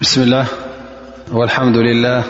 بسم 0.00 0.22
الله 0.22 0.46
والحمد 1.32 1.76
لله 1.76 2.22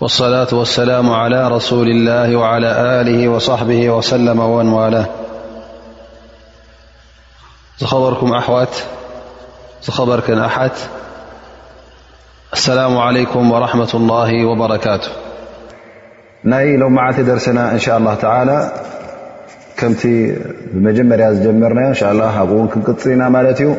والصلاة 0.00 0.48
والسلام 0.52 1.10
على 1.10 1.48
رسول 1.48 1.88
الله 1.90 2.36
وعلى 2.36 2.70
آله 3.00 3.28
وصحبه 3.28 3.90
وسلم 3.90 4.40
ومن 4.40 4.68
واله 4.72 5.06
خبركم 7.84 8.32
أحوت 8.34 8.74
خبرك 9.90 10.30
أحت 10.30 10.72
السلام 12.52 12.98
عليكم 12.98 13.52
ورحمة 13.52 13.90
الله 13.94 14.30
وبركاته 14.44 15.10
لو 16.78 16.88
معلت 16.88 17.20
درسنا 17.20 17.72
إن 17.72 17.78
شاء 17.78 17.98
الله 17.98 18.14
تعالى 18.14 18.72
كت 19.76 20.06
ممر 20.74 21.52
مرنإن 21.64 21.94
شاء 21.94 22.12
الله 22.12 22.42
و 22.42 22.68
نا 23.12 23.28
ملت 23.28 23.78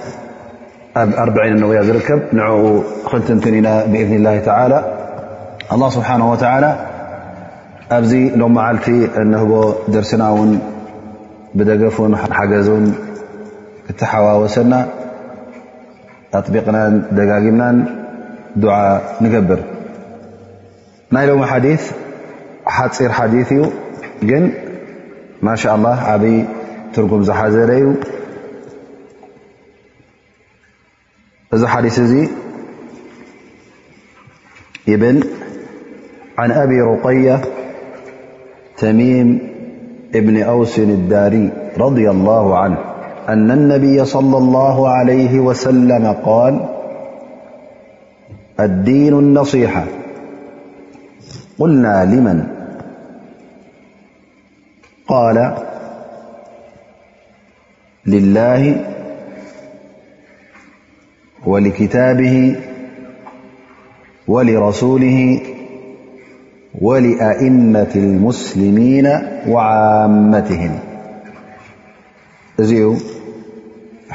ኣብ 0.99 1.09
ኣርዐን 1.21 1.53
ንውያ 1.61 1.81
ዝርከብ 1.87 2.19
ንዕኡ 2.37 2.63
ክንትንትን 3.09 3.53
ኢና 3.59 3.67
ብእذን 3.91 4.21
ላه 4.27 4.35
ተላ 4.47 4.73
ኣلله 5.73 5.89
ስብሓንه 5.97 6.25
ወተላ 6.33 6.65
ኣብዚ 7.97 8.11
ሎም 8.39 8.51
መዓልቲ 8.57 8.85
እንህቦ 9.21 9.51
ደርስና 9.93 10.23
ውን 10.37 10.51
ብደገፉን 11.57 12.11
ሓገዙን 12.37 12.85
እተሓዋወሰና 13.91 14.73
ኣጥቢቕናን 16.39 16.93
ደጋጊምናን 17.19 17.77
ድዓ 18.63 18.73
ንገብር 19.25 19.61
ናይ 21.15 21.25
ለሚ 21.29 21.41
ሓዲ 21.51 21.65
ሓፂር 22.77 23.11
ሓዲ 23.19 23.33
እዩ 23.45 23.61
ግን 24.29 24.43
ማሻ 25.47 25.63
ላ 25.85 25.95
ዓብይ 26.15 26.37
ትርጉም 26.95 27.23
ዝሓዘለ 27.29 27.69
እዩ 27.81 27.85
فزحلسزي 31.51 32.29
بل 34.87 35.27
عن 36.37 36.51
أبي 36.51 36.81
رقية 36.81 37.41
تميم 38.77 39.39
بن 40.13 40.41
أوس 40.41 40.79
الداري 40.79 41.49
رضي 41.77 42.09
الله 42.09 42.57
عنه 42.57 42.77
أن 43.29 43.51
النبي- 43.51 44.05
صلى 44.15 44.37
الله 44.37 44.89
عليه 44.89 45.39
وسلم- 45.39 46.05
قال 46.27 46.67
الدين 48.59 49.13
النصيحة 49.13 49.85
قلنا 51.59 52.05
لمن 52.05 52.47
قال 55.07 55.55
لله 58.05 58.83
ولكታبه 61.45 62.55
ولرሱوله 64.33 65.19
ولأئመة 66.87 67.93
المስلሚና 68.03 69.07
وዓመتهም 69.53 70.73
እዚዩ 72.61 72.83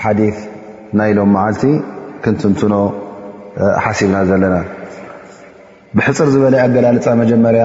ሓዲث 0.04 0.36
ናይሎም 1.00 1.30
መዓልቲ 1.36 1.62
ክንትንትኖ 2.24 2.74
ሓሲብና 3.84 4.16
ዘለና 4.30 4.56
ብሕፅር 5.96 6.28
ዝበለ 6.34 6.54
ኣገላልፃ 6.66 7.06
መጀመርያ 7.22 7.64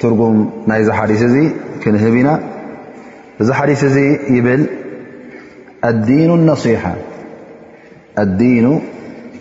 ትርጉም 0.00 0.36
ናይዚ 0.70 0.88
ሓዲث 0.98 1.22
እዚ 1.30 1.36
ክንህብ 1.82 2.14
ኢና 2.20 2.30
እዚ 3.42 3.48
ሓዲث 3.60 3.80
እዚ 3.90 3.96
ይብል 4.36 4.62
الዲيን 5.88 6.30
النصيح 6.38 6.82
الዲين 8.22 8.66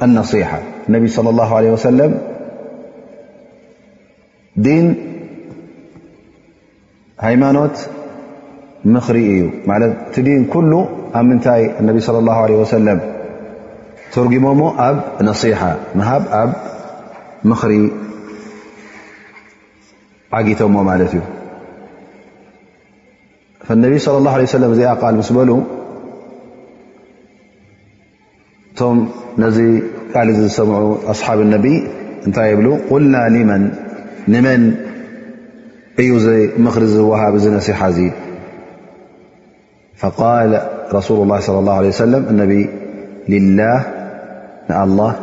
النصيحة 0.06 0.60
اነቢ 0.90 1.04
صلى 1.18 1.30
الله 1.34 1.50
عليه 1.58 1.72
وسلم 1.76 2.12
ዲን 4.66 4.86
ሃيማኖት 7.26 7.76
ምሪ 8.94 9.18
እዩ 9.34 9.42
ቲ 10.16 10.24
ዲን 10.28 10.42
كل 10.54 10.72
ኣብ 11.18 11.24
ምንታይ 11.30 11.62
اነብ 11.82 11.96
صلى 12.08 12.20
الله 12.24 12.38
عليه 12.46 12.58
وسلم 12.64 12.98
تርጊሞሞ 14.16 14.60
ኣብ 14.88 14.98
نصيح 15.30 15.60
ሃብ 16.10 16.24
ኣብ 16.42 16.50
ምሪ 17.52 17.72
ዓጊቶሞ 20.38 20.76
ት 21.02 21.08
እዩ 21.08 21.16
اነ 23.74 23.84
صلى 24.06 24.18
الله 24.22 24.34
عه 24.40 24.46
سم 24.56 24.64
ዚኣ 24.80 24.90
ق 25.02 25.04
م 28.82 29.08
نذي 29.38 29.84
قال 30.16 30.50
سمع 30.52 30.96
أصحاب 31.14 31.40
النبي 31.42 31.78
نت 32.28 32.38
يبلو 32.52 32.74
قلنا 32.90 33.30
من 34.28 34.62
ي 36.08 36.10
مرز 36.66 36.96
وهاب 37.10 37.36
ذ 37.44 37.46
نسحذي 37.56 38.12
فقال 40.02 40.52
رسول 40.98 41.18
الله 41.24 41.40
صلى 41.48 41.60
الله 41.62 41.74
عليه 41.80 41.88
وسلم 41.94 42.22
النبي 42.34 42.64
لله 43.34 43.80
الله 44.86 45.14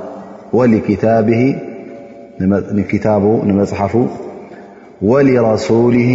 ولهك 0.59 0.89
مصحف 3.61 3.95
ولرسوله 5.11 6.13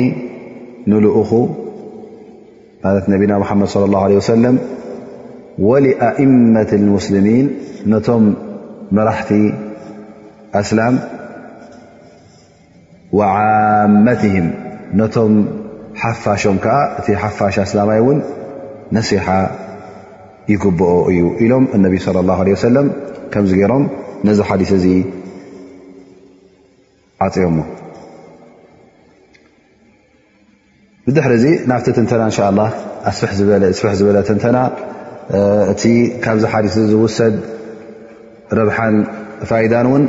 نلأخو 0.92 1.44
نبينا 3.14 3.36
محمد 3.44 3.68
صلى 3.76 3.86
الله 3.90 4.02
عليه 4.06 4.16
وسلم 4.22 4.56
ወኣእመት 5.68 6.70
اሙስልሚን 6.78 7.48
ነቶም 7.92 8.24
መራሕቲ 8.98 9.32
ኣስላም 10.60 10.96
ዓመትህም 13.30 14.48
ነቶም 15.00 15.34
ሓፋሾም 16.02 16.58
ከዓ 16.64 16.76
እቲ 17.00 17.08
ሓፋሽ 17.22 17.56
ኣስላማይ 17.66 18.00
እውን 18.04 18.20
ነሲሓ 18.98 19.26
ይግበኦ 20.52 20.94
እዩ 21.12 21.22
ኢሎም 21.46 21.66
እነቢ 21.78 21.94
صለ 22.06 22.16
اላه 22.24 22.38
عه 22.44 22.58
ሰለም 22.68 22.88
ከምዚ 23.34 23.52
ገይሮም 23.62 23.84
ነዚ 24.28 24.40
ሓሊ 24.50 24.62
እዚ 24.78 24.86
ዓፅኦሞ 27.26 27.58
ብድሕሪ 31.06 31.34
ዚ 31.44 31.48
ናብቲ 31.72 31.88
ተንተና 31.98 32.22
እንሻ 32.30 32.38
ላ 32.60 32.64
ስብሕ 33.20 33.32
ዝበለ 34.00 34.18
ተንተና 34.30 34.58
እቲ 35.72 35.84
ካብዚ 36.24 36.44
ሓዲስ 36.54 36.74
ዚ 36.78 36.84
ዝውሰድ 36.92 37.36
ረብሓን 38.60 38.96
ፋኢዳን 39.50 39.86
እውን 39.90 40.04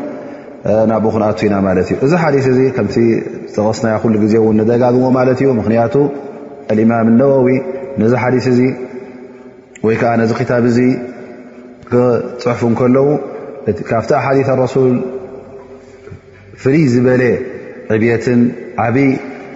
ናብኡክንኣት 0.91 1.41
ኢና 1.47 1.55
ማለት 1.67 1.89
እዩ 1.93 1.97
እዚ 2.07 2.13
ሓዲስ 2.23 2.45
እዚ 2.53 2.61
ከምቲ 2.77 2.97
ዝጠቐስናይ 3.53 3.95
ኩሉ 4.03 4.15
ግዜ 4.25 4.33
እውን 4.43 4.57
ንደጋግሞ 4.63 5.05
ማለት 5.19 5.39
እዩ 5.43 5.49
ምክንያቱ 5.61 5.95
ኣልእማም 6.73 7.09
ነዋዊ 7.21 7.49
ነዚ 8.03 8.13
ሓዲስ 8.23 8.47
እዚ 8.53 8.61
ወይ 9.87 9.97
ከዓ 10.01 10.13
ነዚ 10.21 10.33
ክታብ 10.41 10.65
እዚ 10.71 10.79
ፅሑፉ 12.43 12.63
ከለዉ 12.81 13.07
ካብቲ 13.91 14.11
ኣሓዲ 14.21 14.39
ኣረሱል 14.55 14.95
ፍልይ 16.65 16.85
ዝበለ 16.95 17.23
ዕብትን 17.97 18.41
ዓብይ 18.87 19.11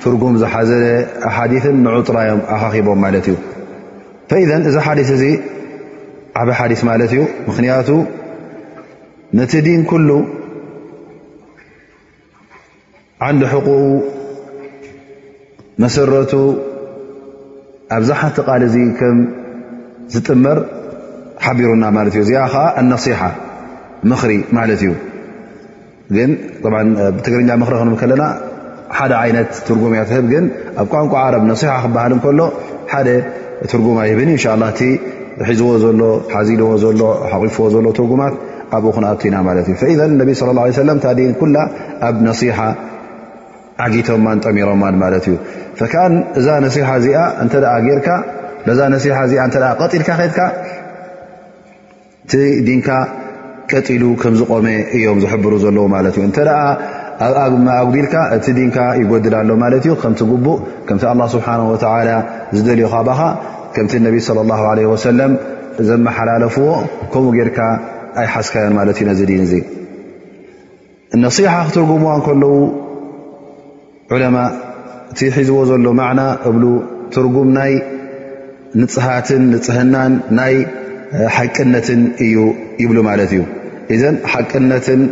ትርጉም 0.04 0.34
ዝሓዘለ 0.42 0.84
ኣሓዲን 1.30 1.76
ንዑጡራዮም 1.86 2.40
ኣካኺቦም 2.56 2.98
ማለት 3.06 3.26
እዩ 3.32 3.36
ኢ 4.32 4.42
እዚ 4.68 4.76
ሓዲስ 4.86 5.08
እዚ 5.14 5.22
ዓበ 6.42 6.48
ሓዲስ 6.58 6.80
ማለት 6.88 7.10
እዩ 7.14 7.22
ምክንያቱ 7.48 7.88
ነቲ 9.38 9.52
ዲን 9.66 9.82
ኩሉ 9.90 10.08
ዓንዲ 13.26 13.42
ሕቁ 13.52 13.68
መሰረቱ 15.84 16.32
ኣብዛሓቲ 17.98 18.36
ቃል 18.46 18.62
እዚ 18.68 18.76
ከም 19.00 19.18
ዝጥመር 20.16 20.58
ሓቢሩና 21.44 21.84
ማለት 21.98 22.14
እዩ 22.18 22.24
ዚ 22.30 22.32
ከዓ 22.54 22.64
ኣነصሓ 22.82 23.20
ምኽሪ 24.10 24.32
ማለት 24.58 24.80
እዩ 24.84 24.90
ግን 26.16 26.30
ብትግርኛ 27.16 27.50
ምክሪ 27.62 27.76
ክ 27.90 28.00
ከለና 28.00 28.24
ሓደ 28.98 29.12
ዓይነት 29.22 29.50
ትርጉምያት 29.68 30.08
ህብ 30.16 30.26
ግን 30.34 30.44
ኣብ 30.80 30.86
ቋንቋ 30.94 31.12
ዓረብ 31.28 31.42
ነصሓ 31.52 31.70
ክበሃል 31.86 32.12
እከሎ 32.16 32.40
ትርጉይህብ 33.70 34.18
እን 34.24 34.30
ላ 34.44 34.64
እቲ 34.74 34.80
ሒዝዎ 35.48 35.70
ዘሎ 35.82 36.00
ሓዚልዎ 36.34 36.68
ዘሎ 36.82 37.02
ሓቂፍዎ 37.30 37.64
ዘሎ 37.74 37.86
ትርጉማት 37.98 38.34
ኣብኡ 38.76 38.90
ክነኣትኢና 38.96 39.36
ማለት 39.48 39.66
እዩ 39.72 40.00
ነቢ 40.22 40.30
ለ 40.58 40.84
ለም 40.88 40.98
ታዲን 41.04 41.30
ኩላ 41.40 41.56
ኣብ 42.08 42.16
ነሲሓ 42.28 42.58
ዓጊቶማን 43.84 44.38
ጠሚሮማን 44.44 44.96
ማለት 45.02 45.24
እዩ 45.30 45.34
እዛ 46.40 46.48
ነሲሓ 46.64 46.88
እዚኣ 47.02 47.18
እተ 47.44 47.54
ጌርካ 47.88 48.08
በዛ 48.66 48.80
ነሲሓ 48.94 49.16
ዚኣ 49.30 49.42
ቀጢልካ 49.82 50.10
ከትካ 50.20 50.40
ቲ 52.32 52.36
ዲንካ 52.66 52.88
ቀጢሉ 53.70 54.04
ከምዝቆመ 54.22 54.66
እዮም 54.96 55.18
ዝሕብሩ 55.24 55.52
ዘለዎ 55.64 55.84
ማለት 55.94 56.14
እዩ 56.20 56.24
ኣብኣግቢልካ 57.26 58.14
እቲ 58.36 58.46
ዲንካ 58.58 58.78
ይጎድልሎ 59.00 59.50
ማለት 59.62 59.82
እዩ 59.88 59.92
ከምቲ 60.02 60.20
ጉቡእ 60.30 60.58
ከምቲ 60.86 61.02
ኣላ 61.12 61.20
ስብሓን 61.34 61.60
ወላ 61.70 62.10
ዝደልዩ 62.56 62.84
ካኻ 63.08 63.20
ከምቲ 63.76 63.92
ነቢ 64.06 64.16
ለ 64.36 64.44
ላ 64.50 64.64
ለ 64.78 64.86
ወሰለም 64.92 65.32
ዘመሓላለፍዎ 65.88 66.66
ከምኡ 67.12 67.24
ጌርካ 67.38 67.58
ኣይሓስካዮን 68.22 68.74
ማለት 68.78 68.96
እዩ 69.00 69.04
ነዚ 69.10 69.20
ድን 69.28 69.40
እዙ 69.46 69.54
ነሲሓ 71.24 71.52
ክትርጉምዋ 71.68 72.12
ከለዉ 72.26 72.56
ዑለማ 74.14 74.36
እቲ 75.12 75.20
ሒዝዎ 75.34 75.58
ዘሎ 75.70 75.86
ማዕና 76.00 76.20
እብሉ 76.48 76.64
ትርጉም 77.14 77.48
ናይ 77.58 77.72
ንፅሃትን 78.80 79.42
ንፅህናን 79.52 80.12
ናይ 80.38 80.54
ሓቅነትን 81.36 82.00
እዩ 82.24 82.36
ይብሉ 82.82 82.96
ማለት 83.08 83.32
እዩ 83.36 83.42
እዘን 83.94 84.16
ሓቅነትን 84.32 85.02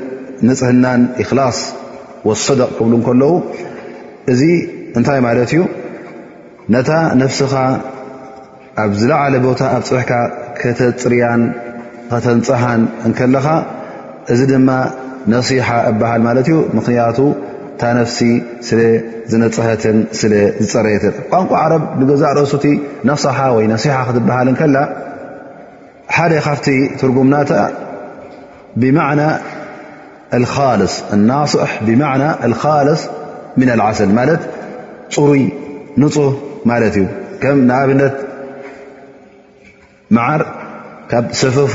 ንፅህናን 0.48 1.02
ይኽላስ 1.22 1.58
ወሰደቕ 2.28 2.68
ክብሉ 2.78 2.92
ከለዉ 3.06 3.32
እዚ 4.32 4.42
እንታይ 4.98 5.20
ማለት 5.26 5.50
እዩ 5.54 5.60
ነታ 6.74 6.90
ነፍስኻ 7.22 7.54
ኣብ 8.82 8.92
ዝለዓለ 9.00 9.34
ቦታ 9.46 9.60
ኣብ 9.76 9.82
ፅብሕካ 9.88 10.12
ከተፅርያን 10.60 11.42
ከተንፀሃን 12.10 12.82
እከለኻ 13.08 13.46
እዚ 14.32 14.40
ድማ 14.50 14.70
ነሲሓ 15.32 15.68
እበሃል 15.90 16.22
ማለት 16.28 16.46
እዩ 16.50 16.56
ምኽንያቱ 16.76 17.18
ታ 17.80 17.90
ነፍሲ 17.98 18.18
ስለ 18.68 18.80
ዝነፀኸትን 19.30 19.98
ስለዝፀረየትን 20.20 21.14
ቋንቋ 21.32 21.52
ዓረብ 21.62 21.82
ንገዛእ 22.00 22.32
ርእሱቲ 22.38 22.66
ነስሓ 23.10 23.38
ወይ 23.56 23.66
ነሲሓ 23.72 23.96
ክትበሃል 24.08 24.48
ንከላ 24.54 24.76
ሓደ 26.16 26.32
ካፍቲ 26.46 26.66
ትርጉምናተ 27.00 27.50
ብማዕና 28.82 29.20
ካልص 30.32 30.94
ናصሕ 31.30 31.70
ብማና 31.86 32.22
ካልስ 32.62 33.00
ምና 33.60 33.70
ዓሰል 33.88 34.10
ማለት 34.18 34.42
ፅሩይ 35.14 35.42
ንፁህ 36.02 36.30
ማለት 36.70 36.94
እዩ 37.00 37.06
ከም 37.42 37.58
ንኣብነት 37.68 38.14
መዓር 40.16 40.42
ካብ 41.10 41.24
ሰፈፉ 41.40 41.74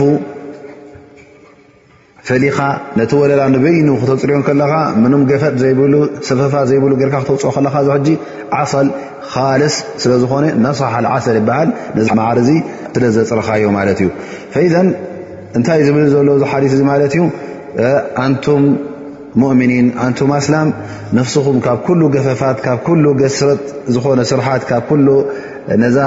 ፈሊኻ 2.29 2.57
ነቲ 2.99 3.11
ወለላ 3.21 3.41
ንበይኑ 3.55 3.89
ክተፅርኦ 4.01 4.39
ከለካ 4.47 4.73
ምም 5.03 5.21
ገፈብ 5.31 5.53
ዘይብ 5.63 5.79
ሰፈፋ 6.29 6.53
ዘይብሉ 6.69 6.91
ርካ 7.07 7.15
ክተውፅኦ 7.23 7.51
ከለካ 7.57 7.75
እዚ 7.83 7.89
ሕጂ 7.97 8.09
ዓል 8.59 8.87
ልስ 9.61 9.75
ስለ 10.01 10.11
ዝኾነ 10.23 10.45
ነصሓ 10.65 10.93
ዓሰል 11.15 11.37
ይበሃል 11.41 11.69
ር 11.99 13.03
ለዘፅረካዮ 13.03 13.63
ማለት 13.79 13.99
እዩ 14.03 14.09
እንታይእ 15.57 15.83
ዝብል 15.87 16.07
ዘሎ 16.13 16.29
ዝሓስ 16.41 16.73
እ 16.77 16.85
ማለት 16.91 17.13
እዩ 17.17 17.21
ኣንቱም 18.25 18.63
ሙእምኒን 19.41 19.87
ኣንቱም 20.05 20.29
ኣስላም 20.39 20.69
ንፍስኹም 21.17 21.57
ካብ 21.65 21.79
ኩሉ 21.87 22.01
ገፈፋት 22.15 22.57
ካብ 22.65 22.79
ኩሉ 22.87 23.03
ገስረጥ 23.21 23.59
ዝኾነ 23.95 24.19
ስርሓት 24.31 24.63
ካብ 24.71 24.89
ነዛ 25.83 25.97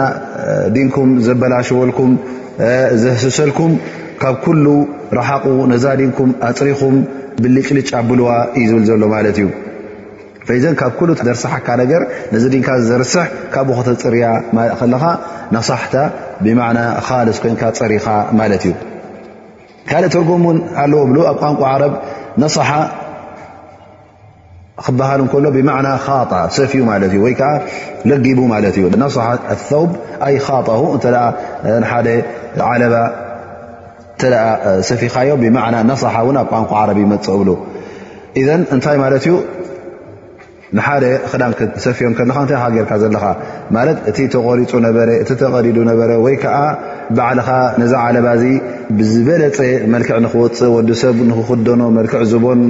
ድንኩም 0.75 1.11
ዘበላሸወልኩም 1.27 2.13
ዘህስሰልኩም 3.03 3.73
ካብ 4.23 4.37
ኩሉ 4.45 4.67
ረሓቑ 5.19 5.45
ነዛ 5.75 5.85
ድንኩም 6.01 6.31
ኣፅሪኹም 6.49 6.97
ብልጭልጭ 7.43 7.89
ኣብልዋ 8.01 8.29
እዩ 8.61 8.71
ዝብል 8.73 8.85
ዘሎ 8.91 9.03
ማለት 9.15 9.37
እዩ 9.43 9.49
ፈይዘን 10.49 10.75
ካብ 10.83 10.93
ኩሉ 10.99 11.11
ዘርስሓካ 11.29 11.69
ነገር 11.85 12.03
ነዚ 12.35 12.45
ድንካ 12.55 12.69
ዘርስሕ 12.91 13.27
ካብ 13.55 13.69
ኡክተፅርያ 13.79 14.27
ከለካ 14.81 15.05
ነሳሕታ 15.57 15.95
ብማዕና 16.45 16.81
ካለስኮይንካ 17.09 17.63
ፀሪኻ 17.81 18.07
ማለት 18.39 18.63
እዩ 18.69 18.73
ካልእ 19.89 20.09
ትርጉም 20.15 20.43
ውን 20.49 20.59
ኣለዎ 20.83 21.01
ብ 21.11 21.23
ኣብ 21.31 21.37
ቋንቋ 21.43 21.63
ነሓ 22.43 22.59
ክበሃል 24.85 25.23
ሎ 25.45 25.49
ብዕና 25.57 25.71
ጣ 26.33 26.35
ሰፊዩ 26.59 26.81
ማእ 26.89 27.01
ወይዓ 27.25 27.41
ለጊቡ 28.11 28.39
ማት 28.53 28.65
እዩ 28.71 28.79
ሓ 29.25 29.29
ኣውብ 29.55 29.91
ኣይ 30.27 30.37
ኻ 30.45 30.49
እሓደ 31.79 32.09
ዓለባ 32.69 32.95
ተ 34.21 34.23
ሰፊኻዮ 34.89 35.31
ብ 35.43 35.53
ነሓ 35.57 35.67
እ 35.81 36.11
ኣብ 36.41 36.49
ቋንቋ 36.53 36.71
ዓረ 36.83 36.91
ይመፅእ 37.05 37.33
እብሉ 37.39 37.49
እ 38.41 38.43
እንታይ 38.75 38.97
ማለት 39.05 39.25
ዩ 39.31 39.33
ንሓደ 40.79 41.05
ክሰፊዮም 41.75 42.13
ታይ 42.49 42.83
ርካ 42.83 42.93
ዘካ 43.03 43.25
እቲ 44.11 44.19
ተሪእ 44.33 44.67
ተቐዲዱ 45.31 45.77
ነበ 45.91 46.01
ወይከዓ 46.27 46.57
ባዕልኻ 47.17 47.49
ነዛ 47.81 47.93
ዓለባ 48.07 48.29
ብዝበለፀ 48.99 49.57
መልክዕ 49.93 50.17
ንክወፅእ 50.25 50.71
ወዲሰብ 50.75 51.17
ንክኽደኖ 51.29 51.83
መልክዕ 51.97 52.23
ዝቦን 52.31 52.61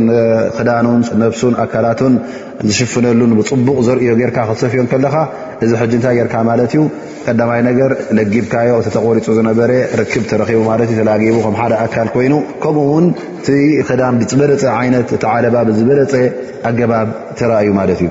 ክዳኑን 0.57 1.01
ነብሱን 1.23 1.55
ኣካላትን 1.65 2.15
ዝሽፍነሉን 2.69 3.33
ብፅቡቕ 3.39 3.77
ዘርዮ 3.89 4.09
ጌይርካ 4.21 4.39
ክትሰፍዮን 4.49 4.87
ከለካ 4.93 5.17
እዚ 5.65 5.71
ሕጅንታይ 5.83 6.17
ጌርካ 6.19 6.35
ማለት 6.51 6.73
እዩ 6.77 6.83
ቀዳማይ 7.27 7.61
ነገር 7.69 7.91
ለጊብካዮ 8.19 8.73
እቲ 8.81 8.89
ተቆሪፁ 8.97 9.27
ዝነበረ 9.39 9.71
ርክብ 10.01 10.25
ተረኺቡ 10.33 10.61
ማለት 10.71 10.89
እዩ 10.95 10.99
ተላጊቡ 11.03 11.37
ከም 11.45 11.57
ሓደ 11.61 11.73
ኣካል 11.87 12.09
ኮይኑ 12.15 12.35
ከምኡ 12.65 12.87
ውን 12.95 13.07
እቲ 13.43 13.49
ክዳም 13.91 14.17
ብዝበለፀ 14.23 14.65
ዓይነት 14.81 15.09
እቲ 15.19 15.25
ዓለባ 15.35 15.57
ብዝበለፀ 15.71 16.15
ኣገባብ 16.71 17.09
ተረኣዩ 17.41 17.69
ማለት 17.81 18.01
እዩ 18.07 18.11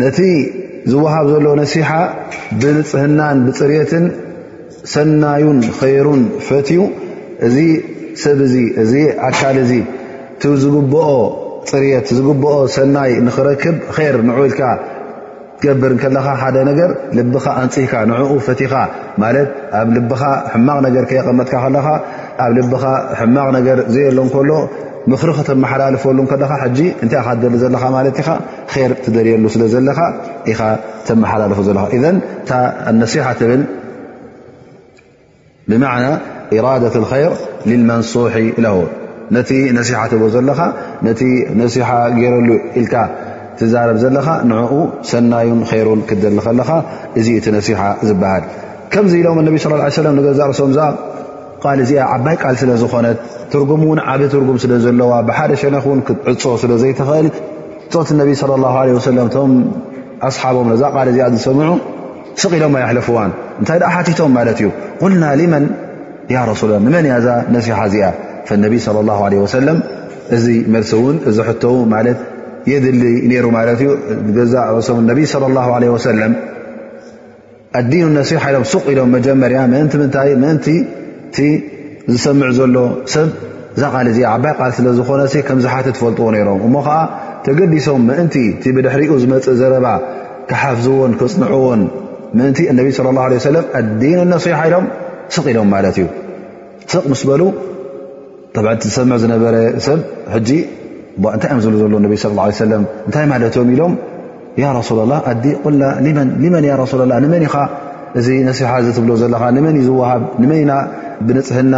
ነቲ 0.00 0.18
ዝወሃብ 0.92 1.26
ዘሎ 1.32 1.46
ነሲሓ 1.60 1.90
ብንፅህናን 2.60 3.38
ብፅርትን 3.46 4.04
ሰናዩን 4.94 5.60
ኸይሩን 5.78 6.22
ፈትዩ 6.46 6.80
እዚ 7.46 7.56
ሰብ 8.22 8.38
እዚ 8.46 8.54
እዚ 8.82 8.92
ዓካል 9.28 9.56
እዚ 9.62 9.72
ቲ 10.42 10.50
ዝግበኦ 10.64 11.08
ፅርት 11.70 12.08
ዝግብኦ 12.18 12.52
ሰናይ 12.76 13.12
ንኽረክብ 13.28 13.76
ይር 13.96 14.16
ንዑኢልካ 14.28 14.60
ትገብር 15.60 15.92
ከለኻ 16.02 16.26
ሓደ 16.42 16.56
ነገር 16.70 16.90
ልብኻ 17.18 17.44
ኣንፅካ 17.62 17.92
ንዕኡ 18.10 18.32
ፈቲኻ 18.48 18.72
ማለት 19.22 19.48
ኣብ 19.80 19.88
ልብኻ 19.96 20.22
ሕማቕ 20.52 20.78
ነገር 20.86 21.04
ከይቐመጥካ 21.12 21.54
ከለካ 21.64 21.86
ኣብ 22.44 22.50
ልብኻ 22.58 22.84
ሕማቕ 23.20 23.48
ነገር 23.58 23.78
ዘየ 23.94 24.08
ሎን 24.16 24.28
ከሎ 24.34 24.50
ምሪ 25.12 25.30
ከተመሓላልፈሉ 25.38 26.18
ከለኻ 26.30 26.50
ሕጂ 26.62 26.78
እንታይ 27.04 27.18
ኢካ 27.22 27.28
ደሊ 27.42 27.54
ዘለኻ 27.62 27.82
ማለት 27.96 28.16
ኢኻ 28.22 28.28
ር 28.90 28.92
ትደርየሉ 29.04 29.44
ስለ 29.54 29.62
ዘለካ 29.74 29.98
ኢኻ 30.52 30.60
ተመሓላልፉ 31.08 31.58
ዘለኻ 31.68 31.84
እ 31.96 31.98
ነሲሓ 33.00 33.26
ትብን 33.40 33.62
ብማዕና 35.70 36.06
ኢራዳት 36.56 36.96
ይር 37.20 37.32
ልልመንሱሒ 37.70 38.34
ለው 38.66 38.78
ነቲ 39.36 39.50
ነሲሓ 39.78 40.00
ትዎ 40.10 40.24
ዘለኻ 40.34 40.60
ነቲ 41.06 41.22
ነሲሓ 41.60 41.88
ገይረሉ 42.18 42.50
ኢልካ 42.80 42.94
ትዛረብ 43.60 43.96
ዘለኻ 44.04 44.26
ንዕኡ 44.50 44.74
ሰናዩን 45.10 45.60
ሩን 45.86 46.00
ክደሊ 46.08 46.36
ከለኻ 46.46 46.70
እዚ 47.20 47.26
እቲ 47.38 47.46
ነሲሓ 47.56 47.80
ዝበሃል 48.08 48.44
ከምዚ 48.94 49.12
ኢሎም 49.22 49.38
ነብ 49.46 49.56
ስ 49.64 49.66
ሰለም 49.98 50.18
ዛርሰም 50.40 50.72
ዛ 50.78 50.80
ል 51.76 51.80
እዚኣ 51.84 52.00
ዓባይ 52.14 52.36
ቃል 52.42 52.54
ስለ 52.62 52.70
ዝኾነት 52.82 53.18
ትርጉም 53.52 53.82
ውን 53.88 53.98
ዓብ 54.12 54.20
ትርጉም 54.34 54.56
ስለ 54.62 54.72
ዘለዋ 54.84 55.12
ብሓደ 55.28 55.50
ሸነክ 55.62 55.84
ን 55.98 56.00
ክዕ 56.06 56.42
ስለ 56.62 56.72
ዘይተኽእል 56.84 57.28
ፆት 57.94 58.08
ቢ 58.28 58.30
ى 58.40 58.92
እቶ 59.26 59.36
ኣሓቦም 60.28 60.68
ዛ 60.80 60.84
ል 60.96 61.08
እዚኣ 61.12 61.26
ዝሰምዑ 61.34 61.70
ሱቕ 62.42 62.52
ኢሎም 62.58 62.74
ኣይለፍዋን 62.86 63.30
እንታይ 63.60 63.78
ቲቶም 64.06 64.32
ማለት 64.38 64.58
እዩ 64.62 64.68
ቁልና 65.02 65.24
መን 65.52 65.64
ሱላ 66.62 66.72
ንመን 66.86 67.06
ያ 67.12 67.16
ዛ 67.26 67.28
ነሲሓ 67.56 67.78
እዚኣ 67.90 68.06
ፈነቢ 68.48 68.72
ص 68.86 68.88
ه 69.38 69.52
ሰለ 69.56 69.68
እዚ 70.36 70.46
መልሲ 70.74 70.92
ውን 71.04 71.16
እዚ 71.30 71.38
ሕው 71.48 71.76
ማለት 71.94 72.18
የድሊ 72.70 73.02
ሩ 73.44 73.48
ማለ 73.56 73.68
እዩ 73.80 73.88
ዛ 74.52 74.66
ም 75.04 75.08
ቢ 75.18 75.24
ለ 76.20 76.26
ኣዲን 77.78 78.14
ሲሓ 78.28 78.42
ኢሎም 78.50 78.64
ሱቕ 78.72 78.84
ኢሎም 78.92 79.08
መጀመርያ 79.16 79.58
ን 79.72 79.74
ይ 80.74 80.76
እቲ 81.26 81.38
ዝሰምዕ 82.12 82.50
ዘሎ 82.58 82.76
ሰብ 83.14 83.28
ዛ 83.80 83.88
ቃል 83.94 84.06
እዚ 84.10 84.18
ዓባይ 84.32 84.52
ቃል 84.58 84.70
ስለ 84.76 84.86
ዝኾነ 84.98 85.22
ከምዝሓተ 85.48 85.86
ትፈልጥዎ 85.96 86.26
ነይሮም 86.34 86.60
እሞ 86.66 86.74
ከዓ 86.86 86.96
ተገዲሶም 87.46 88.00
ምእንቲ 88.08 88.36
እቲ 88.56 88.64
ብድሕሪኡ 88.76 89.14
ዝመፅእ 89.22 89.56
ዘረባ 89.60 89.86
ክሓፍዝዎን 90.50 91.12
ክፅንዕዎን 91.20 91.80
ምእንቲ 92.38 92.58
እነቢ 92.72 92.88
ለ 93.06 93.08
ላه 93.16 93.28
ሰለም 93.48 93.64
ኣዲን 93.80 94.20
ነሲሓ 94.32 94.58
ኢሎም 94.68 94.86
ስቕ 95.34 95.44
ኢሎም 95.52 95.68
ማለት 95.74 95.96
እዩ 96.00 96.06
ስቕ 96.92 97.02
ምስ 97.12 97.20
በሉ 97.30 97.42
ብዓቲ 98.64 98.82
ዝሰምዕ 98.90 99.16
ዝነበረ 99.22 99.54
ሰብ 99.86 99.98
ሕ 100.34 100.46
እንታይ 101.36 101.50
ኣምዝሉ 101.54 101.74
ዘሎ 101.82 101.92
ነብ 102.04 102.12
እንታይ 103.06 103.26
ማለትም 103.32 103.70
ኢሎም 103.74 103.92
ረሱላ 104.80 105.00
ላ 105.12 105.16
ናመን 106.06 106.78
ሱላላ 106.92 107.12
ንመን 107.24 107.42
ኢኻ 107.48 107.54
እዚ 108.20 108.28
ነصሓ 108.48 108.68
እዚ 108.82 108.88
ትብሎ 108.96 109.10
ዘለካ 109.22 109.44
ንመን 109.56 109.76
ዝዋሃብ 109.86 110.22
ንመና 110.42 110.70
ብንፅሕና 111.26 111.74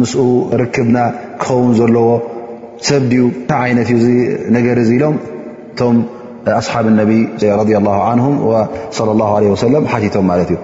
ምስ 0.00 0.12
ርክብና 0.60 0.96
ክኸውን 1.42 1.70
ዘለዎ 1.80 2.08
ሰብድዩ 2.88 3.20
ዓይነት 3.60 3.88
እዩ 3.96 4.06
ነገር 4.56 4.76
እ 4.84 4.86
ኢሎም 4.96 5.14
እቶም 5.72 5.96
ኣስሓብ 6.60 6.86
ነቢ 7.00 7.12
ለ 9.62 9.84
ሓቲቶም 9.94 10.26
ማለት 10.32 10.50
እዩ 10.54 10.58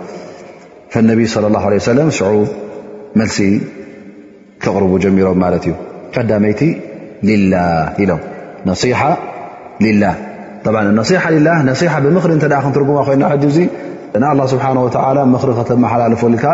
ነቢ 1.13 1.21
ه 1.31 1.33
ሰለ 1.87 2.01
ዑብ 2.35 2.51
መልሲ 3.21 3.39
ክቕርቡ 4.65 4.93
ጀሚሮም 5.05 5.39
ማለት 5.45 5.65
እዩ 5.69 5.75
ቀዳመይቲ 6.17 6.61
ላ 7.55 7.57
ኢሎም 8.05 8.21
ነصሓ 8.71 9.01
ላ 10.03 10.13
ብ 10.75 11.09
ሓ 11.23 11.35
ላ 11.49 11.73
ሓ 11.95 11.95
ብምክሪ 12.05 12.33
ተ 12.45 12.47
ክንትርጉማ 12.65 12.99
ኮና 13.09 13.23
ሕ 13.33 13.51
ዙ 13.57 13.61
ና 14.23 14.25
ኣላ 14.33 14.41
ስብሓን 14.53 14.79
ወላ 14.87 15.19
ምኽሪ 15.33 15.51
ከተመሓላለፎካ 15.59 16.45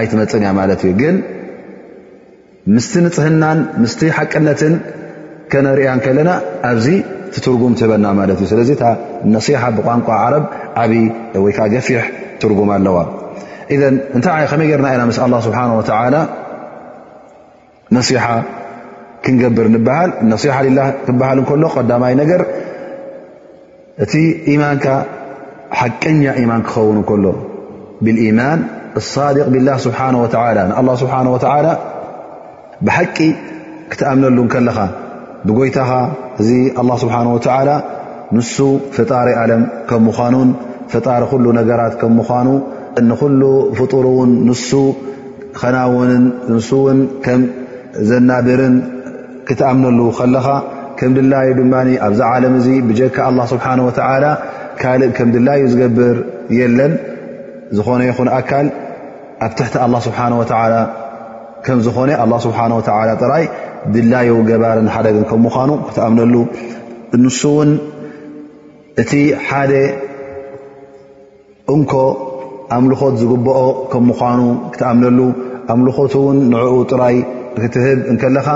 ኣይትመፅንያ 0.00 0.48
ማለት 0.58 0.80
እዩ 0.86 0.90
ግን 1.00 1.16
ምስቲ 2.74 2.94
ንፅህናን 3.06 3.58
ምስ 3.82 3.92
ሓቅነትን 4.16 4.74
ከነርያን 5.52 6.00
ከለና 6.04 6.30
ኣብዚ 6.70 6.86
ቲትርጉም 7.34 7.74
ትህበና 7.80 8.06
ማለት 8.20 8.38
እዩ 8.42 8.48
ስለዚ 8.52 8.70
ነሓ 9.34 9.62
ብቋንቋ 9.78 10.08
ዓረብ 10.24 10.44
ዓብዪ 10.82 11.00
ወይከዓ 11.44 11.66
ገፊሕ 11.76 12.04
ትርጉም 12.42 12.70
ኣለዋ 12.76 12.98
እን 13.74 13.82
እንታይ 14.16 14.44
ከመይ 14.52 14.68
ገርና 14.72 14.86
ኢና 14.96 15.02
ምስ 15.10 15.20
ኣላ 15.26 15.34
ስብሓን 15.48 15.72
ወተላ 15.80 16.14
ነሲሓ 17.96 18.26
ክንገብር 19.24 19.66
ንበሃል 19.74 20.10
ነሓ 20.32 20.56
ላ 20.78 20.82
ክበሃል 21.06 21.38
እከሎ 21.44 21.64
ቀዳማይ 21.78 22.12
ነገር 22.22 22.42
እቲ 24.04 24.12
ኢማንካ 24.54 24.84
ሓቀኛ 25.80 26.22
ኢማን 26.42 26.62
ክኸውን 26.66 26.96
እከሎ 27.02 27.26
ብልኢማን 28.04 28.58
ሳድቅ 29.14 29.44
ብላ 29.54 29.68
ስብሓه 29.84 30.06
ወላ 30.22 30.58
ንኣላ 30.68 30.88
ስብሓን 31.02 31.26
ወላ 31.34 31.66
ብሓቂ 32.86 33.16
ክትኣምነሉ 33.90 34.38
ከለኻ 34.54 34.78
ብጎይታኻ 35.46 35.90
እዚ 36.40 36.48
ላ 36.90 36.96
ስብሓን 37.02 37.28
ወላ 37.34 37.68
ንሱ 38.36 38.56
ፍጣሪ 38.96 39.28
ዓለም 39.42 39.62
ከም 39.88 40.00
ምዃኑን 40.08 40.48
ፍጣሪ 40.92 41.20
ኩሉ 41.32 41.44
ነገራት 41.60 41.94
ከም 42.00 42.12
ምዃኑ 42.20 42.48
ንኩሉ 43.10 43.42
ፍጡርእውን 43.78 44.30
ንሱ 44.48 44.70
ከናውንን 45.60 46.24
ንስውን 46.52 46.98
ከም 47.24 47.40
ዘናብርን 48.08 48.74
ክትኣምነሉ 49.48 50.00
ከለኻ 50.18 50.46
ከም 50.98 51.12
ድላይ 51.18 51.46
ድማ 51.58 51.74
ኣብዚ 52.06 52.20
ዓለም 52.32 52.54
እዚ 52.60 52.66
ብጀካ 52.88 53.18
ስብሓን 53.52 53.80
ወላ 53.88 54.18
ካልእ 54.80 55.12
ከም 55.16 55.28
ድላዩ 55.34 55.60
ዝገብር 55.72 56.16
የለን 56.58 56.92
ዝኾነ 57.76 58.00
ይኹን 58.08 58.28
ኣካል 58.38 58.66
ኣብ 59.46 59.52
ትሕቲ 59.58 59.74
ኣላ 59.84 59.94
ስብሓን 60.06 60.32
ወዓላ 60.40 60.74
ከምዝኾነ 61.66 62.10
ኣላ 62.24 62.32
ስብሓ 62.46 62.58
ወላ 62.78 63.10
ጥራይ 63.22 63.44
ድላይ 63.94 64.26
ገባርን 64.48 64.88
ሓደግን 64.94 65.24
ከም 65.30 65.40
ምዃኑ 65.46 65.70
ክትኣምነሉ 65.88 66.34
ንሱ 67.22 67.40
እውን 67.52 67.70
እቲ 69.02 69.10
ሓደ 69.48 69.72
እንኮ 71.74 71.92
ኣምልኾት 72.76 73.14
ዝግበኦ 73.22 73.58
ከም 73.92 74.04
ምኳኑ 74.10 74.40
ክትኣምነሉ 74.72 75.18
ኣምልኾት 75.74 76.14
ውን 76.24 76.38
ንዕኡ 76.52 76.74
ጥራይ 76.90 77.16
ክትህብ 77.62 77.98
እንከለኻ 78.12 78.48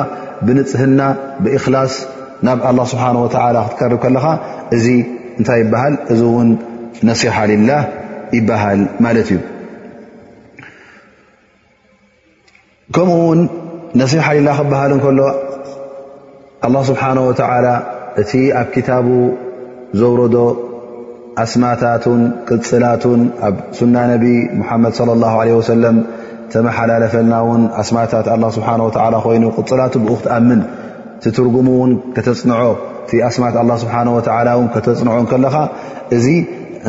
ብንፅህና 0.46 1.00
ብእክላስ 1.44 1.92
ናብ 2.46 2.58
ኣላ 2.68 2.78
ስብሓን 2.92 3.16
ወዓላ 3.22 3.56
ክትቀርብ 3.68 3.98
ከለካ 4.04 4.24
እታይ 5.40 5.60
ይሃል 5.66 5.94
እዚ 6.12 6.22
ውን 6.36 6.48
ነሲሓ 7.08 7.36
ላህ 7.68 7.82
ይበሃል 8.36 8.80
ማለት 9.04 9.28
እዩ 9.34 9.38
ከምኡ 12.96 13.18
ውን 13.30 13.40
ነሲሓ 14.00 14.26
ልላ 14.38 14.48
ክበሃል 14.58 14.90
እንከሎ 14.96 15.20
ኣላ 16.66 16.76
ስብሓነ 16.90 17.18
ወተዓላ 17.28 17.66
እቲ 18.22 18.30
ኣብ 18.60 18.68
ክታቡ 18.74 19.08
ዘውረዶ 20.00 20.36
ኣስማታትን 21.44 22.20
ቅፅላቱን 22.50 23.20
ኣብ 23.48 23.56
ሱና 23.80 23.96
ነቢ 24.12 24.24
ሙሓመድ 24.60 24.92
صለ 25.00 25.08
ላ 25.22 25.26
ለ 25.48 25.56
ወሰለም 25.60 25.98
ተመሓላለፈልና 26.54 27.34
ውን 27.48 27.62
ኣስማታት 27.82 28.26
ስብሓ 28.58 28.68
ላ 29.16 29.24
ኮይኑ 29.26 29.44
ቅፅላቱ 29.58 29.92
ብኡ 30.04 30.14
ክትኣምን 30.20 30.62
ትርጉሙ 31.36 31.66
ውን 31.80 31.92
ከተፅንዖ 32.16 32.58
ፊ 33.08 33.20
ኣስማት 33.28 33.54
ኣላ 33.62 33.72
ስብሓ 33.82 33.94
ወላው 34.16 34.60
ከተፅንዖን 34.74 35.26
ከለኻ 35.30 35.56
እዚ 36.16 36.26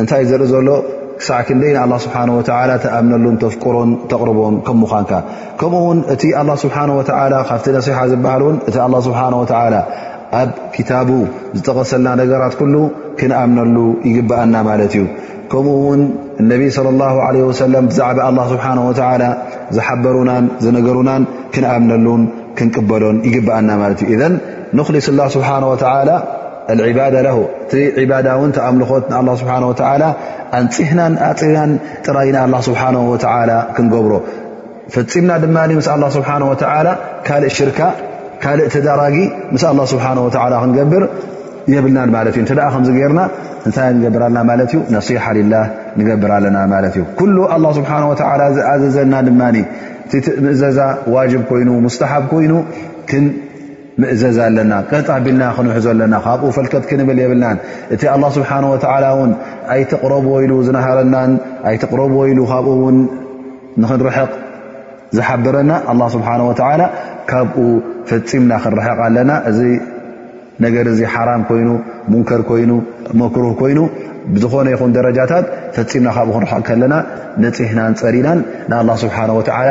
እንታይ 0.00 0.22
ዘርኢ 0.30 0.46
ዘሎ 0.52 0.68
ክሳዕ 1.20 1.40
ክንደይ 1.48 1.70
ንኣላ 1.76 1.94
ስብሓ 2.04 2.16
ወላ 2.60 2.72
ተኣምነሉን 2.84 3.36
ተፍቅሮን 3.42 3.90
ተቕርቦን 4.10 4.54
ከምምኳንካ 4.66 5.12
ከምኡ 5.60 5.80
ውን 5.88 5.98
እቲ 6.14 6.22
ኣላ 6.40 6.50
ስብሓን 6.64 6.90
ወላ 6.98 7.34
ካብቲ 7.50 7.66
ነሲሓ 7.76 7.98
ዝበሃል 8.12 8.42
እውን 8.46 8.56
እቲ 8.68 8.76
ኣላ 8.86 8.94
ስብሓንወላ 9.08 9.76
ኣብ 10.40 10.50
ክታቡ 10.74 11.08
ዝተቐሰልና 11.58 12.08
ነገራት 12.22 12.54
ኩሉ 12.60 12.74
ክንኣምነሉ 13.20 13.76
ይግበኣና 14.08 14.54
ማለት 14.68 14.92
እዩ 14.98 15.04
ከምኡ 15.52 15.74
ውን 15.88 16.02
እነቢ 16.42 16.62
ስለ 16.76 16.86
ላ 17.00 17.10
ለ 17.36 17.42
ወሰለም 17.50 17.84
ብዛዕባ 17.90 18.18
ኣላ 18.28 18.38
ስብሓ 18.54 18.66
ወላ 18.88 19.22
ዝሓበሩናን 19.76 20.44
ዝነገሩናን 20.64 21.22
ክንኣምነሉን 21.56 22.22
ክንቅበሎን 22.58 23.18
ይግበኣና 23.28 23.70
ማለት 23.82 24.00
እዩ 24.14 24.20
ንክሊስ 24.78 25.06
ላ 25.20 25.24
ስብሓና 25.34 25.64
ወላ 25.70 26.10
ዕባዳ 26.90 27.16
እቲ 27.64 27.72
ዕባዳውን 28.02 28.50
ተኣምልኾት 28.56 29.04
ን 29.14 29.36
ስብሓ 29.40 29.54
ኣንፅሕናን 30.58 31.14
ኣፅናን 31.30 31.70
ጥራይና 32.06 32.38
ስብሓ 32.68 32.82
ክንገብሮ 33.76 34.12
ፈፂምና 34.94 35.30
ድማ 35.44 35.58
ምስ 35.80 35.88
ኣላ 35.94 36.04
ስብሓ 36.16 36.30
ካልእ 37.28 37.52
ሽርካ 37.58 37.80
ካልእ 38.44 38.66
ተዳራጊ 38.74 39.16
ምስ 39.54 39.64
ላ 39.80 39.86
ስብሓ 39.94 40.06
ክንገብር 40.64 41.04
የብልና 41.72 41.98
ማለት 42.16 42.36
እዩኣ 42.38 42.62
ከምገርና 42.74 43.20
እንታይ 43.66 43.88
ንገብርለና 43.98 44.38
ማለት 44.50 44.70
ዩ 44.76 44.78
ነሲሓ 44.94 45.24
ላ 45.52 45.56
ንገብር 45.98 46.30
ኣለና 46.36 46.58
ማለት 46.74 46.94
እዩ 46.98 47.04
ኩ 47.18 47.28
ስብ 47.78 47.84
ዝኣዘዘና 48.56 49.14
ድማ 49.28 49.42
ምእዘዛ 50.46 50.80
ዋጅብ 51.14 51.42
ይኑ 51.62 51.70
ሙስተሓብ 51.86 52.24
ይኑ 52.46 52.54
ምእዘዝ 54.00 54.36
ኣለና 54.46 54.72
ቀፃቢልና 54.90 55.44
ክንውሕዘለና 55.56 56.14
ካብኡ 56.26 56.46
ፈልከት 56.56 56.84
ክንብል 56.90 57.18
የብልናን 57.22 57.56
እቲ 57.94 58.02
ኣላ 58.12 58.24
ስብሓን 58.36 58.64
ወዓላ 58.72 59.04
ውን 59.18 59.32
ኣይት 59.74 59.90
ቕረብ 60.02 60.24
ወይሉ 60.34 60.52
ዝነሃረናን 60.66 61.32
ኣይት 61.70 61.82
ቕረብ 61.90 62.12
ወይሉ 62.20 62.38
ካብኡውን 62.52 62.96
ንኽንርሕቕ 63.82 64.30
ዝሓብረና 65.18 65.72
ኣላ 65.92 66.02
ስብሓን 66.14 66.42
ወዓላ 66.50 66.82
ካብኡ 67.32 67.56
ፈፂምና 68.10 68.52
ክንርሕቕ 68.64 68.98
ኣለና 69.06 69.30
እዚ 69.50 69.60
ነገር 70.66 70.86
እዚ 70.92 71.00
ሓራም 71.12 71.42
ኮይኑ 71.50 71.68
ሙንከር 72.14 72.40
ኮይኑ 72.52 72.72
መክሩህ 73.20 73.52
ኮይኑ 73.60 73.78
ብዝኾነ 74.34 74.66
ይኹን 74.74 74.90
ደረጃታት 74.96 75.46
ፈፂምና 75.76 76.08
ካብኡ 76.16 76.30
ክንርሕቕ 76.40 76.62
ከለና 76.70 76.94
ነፂሕናን 77.44 77.92
ፀሪናን 78.02 78.40
ንኣላ 78.70 78.90
ስብሓን 79.04 79.30
ወዓላ 79.40 79.68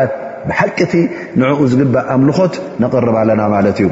ብሓቂቲ 0.49 0.93
ንዕኡ 1.39 1.59
ዝግባእ 1.73 2.05
ኣምልኾት 2.17 2.53
ነቕርብ 2.83 3.15
ኣለና 3.23 3.41
ማለት 3.55 3.77
እዩ 3.81 3.89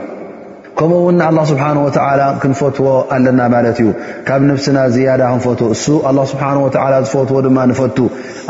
ከምኡእውን 0.80 1.18
ኣላ 1.28 1.40
ስብሓና 1.50 1.78
ወተዓላ 1.86 2.22
ክንፈትዎ 2.42 2.86
ኣለና 3.16 3.40
ማለት 3.54 3.80
እዩ 3.84 3.90
ካብ 4.28 4.42
ንብስና 4.50 4.78
ዝያዳ 4.94 5.22
ክንፈትዎ 5.32 5.68
እሱ 5.76 5.86
ኣላ 6.10 6.20
ስብሓ 6.32 6.46
ወዓላ 6.66 6.94
ዝፈትዎ 7.08 7.40
ድማ 7.48 7.58
ንፈቱ 7.72 7.98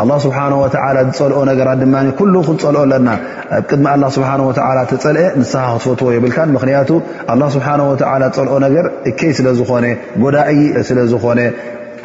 ኣላ 0.03 0.11
ስብሓነወዓላ 0.25 0.97
ዝፀልኦ 1.15 1.39
ነገራት 1.51 1.79
ድማ 1.83 1.95
ኩሉ 2.19 2.33
ክንፀልኦ 2.49 2.81
ኣለና 2.87 3.09
ኣብ 3.57 3.63
ቅድሚ 3.69 3.87
ኣላ 3.95 4.03
ስብሓ 4.17 4.29
ወዓላ 4.49 4.77
ተፀልአ 4.91 5.25
ንስኻ 5.39 5.65
ክትፈትዎ 5.75 6.09
የብልካን 6.17 6.51
ምክንያቱ 6.57 6.89
ኣላ 7.35 7.41
ስብሓነ 7.57 7.81
ወዓላ 7.91 8.23
ፀልኦ 8.37 8.55
ነገር 8.67 8.85
እከይ 9.11 9.33
ስለ 9.39 9.47
ዝኾነ 9.61 9.85
ጎዳኢ 10.25 10.59
ስለዝኾነ 10.89 11.39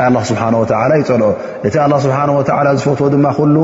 ኣ 0.02 0.14
ስብሓነ 0.28 0.54
ወላ 0.62 0.92
ይፀልዖ 1.00 1.28
እቲ 1.66 1.74
ኣላ 1.84 1.94
ስብሓ 2.04 2.18
ወላ 2.36 2.68
ዝፈትዎ 2.78 3.06
ድማ 3.14 3.26
ኩሉ 3.38 3.56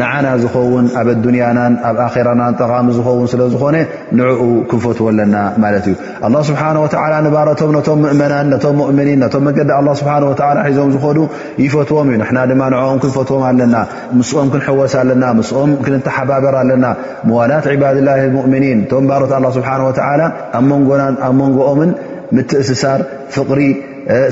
ንዓና 0.00 0.26
ዝኸውን 0.42 0.86
ኣብ 1.00 1.08
ኣዱንያናን 1.14 1.72
ኣብ 1.88 1.96
ኣራናን 2.06 2.54
ጠቃሚ 2.60 2.88
ዝኸውን 2.96 3.28
ስለዝኾነ 3.32 3.76
ንዕኡ 4.18 4.42
ክንፈትዎ 4.70 5.06
ኣለና 5.12 5.36
ማለት 5.64 5.84
እዩ 5.90 5.94
ኣላ 6.28 6.34
ስብሓነወላ 6.50 7.14
ንባሮቶም 7.26 7.70
ነቶም 7.76 7.98
ምእመናን 8.04 8.46
ነቶም 8.54 8.76
ሙእምኒን 8.82 9.18
ነቶም 9.24 9.44
መንገዲ 9.48 9.70
ኣ 9.78 9.80
ስብሓ 10.00 10.14
ወ 10.30 10.34
ሒዞም 10.70 10.90
ዝኾዱ 10.96 11.18
ይፈትዎም 11.64 12.10
እዩ 12.12 12.18
ንና 12.28 12.38
ድማ 12.52 12.62
ንኦም 12.74 12.98
ክንፈትዎም 13.04 13.44
ኣለና 13.50 13.74
ምስኦም 14.18 14.48
ክንሕወስ 14.54 14.94
ኣለና 15.02 15.24
ምስኦም 15.40 15.70
ክንተሓባበር 15.86 16.54
ኣለና 16.62 16.84
ምዋላት 17.30 17.66
ዕባድላ 17.74 18.10
ሙእምኒን 18.36 18.80
ቶም 18.92 19.04
ባሮት 19.10 19.32
ኣ 19.38 19.40
ስብሓወላ 19.58 20.22
ኣብ 20.58 20.62
መንጎናን 20.70 21.14
ኣብ 21.28 21.34
መንጎኦምን 21.42 21.90
ምትእስሳር 22.36 23.00
ፍቕሪ 23.34 23.60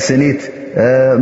ስኒት 0.06 0.40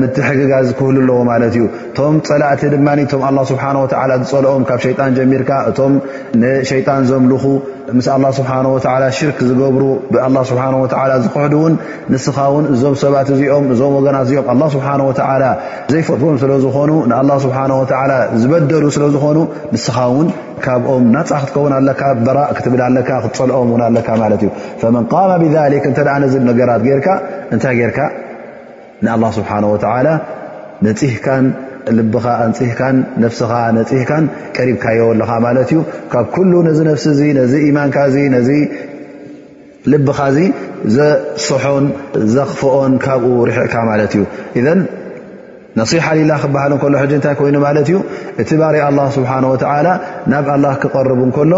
ምትሕግጋዝ 0.01 0.69
ክህሉ 0.79 0.97
ኣለዎ 1.03 1.19
ማለት 1.31 1.55
እዩ 1.57 1.65
እቶም 1.91 2.15
ፀላእቲ 2.29 2.63
ድማ 2.73 2.89
እቶም 3.05 3.21
ኣላ 3.29 3.39
ስብሓወ 3.51 3.85
ዝፀልኦም 4.23 4.63
ካብ 4.69 4.81
ሸይጣን 4.85 5.11
ጀሚርካ 5.19 5.51
እቶም 5.71 5.93
ንሸይጣን 6.41 7.03
ዘምልኹ 7.11 7.45
ምስ 7.99 8.07
ኣላ 8.17 8.27
ስብሓወላ 8.39 9.05
ሽርክ 9.19 9.39
ዝገብሩ 9.49 9.83
ብላ 10.13 10.39
ስብሓ 10.51 10.65
ዝኩሕድውን 11.25 11.75
ንስኻ 12.13 12.39
ውን 12.55 12.65
እዞም 12.73 12.95
ሰባት 13.03 13.29
እዚኦም 13.35 13.67
እዞም 13.75 13.95
ወገናት 13.99 14.25
እዚኦም 14.29 14.49
ኣላ 14.55 14.63
ስብሓወዓላ 14.77 15.45
ዘይፈጥዎም 15.93 16.37
ስለዝኾኑ 16.43 16.91
ንኣላ 17.13 17.31
ስብሓ 17.47 17.59
ወዓላ 17.83 18.13
ዝበደሉ 18.43 18.85
ስለዝኾኑ 18.99 19.39
ንስኻ 19.77 19.97
ውን 20.17 20.29
ካብኦም 20.67 21.05
ናፃ 21.15 21.31
ክትከውን 21.45 21.73
ኣለካ 21.79 22.03
በራእ 22.27 22.51
ክትብል 22.59 22.83
ለካ 22.97 23.11
ክትፀልኦም 23.27 23.69
ውን 23.77 23.83
ኣለካ 23.91 24.09
ማለት 24.25 24.43
እዩ 24.47 24.51
ፈመን 24.83 25.05
ቃመ 25.15 25.31
ብክ 25.45 25.85
እተደኣ 25.95 26.17
ነ 26.25 26.45
ነገራት 26.51 26.83
ይርካታይ 26.91 27.81
ር 27.97 28.11
ንኣላ 29.05 29.25
ስብሓን 29.39 29.65
ወተዓላ 29.75 30.09
ነን 30.85 31.45
ልኻ 31.97 32.27
ኣንፅካን 32.45 32.97
ነፍስኻ 33.23 33.53
ነፂሕካን 33.79 34.25
ቀሪብካየወለካ 34.57 35.31
ማለት 35.47 35.69
እዩ 35.73 35.81
ካብ 36.13 36.27
ኩሉ 36.37 36.53
ነዚ 36.67 36.79
ነፍሲ 36.91 37.05
እዚ 37.15 37.21
ነዚ 37.39 37.53
ኢማንካ 37.71 37.97
ነዚ 38.35 38.49
ልብኻ 39.93 40.21
ዚ 40.37 40.39
ዘስሖን 40.97 41.85
ዘኽፍኦን 42.35 42.93
ካብኡ 43.05 43.27
ርሕዕካ 43.49 43.75
ማለት 43.91 44.13
እዩ 44.19 44.23
እዘን 44.61 44.81
ነሲሓ 45.79 46.07
ሊላ 46.19 46.33
ክበሃል 46.45 46.71
ንከሎ 46.77 46.95
ሕጂ 47.03 47.13
እንታይ 47.19 47.35
ኮይኑ 47.41 47.57
ማለት 47.67 47.87
እዩ 47.93 47.97
እቲ 48.45 48.51
ባር 48.61 48.75
ኣላ 48.89 48.99
ስብሓን 49.17 49.45
ወተዓላ 49.53 49.89
ናብ 50.35 50.47
ኣላ 50.55 50.67
ክቐርቡ 50.85 51.21
እንከሎ 51.29 51.53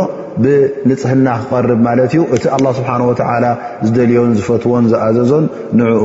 ብንፅህና 0.45 1.29
ክቐርብ 1.43 1.81
ማለት 1.89 2.13
እዩ 2.17 2.23
እቲ 2.39 2.43
ኣላ 2.57 2.67
ስብሓን 2.81 3.03
ወተዓላ 3.11 3.45
ዝደልዮን 3.87 4.31
ዝፈትዎን 4.41 4.85
ዝኣዘዞን 4.93 5.45
ንዕኡ 5.83 6.05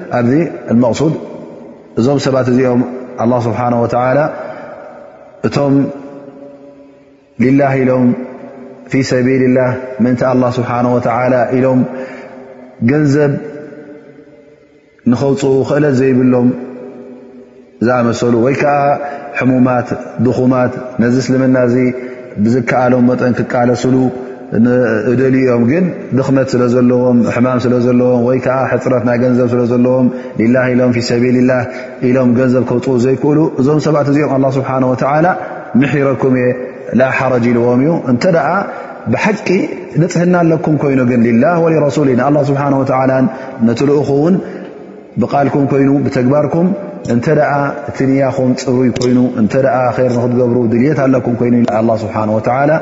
ኣብዚ 0.17 0.35
ኣመቕሱድ 0.73 1.13
እዞም 1.99 2.17
ሰባት 2.25 2.47
እዚኦም 2.51 2.81
ኣላ 3.23 3.31
ስብሓና 3.45 3.73
ወተዓላ 3.83 4.19
እቶም 5.47 5.75
ልላህ 7.43 7.73
ኢሎም 7.83 8.07
ፊ 8.91 9.01
ሰቢልላህ 9.11 9.71
ምእንታይ 10.03 10.27
ኣላ 10.33 10.43
ስብሓ 10.57 10.71
ወተላ 10.95 11.33
ኢሎም 11.57 11.81
ገንዘብ 12.89 13.31
ንኸውፅኡ 15.11 15.53
ክእለት 15.69 15.95
ዘይብሎም 16.01 16.49
ዝኣመሰሉ 17.85 18.33
ወይ 18.45 18.55
ከዓ 18.61 18.75
ሕሙማት 19.39 19.87
ድኹማት 20.25 20.73
ነዚ 21.03 21.15
እስልምና 21.23 21.55
እዚ 21.67 21.75
ብዝከኣሎም 22.43 23.05
መጠን 23.11 23.33
ክቃለስሉ 23.37 23.95
ደሊኦም 25.19 25.61
ግን 25.71 25.85
ድኽመት 26.17 26.47
ስለ 26.53 26.63
ዘለዎም 26.73 27.17
ሕማም 27.35 27.59
ስለ 27.65 27.73
ዘለዎም 27.85 28.21
ወይ 28.29 28.37
ከዓ 28.45 28.57
ሕፅረት 28.71 29.03
ናይ 29.09 29.17
ገንዘብ 29.23 29.47
ስለ 29.53 29.61
ዘለዎም 29.71 30.07
ላ 30.55 30.63
ኢሎም 30.73 30.91
ፊ 30.95 30.99
ሰቢልላህ 31.09 31.61
ኢሎም 32.09 32.29
ገንዘብ 32.39 32.63
ከውፅኡ 32.69 32.95
ዘይክእሉ 33.05 33.37
እዞም 33.61 33.79
ሰባት 33.85 34.07
እዚኦም 34.13 34.31
ኣ 34.45 34.49
ስብሓ 34.57 34.69
ወላ 34.91 35.27
ምሕረኩም 35.81 36.33
የ 36.41 36.47
ላ 37.01 37.07
ሓረጅ 37.19 37.45
ኢልዎም 37.51 37.81
እዩ 37.85 37.91
እንተደኣ 38.11 38.49
ብሓቂ 39.13 39.47
ንፅሕና 40.01 40.35
ኣለኩም 40.45 40.75
ኮይኑ 40.81 40.99
ግን 41.11 41.21
ላ 41.43 41.53
ወረሱሊ 41.65 42.09
ን 42.19 42.43
ስብሓ 42.49 42.63
ወዓላ 42.81 43.11
ነቲልእኹውን 43.69 44.35
ብቓልኩም 45.21 45.63
ኮይኑ 45.71 45.89
ብተግባርኩም 46.07 46.67
እንተኣ 47.13 47.49
ትንያኹም 47.99 48.49
ፅሩይ 48.63 48.89
ኮይኑ 48.99 49.19
እንተ 49.43 49.53
ር 49.67 49.77
ንክትገብሩ 50.17 50.57
ድልት 50.73 50.99
ኣለኩም 51.05 51.35
ይኑ 51.47 51.89
ስብሓ 52.03 52.15
ላ 52.71 52.81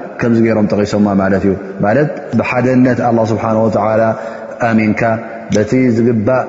ከም 0.21 0.33
ገይሮም 0.45 0.67
ጠቂሶማ 0.73 1.05
ማለት 1.21 1.43
እዩ 1.49 1.53
ማለት 1.85 2.09
ብሓደነት 2.39 2.99
ኣላ 3.07 3.17
ስብሓን 3.31 3.57
ወላ 3.65 4.01
ኣሚንካ 4.69 5.01
በቲ 5.55 5.71
ዝግባእ 5.97 6.43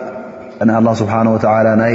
ንኣላ 0.69 0.89
ስብሓን 1.01 1.29
ወላ 1.35 1.69
ናይ 1.83 1.95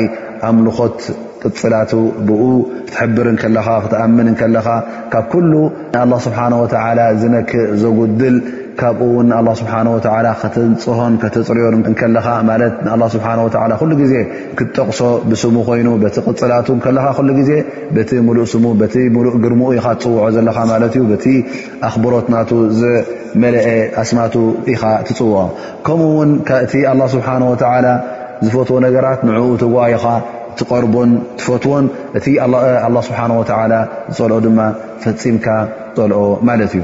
ኣምልኾት 0.50 1.00
ጥፅላቱ 1.46 1.92
ብኡ 2.28 2.44
ክትሕብር 2.86 3.28
ከለኻ 3.42 3.68
ክትኣምን 3.84 4.30
ከለኻ 4.40 4.68
ካብ 5.14 5.26
ኩሉ 5.34 5.54
ንላ 5.96 6.12
ስብሓን 6.28 6.54
ወላ 6.64 7.00
ዝነክእ 7.24 7.68
ዘጉድል 7.84 8.36
ካብኡ 8.80 9.04
እውን 9.12 9.26
ንኣላ 9.30 9.50
ስብሓን 9.60 9.88
ወላ 9.92 10.28
ከትፅሆን 10.40 11.14
ከተፅርዮን 11.22 11.76
እከለኻ 11.92 12.28
ማለት 12.50 12.74
ንኣላ 12.86 13.04
ስብሓወላ 13.14 13.72
ኩሉ 13.82 13.92
ግዜ 14.02 14.14
ክትጠቕሶ 14.58 15.00
ብስሙ 15.30 15.56
ኮይኑ 15.70 15.88
በቲ 16.04 16.18
ቅፅላቱ 16.30 16.68
ከለኻ 16.84 17.06
ኩሉ 17.18 17.30
ግዜ 17.40 17.52
በቲ 17.96 18.12
ሙሉእ 18.28 18.46
ስሙ 18.54 18.66
በቲ 18.82 18.96
ሙሉእ 19.16 19.34
ግርሙኡ 19.46 19.70
ኢኻ 19.78 19.86
ትፅውዖ 20.02 20.20
ዘለኻ 20.36 20.58
ማለት 20.72 20.94
እዩ 21.00 21.04
በቲ 21.14 21.26
ኣኽብሮት 21.88 22.28
ናቱ 22.34 22.52
ዘመለአ 22.82 23.68
ኣስማቱ 24.04 24.36
ኢኻ 24.74 24.84
ትፅውዖ 25.08 25.40
ከምኡውን 25.88 26.32
እቲ 26.66 26.74
ኣላ 26.92 27.02
ስብሓን 27.16 27.46
ወተዓላ 27.52 27.88
ዝፈትዎ 28.46 28.78
ነገራት 28.88 29.22
ንዕኡ 29.30 29.50
ትጓይኻ 29.64 30.06
ትቐርቦን 30.60 31.10
ትፈትዎን 31.40 31.88
እቲ 32.20 32.26
ኣላ 32.86 32.96
ስብሓን 33.10 33.34
ወዓላ 33.40 33.74
ዝፀልኦ 34.14 34.40
ድማ 34.46 34.60
ፈፂምካ 35.06 35.48
ፀልኦ 35.98 36.22
ማለት 36.50 36.72
እዩ 36.78 36.84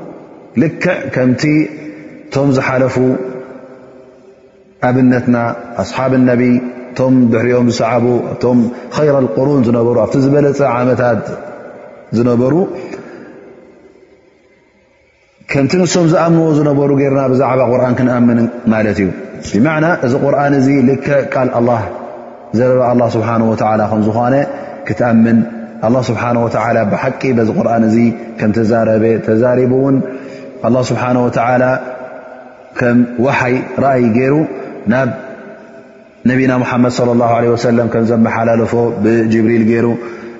ልክዕ 0.61 0.95
ከምቲ 1.15 1.41
ቶም 2.33 2.49
ዝሓለፉ 2.55 2.95
ኣብነትና 4.87 5.37
ኣስሓብ 5.83 6.13
ነቢ 6.29 6.43
ቶም 6.97 7.13
ድሕሪኦም 7.33 7.67
ዝሰዓቡ 7.71 8.05
ቶም 8.43 8.59
ይረ 9.09 9.15
قሩን 9.37 9.61
ዝነበሩ 9.67 9.95
ኣብቲ 10.05 10.15
ዝበለፀ 10.25 10.59
ዓመታት 10.77 11.21
ዝነበሩ 12.17 12.53
ከምቲ 15.53 15.71
ንሶም 15.81 16.05
ዝኣምዎ 16.13 16.47
ዝነበሩ 16.57 16.89
ገርና 17.01 17.21
ብዛዕባ 17.33 17.61
ቁርን 17.73 17.95
ክንኣምን 17.99 18.39
ማለት 18.73 18.97
እዩ 19.03 19.07
ብማዕና 19.53 19.85
እዚ 20.07 20.13
ቁርን 20.25 20.53
እዚ 20.61 20.67
ልክዕ 20.89 21.17
ቃል 21.33 21.49
ኣ 21.59 21.79
ዘረባ 22.57 22.83
ኣ 23.05 23.09
ስብሓ 23.15 23.29
ከ 23.61 24.05
ዝኾነ 24.07 24.35
ክትኣምን 24.87 25.39
ስብሓ 26.09 26.23
ብሓቂ 26.93 27.21
ዚ 27.47 27.53
ቁርን 27.59 27.85
እ 27.91 28.05
ከም 28.41 28.51
በ 29.03 29.07
ተዛሪቡ 29.27 29.71
ውን 29.85 29.95
ኣላ 30.67 30.77
ስብሓነه 30.89 31.21
ወተላ 31.27 31.63
ከም 32.79 32.97
ወሓይ 33.25 33.55
ረኣይ 33.83 34.03
ገይሩ 34.17 34.33
ናብ 34.91 35.09
ነቢና 36.29 36.51
ሙሓመድ 36.63 36.91
صለ 36.97 37.09
ላ 37.21 37.29
ወሰለም 37.53 37.87
ከም 37.93 38.03
ዘመሓላለፎ 38.11 38.73
ብጅብሪል 39.03 39.63
ገይሩ 39.69 39.87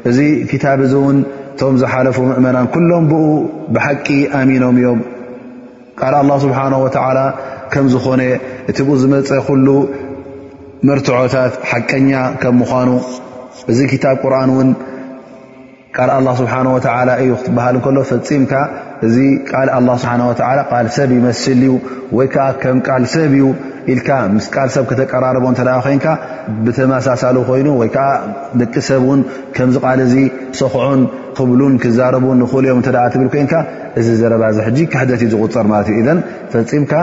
እዚ 0.09 0.17
ክታብ 0.51 0.79
እዚ 0.87 0.93
እውን 1.01 1.17
ቶም 1.59 1.73
ዝሓለፉ 1.81 2.17
ምእመናን 2.29 2.67
ኩሎም 2.75 3.05
ብኡ 3.11 3.23
ብሓቂ 3.75 4.07
ኣሚኖም 4.39 4.75
እዮም 4.81 4.99
ቃል 6.01 6.15
ላ 6.29 6.35
ስብሓነ 6.45 6.73
ወላ 6.85 7.19
ከም 7.73 7.85
ዝኾነ 7.95 8.21
እቲ 8.71 8.77
ብኡ 8.87 8.95
ዝመፀ 9.01 9.29
ኩሉ 9.47 9.67
መርትዖታት 10.87 11.53
ሓቀኛ 11.71 12.11
ከም 12.41 12.55
ምኳኑ 12.61 12.89
እዚ 13.71 13.79
ታብ 14.03 14.15
ቁርን 14.25 14.51
ውን 14.57 14.69
ቃል 15.97 16.09
ኣላ 16.17 16.27
ስብሓን 16.39 16.67
ወተላ 16.73 17.09
እዩ 17.21 17.31
ክትበሃል 17.39 17.77
ከሎ 17.85 17.97
ፈፂምካ 18.09 18.51
እዚ 19.05 19.15
ቃል 19.51 19.69
ስብሓ 20.01 20.13
ል 20.87 20.87
ሰብ 20.97 21.09
ይመስል 21.17 21.59
እዩ 21.65 21.73
ወይከዓ 22.17 22.45
ከም 22.61 22.77
ቃል 22.89 23.03
ሰብ 23.13 23.31
ዩ 23.39 23.43
ኢልካ 23.93 24.09
ምስ 24.35 24.45
ቃል 24.53 24.69
ሰብ 24.75 24.83
ከተቀራረቦ 24.89 25.45
እተ 25.55 25.61
ኮይንካ 25.87 26.07
ብተመሳሳሉ 26.65 27.37
ኮይኑ 27.49 27.67
ወይከዓ 27.81 28.07
ደቂ 28.61 28.73
ሰብ 28.89 29.01
ውን 29.09 29.21
ከምዚ 29.57 29.75
ቃል 29.87 29.99
እ 30.05 30.07
ሰክዑን 30.59 31.01
ክብሉን 31.39 31.73
ክዛረቡን 31.85 32.37
ንክእልዮም 32.43 32.79
እተ 32.83 32.87
ትብል 33.15 33.27
ኮይንካ 33.35 33.53
እዚ 34.01 34.07
ዘረባ 34.21 34.43
ዚ 34.55 34.67
ሕጂ 34.67 34.79
ክሕደትእዩ 34.93 35.31
ዝቁፀር 35.33 35.67
ማለት 35.73 35.89
እዩ 35.97 36.01
ን 36.17 36.19
ፈፂምካ 36.53 36.93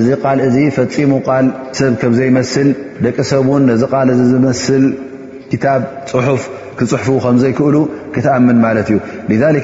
እዚ 0.00 0.06
ል 0.36 0.40
እ 0.64 0.66
ፈፂሙ 0.78 1.12
ል 1.28 1.46
ሰብ 1.80 1.92
ከምዘይመስል 2.02 2.68
ደቂ 3.06 3.16
ሰብ 3.32 3.44
ውን 3.52 3.62
ነዚ 3.70 3.82
ቃል 3.94 4.08
እዚ 4.16 4.20
ዝመስል 4.34 4.84
ክታብ 5.52 5.80
ፅሑፍ 6.12 6.42
ክፅሕፉ 6.78 7.10
ከምዘይክእሉ 7.24 7.76
ذ 8.24 9.56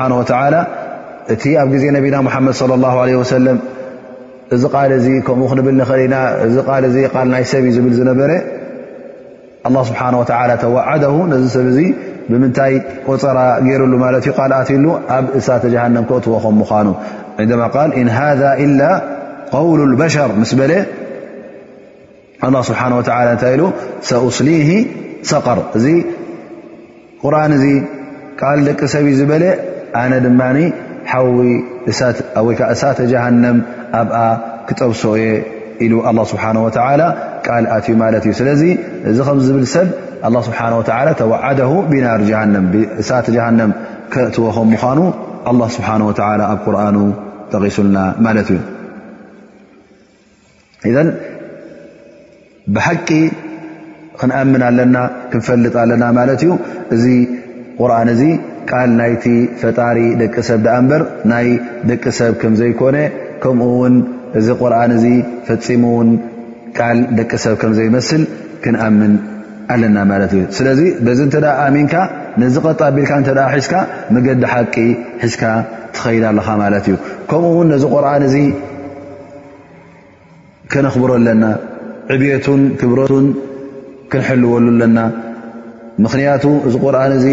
ه 0.00 0.60
እቲ 1.32 1.42
ኣብ 1.62 1.70
ዜ 1.80 1.84
ነና 1.94 2.18
መድ 2.44 2.54
صى 2.60 2.74
الله 2.78 2.94
عه 3.02 3.22
س 3.30 3.34
እዚ 4.54 4.62
ብ 5.64 5.66
እልና 7.22 7.34
ይ 7.40 7.44
ሰብ 7.52 7.64
ብ 7.88 7.92
ዝነበረ 7.98 8.30
له 9.74 9.82
ه 10.20 10.24
ተዓ 10.62 10.88
ነዚ 11.32 11.44
ሰብ 11.56 11.66
ብምታይ 12.30 12.72
قፀራ 13.08 13.38
ሩሉ 13.82 13.92
ኣብ 15.16 15.24
እሳተ 15.38 15.64
ዎ 15.74 15.76
ኑ 16.86 16.94
هذ 18.18 18.42
إل 18.64 18.80
قول 19.56 19.80
البشር 19.88 20.30
ለ 20.70 20.72
ه 22.50 22.54
ه 23.04 23.18
ታይ 23.42 23.60
أስሊ 24.26 24.48
ሰር 25.30 25.42
ቁርን 27.22 27.52
እዚ 27.58 27.64
ቃል 28.40 28.58
ደቂ 28.68 28.80
ሰብእ 28.94 29.14
ዝበለ 29.20 29.44
ኣነ 30.00 30.12
ድማኒ 30.26 30.58
ሓዊ 31.12 31.46
ወይከዓ 32.46 32.66
እሳተ 32.74 32.98
ጀሃነም 33.12 33.58
ኣብኣ 34.00 34.18
ክጠብሶ 34.68 35.02
የ 35.22 35.26
ኢሉ 35.84 35.92
ኣላ 36.08 36.18
ስብሓን 36.32 36.56
ወላ 36.66 37.02
ቃል 37.46 37.64
ኣትዩ 37.76 37.94
ማለት 38.02 38.22
እዩ 38.28 38.32
ስለዚ 38.40 38.62
እዚ 39.10 39.16
ከም 39.26 39.38
ዝብል 39.46 39.66
ሰብ 39.74 39.88
ኣላ 40.28 40.36
ስብሓ 40.48 40.60
ወተላ 40.80 41.08
ተዋዓደሁ 41.20 41.72
ቢናር 41.90 42.22
እሳተ 43.02 43.26
ጀሃነም 43.36 43.72
ክእትዎ 44.14 44.46
ከም 44.56 44.68
ምዃኑ 44.74 45.00
ኣላ 45.50 45.60
ስብሓን 45.76 46.02
ወላ 46.10 46.40
ኣብ 46.52 46.60
ቁርኑ 46.66 46.96
ጠቒሱልና 47.52 47.98
ማለት 48.26 48.50
እዩ 48.52 48.58
ብሓቂ 52.76 53.08
ክንኣምን 54.20 54.62
ኣለና 54.68 54.96
ክንፈልጥ 55.32 55.74
ኣለና 55.82 56.04
ማለት 56.18 56.40
እዩ 56.44 56.52
እዚ 56.96 57.04
ቁርኣን 57.80 58.08
እዚ 58.14 58.22
ቃል 58.70 58.90
ናይቲ 59.00 59.24
ፈጣሪ 59.60 59.98
ደቂ 60.22 60.34
ሰብ 60.48 60.60
ዳኣ 60.64 60.76
እንበር 60.82 61.02
ናይ 61.32 61.46
ደቂ 61.90 62.02
ሰብ 62.18 62.32
ከምዘይኮነ 62.40 62.96
ከምኡ 63.42 63.68
ውን 63.82 63.94
እዚ 64.38 64.48
ቁርኣን 64.62 64.90
እዚ 64.96 65.04
ፈፂሙ 65.48 65.82
እውን 65.94 66.10
ቃል 66.78 66.98
ደቂ 67.18 67.30
ሰብ 67.44 67.54
ከምዘይመስል 67.62 68.22
ክንኣምን 68.64 69.12
ኣለና 69.74 69.96
ማለት 70.10 70.32
እዩ 70.36 70.42
ስለዚ 70.58 70.80
በዚ 71.06 71.18
እንተ 71.26 71.36
ኣሚንካ 71.66 71.94
ነዚ 72.42 72.56
ቐጣ 72.66 72.80
ኣቢልካ 72.90 73.12
እንተ 73.20 73.30
ሒዝካ 73.54 73.74
መገዲ 74.16 74.42
ሓቂ 74.52 74.74
ሒዝካ 75.24 75.42
ትኸይድ 75.96 76.24
ኣለካ 76.30 76.48
ማለት 76.64 76.86
እዩ 76.90 76.96
ከምኡውን 77.30 77.68
ነዚ 77.74 77.84
ቆርኣን 77.96 78.24
እዚ 78.28 78.36
ከነኽብሮ 80.72 81.10
ኣለና 81.20 81.44
ዕብቱን 82.14 82.62
ክብረቱን 82.80 83.26
ክንሕልወሉ 84.12 84.66
ኣለና 84.72 84.98
ምኽንያቱ 86.02 86.44
እዚ 86.68 86.74
ቁርኣን 86.84 87.12
እዚ 87.18 87.26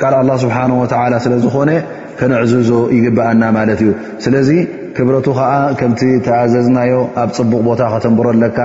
ካል 0.00 0.14
ኣላ 0.20 0.30
ስብሓን 0.44 0.70
ወላ 0.82 1.14
ስለ 1.24 1.32
ዝኾነ 1.44 1.70
ከነዕዝዞ 2.18 2.70
ይግበኣና 2.96 3.42
ማለት 3.56 3.80
እዩ 3.84 3.90
ስለዚ 4.24 4.50
ክብረቱ 4.96 5.26
ከዓ 5.38 5.50
ከምቲ 5.78 6.02
ተኣዘዝናዮ 6.26 6.92
ኣብ 7.22 7.30
ፅቡቕ 7.38 7.60
ቦታ 7.68 7.80
ከተንብረ 7.92 8.26
ኣለካ 8.34 8.58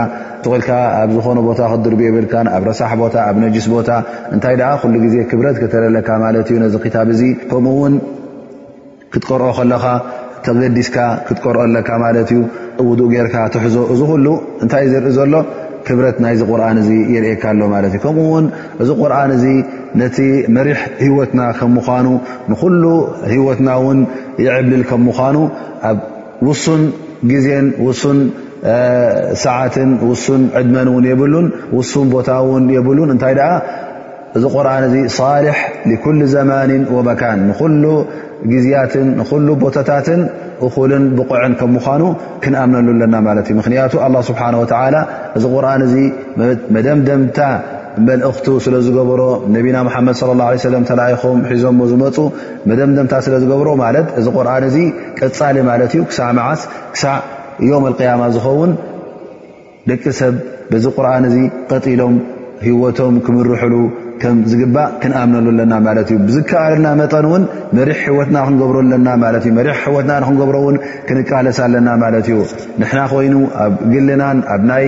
ትኮልካ 0.44 0.70
ኣብ 1.00 1.10
ዝኾነ 1.16 1.40
ቦታ 1.50 1.60
ክድርብዮ 1.72 2.08
ይብልካ 2.12 2.34
ኣብ 2.56 2.64
ረሳሕ 2.70 2.92
ቦታ 3.04 3.16
ኣብ 3.30 3.38
ነጅስ 3.44 3.66
ቦታ 3.76 3.90
እንታይ 4.36 4.56
ኣ 4.70 4.72
ኩሉ 4.84 4.94
ግዜ 5.06 5.16
ክብረት 5.32 5.58
ከተርኢ 5.64 5.92
ለካ 5.98 6.10
ማለት 6.26 6.50
እዩ 6.54 6.60
ነዚ 6.64 6.76
ክታብ 6.86 7.08
እዚ 7.16 7.22
ከምኡእውን 7.52 7.96
ክትቀርኦ 9.14 9.50
ከለኻ 9.60 9.86
ተገዲስካ 10.46 10.98
ክትቀርኦ 11.30 11.64
ኣለካ 11.70 11.90
ማለት 12.06 12.30
እዩ 12.36 12.42
ውዱኡ 12.92 13.08
ጌይርካ 13.16 13.36
ትሕዞ 13.56 13.76
እዚ 13.96 14.02
ኩሉ 14.12 14.26
እንታይእ 14.64 14.92
ዘርኢ 14.94 15.12
ዘሎ 15.18 15.34
ክረት 15.88 16.18
ናይዚ 16.24 16.40
ቁርን 16.52 16.78
እ 16.84 16.86
የርእካ 17.16 17.44
ሎማለት 17.62 17.94
እዩ 17.96 18.02
ከምኡ 18.06 18.26
ውን 18.34 18.46
እዚ 18.84 18.90
ቁርን 19.02 19.32
እዚ 19.38 19.46
ነቲ 20.02 20.18
መሪሕ 20.56 20.80
ሂወትና 21.06 21.42
ከም 21.58 21.72
ምኳኑ 21.78 22.06
ንኩሉ 22.52 22.84
ሂወትና 23.34 23.70
ውን 23.86 24.00
የዕብልል 24.46 24.84
ከምምዃኑ 24.92 25.38
ኣብ 25.90 25.98
ውሱን 26.48 26.84
ግዜን 27.32 27.66
ውሱን 27.88 28.20
ሰዓትን 29.44 29.90
ውሱን 30.10 30.42
ዕድመን 30.62 30.88
ውን 30.96 31.06
የብሉን 31.12 31.48
ውሱን 31.78 32.08
ቦታ 32.16 32.30
ውን 32.52 32.64
የብሉን 32.76 33.12
እንታይ 33.14 33.36
ደኣ 33.40 33.52
እዚ 34.38 34.44
ቁርን 34.56 34.84
እዚ 34.90 34.96
ሳልሕ 35.18 35.60
ኩል 36.06 36.18
ዘማንን 36.34 36.84
ወመካን 36.96 37.40
ግዜያትን 38.52 39.08
ንኩሉ 39.20 39.48
ቦታታትን 39.64 40.22
እኹልን 40.66 41.04
ብቑዕን 41.18 41.54
ከም 41.60 41.70
ምዃኑ 41.76 42.04
ክንኣምነሉኣለና 42.44 43.16
ማለት 43.28 43.46
እዩ 43.52 43.56
ምክንያቱ 43.62 43.94
ኣላ 44.06 44.16
ስብሓን 44.30 44.56
ወተላ 44.62 44.96
እዚ 45.88 45.96
ርን 46.38 46.58
መደምደምታ 46.76 47.40
መልእኽቱ 48.08 48.48
ስለዝገበሮ 48.66 49.22
ነቢና 49.56 49.78
ምሓመድ 49.88 50.18
ለ 50.30 50.34
ላ 50.40 50.44
ለ 50.56 50.64
ሰለም 50.68 50.84
ተላይኹም 50.90 51.40
ሒዞምዎ 51.52 51.86
ዝመፁ 51.92 52.18
መደምደምታ 52.72 53.14
ስለዝገብሮ 53.28 53.70
ማለት 53.84 54.08
እዚ 54.22 54.26
ቁርኣን 54.40 54.66
እዚ 54.70 54.78
ቀፃሊ 55.20 55.58
ማለት 55.70 55.92
እዩ 55.98 56.04
ክሳዕ 56.12 56.30
መዓስ 56.40 56.62
ክሳዕ 56.96 57.18
ዮም 57.70 57.86
ኣቅያማ 57.92 58.22
ዝኸውን 58.36 58.74
ደቂ 59.92 60.04
ሰብ 60.20 60.36
በዚ 60.72 60.86
ቁርኣን 60.98 61.24
እዚ 61.30 61.38
ቀጢሎም 61.72 62.16
ሂወቶም 62.68 63.16
ክምርሕሉ 63.26 63.76
ከምዝግባ 64.22 64.78
ክንኣምነሉ 65.02 65.48
ኣለና 65.54 65.74
ማለት 65.88 66.08
እዩ 66.14 66.18
ብዝከኣልና 66.28 66.88
መጠን 67.02 67.26
እውን 67.30 67.44
መሪሕ 67.78 67.98
ሕወትና 68.08 68.38
ክንገብረ 68.48 68.78
ለና 68.92 69.08
ማለት 69.24 69.44
እዩ 69.48 69.52
መሪሕ 69.60 69.76
ሕወትና 69.88 70.12
ንክንገብሮ 70.24 70.58
ውን 70.66 70.78
ክንቃለስ 71.08 71.60
ኣለና 71.66 71.88
ማለት 72.04 72.28
እዩ 72.32 72.40
ንሕና 72.82 73.02
ኮይኑ 73.14 73.36
ኣብ 73.66 73.74
ግልናን 73.94 74.40
ኣብ 74.56 74.62
ናይ 74.72 74.88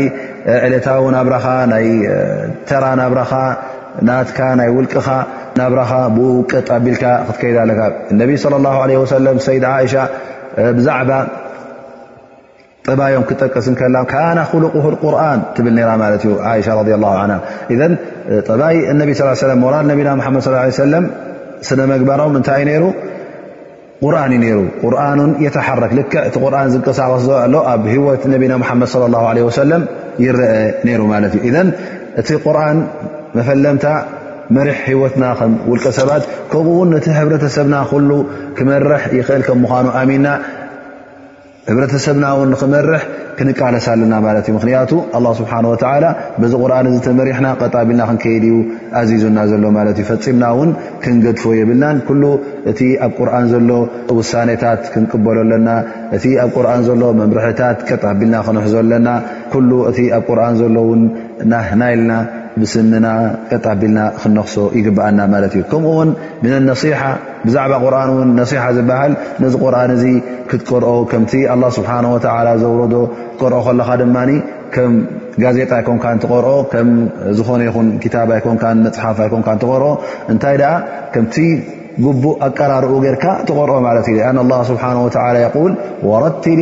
ዕለታዊ 0.65 1.05
ናብረኻ 1.17 1.45
ናይ 1.73 1.87
ተራናብረኻ 2.71 3.31
ናትካ 4.07 4.39
ናይ 4.61 4.69
ውልቅኻ 4.77 5.07
ናብራኻ 5.59 5.91
ብውቀ 6.17 6.51
ኣቢልካ 6.79 7.03
ክትከይዳ 7.27 7.57
ኣለካ 7.67 7.81
እነቢ 8.15 8.29
ለ 8.53 8.61
ላ 8.65 8.69
ለ 8.91 8.99
ወሰለም 9.03 9.39
ሰይድ 9.47 9.65
እሻ 9.85 9.95
ብዛዕባ 10.79 11.11
ጥባዮም 12.89 13.23
ክጠቀስከላ 13.29 13.97
ካና 14.11 14.39
ክልቁሁን 14.51 14.93
ቁርን 15.03 15.39
ትብል 15.55 15.75
ራ 15.87 15.89
ማለት 16.03 16.21
እዩ 16.27 16.31
ሻ 16.67 16.77
ረ 16.77 16.95
ላ 17.03 17.07
ጥባይ 18.47 18.77
ነቢ 19.01 19.09
ሰ 19.19 19.43
ሞራድ 19.63 19.85
ነና 19.89 20.39
ሰለ 20.47 20.95
ስነመግባሮም 21.67 22.35
እንታይይ 22.39 22.65
ይሩ 22.75 22.85
ቁርን 24.05 24.31
ዩ 24.51 24.61
ሩ 24.61 24.85
ርኑን 24.93 25.31
የተሓረክ 25.45 25.91
ል 25.97 26.01
እቲ 26.27 26.35
ርን 26.53 26.69
ዝንቀሳቀስ 26.73 27.25
ኣሎ 27.41 27.53
ኣብ 27.71 27.83
ሂወት 27.93 28.23
ነቢና 28.33 28.53
ሓመድ 28.69 28.93
ወሰለ 29.49 29.71
ይረአ 30.25 30.55
ነይሩ 30.89 31.01
ማለት 31.13 31.35
እ 31.49 31.51
እቲ 32.21 32.29
ቁርን 32.45 32.77
መፈለምታ 33.37 33.85
መርሕ 34.55 34.79
ሂወትና 34.93 35.25
ከም 35.39 35.51
ውልቀ 35.71 35.85
ሰባት 35.97 36.23
ከምኡውን 36.51 36.89
ነቲ 36.93 37.05
ሕብረተሰብና 37.17 37.75
ሉ 38.07 38.11
ክመርሕ 38.57 39.03
ይኽእል 39.17 39.43
ከም 39.47 39.59
ምኳኑ 39.65 39.85
ሚንና 40.09 40.25
ሕብረተሰብና 41.69 42.25
ውን 42.37 42.47
ንኽመርሕ 42.51 43.01
ክንቃለሳለና 43.37 44.13
ማለት 44.25 44.45
እዩ 44.47 44.53
ምክንያቱ 44.55 44.91
ኣላ 45.17 45.25
ስብሓን 45.39 45.65
ወተዓላ 45.71 46.05
በዚ 46.41 46.53
ቁርን 46.63 46.87
እዚ 46.91 46.95
ተመሪሕና 47.07 47.47
ቀጣቢልና 47.61 48.03
ክንከይድ 48.09 48.43
እዩ 48.47 48.55
ኣዚዙና 48.99 49.37
ዘሎ 49.51 49.63
ማለት 49.77 49.97
እዩ 50.01 50.05
ፈፂምና 50.09 50.45
ውን 50.59 50.71
ክንገድፎ 51.03 51.43
የብልናን 51.59 51.97
ኩሉ 52.07 52.23
እቲ 52.71 52.79
ኣብ 53.07 53.13
ቁርን 53.19 53.45
ዘሎ 53.53 53.69
ውሳኔታት 54.19 54.81
ክንቅበሎኣለና 54.93 55.69
እቲ 56.17 56.25
ኣብ 56.45 56.51
ቁርን 56.57 56.81
ዘሎ 56.87 57.03
መምርሕታት 57.21 57.79
ቀጥቢልና 57.89 58.35
ክንውሕዞኣለና 58.47 59.07
ኩሉ 59.55 59.69
እቲ 59.91 59.99
ኣብ 60.17 60.25
ቁርን 60.31 60.57
ዘሎ 60.61 60.75
ውን 60.91 61.03
ናህናኢልና 61.53 62.13
ብስኒና 62.61 63.07
ቀጣቢልና 63.51 63.99
ክነኽሶ 64.21 64.57
ይግብኣና 64.79 65.19
ማለት 65.35 65.53
እዩ 65.57 65.63
ከምኡውን 65.73 66.09
ምን 66.45 66.55
ነሓ 66.69 67.01
ብዛዕባ 67.45 67.73
ቁርን 67.83 68.09
ውን 68.15 68.29
ነሲሓ 68.39 68.63
ዝበሃል 68.77 69.11
ነዚ 69.43 69.53
ቁርን 69.65 69.91
እዚ 69.97 70.05
ክትቆርኦ 70.49 70.91
ከምቲ 71.11 71.33
ስብሓ 71.77 71.91
ዘውረዶ 72.63 72.95
ቆርኦ 73.41 73.59
ከለኻ 73.67 73.89
ድማ 74.01 74.17
ከም 74.75 74.93
ጋዜጣ 75.43 75.71
ይ 75.79 75.83
ኮምካትቆርኦ 75.87 76.49
ከም 76.73 76.89
ዝኾነ 77.37 77.61
ይኹን 77.67 77.87
ታባይኮም 78.13 78.57
መፅሓፋ 78.85 79.17
ይኮም 79.27 79.41
ትቆርኦ 79.63 79.85
እንታይ 80.31 80.55
ደኣ 80.61 80.71
ከምቲ 81.13 81.35
ጉቡእ 82.05 82.35
ኣቀራርኡ 82.47 82.93
ጌርካ 83.05 83.25
ትቆርኦ 83.47 83.75
ማለት 83.87 84.05
እዩ 84.11 84.19
አን 84.29 84.37
ስብሓ 84.69 84.85
ል 85.35 85.41
ወረትል 86.09 86.61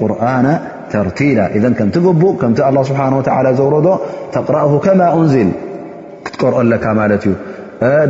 ቁርና 0.00 0.46
ተርቲላ 0.94 1.40
ከምቲ 1.80 1.96
ቡእ 2.22 2.34
ከምቲ 2.42 2.60
ስብሓ 2.90 3.02
ዘውረዶ 3.60 3.88
ተቕረእሁ 4.36 4.72
ከማ 4.86 5.00
እንዝል 5.20 5.50
ክትቀርኦ 6.24 6.58
ኣለካ 6.64 6.84
ማለት 7.00 7.22
እዩ 7.28 7.34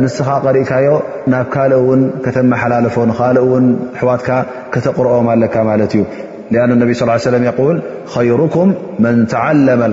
ንስኻ 0.03 0.27
ቀሪእካዮ 0.45 0.87
ናብ 1.33 1.45
ካልእ 1.53 1.81
ውን 1.89 2.01
ከተመሓላለፎ 2.23 2.95
ንካልእ 3.11 3.45
ውን 3.51 3.65
ኣሕዋትካ 3.95 4.29
ከተቕረኦም 4.73 5.27
ኣለካ 5.33 5.55
ማለት 5.69 5.93
እዩ 5.97 6.03
ኣ 6.63 6.65
ነቢ 6.81 6.91
ስ 7.01 7.19
ሰለም 7.27 7.43
የል 7.49 7.77
ይሩኩም 8.29 8.69
መን 9.03 9.17
ተዓለመ 9.33 9.85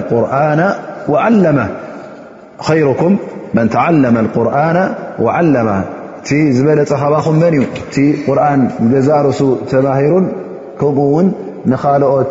ቁርና 4.37 4.79
ወዓለማ 5.25 5.71
እቲ 6.21 6.31
ዝበለፀ 6.57 6.91
ኸባኹም 7.03 7.37
መን 7.43 7.55
እዩ 7.61 7.65
እቲ 7.85 7.97
ቁርን 8.29 8.61
ገዛርሱ 8.93 9.41
ተባሂሩን 9.71 10.25
ከምኡ 10.81 11.05
ውን 11.15 11.29
ንኻልኦት 11.73 12.31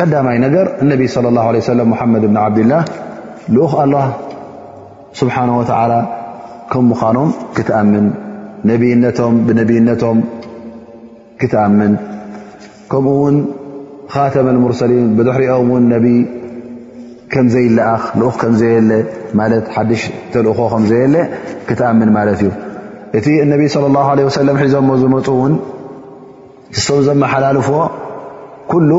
ቀዳማይ 0.00 0.36
ነገር 0.44 0.66
እነቢ 0.84 1.02
صለ 1.14 1.26
ላه 1.36 1.46
ሰለ 1.70 1.80
ሙሓመድ 1.90 2.24
ብን 2.30 2.36
ዓብድላህ 2.44 2.80
ልኡኽ 3.54 3.72
ኣላه 3.82 4.06
ስብሓነه 5.20 5.54
ወተዓላ 5.60 5.92
ከም 6.72 6.84
ምዃኖም 6.92 7.30
ክትኣምን 7.56 8.06
ነብይነቶም 8.70 9.34
ብነብይነቶም 9.46 10.18
ክትኣምን 11.40 11.92
ከምኡ 12.90 13.14
ውን 13.24 13.36
ኻተመ 14.14 14.46
ሙርሰሊን 14.64 15.06
ብድሕሪኦም 15.18 15.68
ውን 15.74 15.84
ነብይ 15.94 16.18
ከም 17.32 17.46
ዘይለኣኽ 17.54 18.02
ልኡክ 18.20 18.36
ከም 18.42 18.54
ዘየለ 18.60 18.90
ማለት 19.38 19.64
ሓድሽ 19.74 20.02
ተልእኾ 20.32 20.58
ከም 20.72 20.84
ዘየለ 20.90 21.14
ክትኣምን 21.68 22.10
ማለት 22.18 22.38
እዩ 22.44 22.50
እቲ 23.18 23.26
እነቢይ 23.46 23.68
صለى 23.74 23.88
ላه 23.98 24.08
ለ 24.18 24.38
ሰለም 24.42 24.56
ሒዞሞ 24.66 24.88
ዝመፁ 25.02 25.26
እውን 25.38 25.52
ንሶም 26.74 27.00
ዘመሓላልፎዎ 27.08 27.78
ሉ 28.90 28.98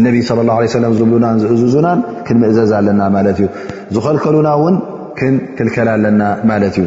እነቢ 0.00 0.16
ስለ 0.28 0.38
ላ 0.48 0.52
ሰለም 0.78 0.92
ዝብሉናን 1.00 1.36
ዝእዝዙናን 1.42 1.98
ክንምእዘዝ 2.26 2.72
ኣለና 2.78 3.02
ማለት 3.16 3.36
እዩ 3.42 3.46
ዝኸልከሉና 3.94 4.48
እውን 4.58 4.74
ክን 5.18 5.34
ክልከል 5.58 5.88
ኣለና 5.94 6.22
ማለት 6.50 6.74
እዩ 6.80 6.84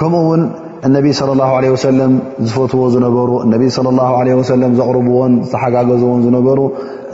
ከምኡ 0.00 0.20
ውን 0.30 0.42
እነቢ 0.88 1.06
ስለ 1.20 1.30
ላ 1.40 1.46
ዓለ 1.54 1.64
ወሰለም 1.74 2.12
ዝፈትዎ 2.48 2.82
ዝነበሩ 2.96 3.30
ነቢ 3.54 3.64
ላ 4.00 4.06
ለ 4.28 4.36
ወለም 4.40 4.72
ዘቕርብዎን 4.80 5.32
ዝተሓጋገዝዎን 5.46 6.20
ዝነበሩ 6.26 6.60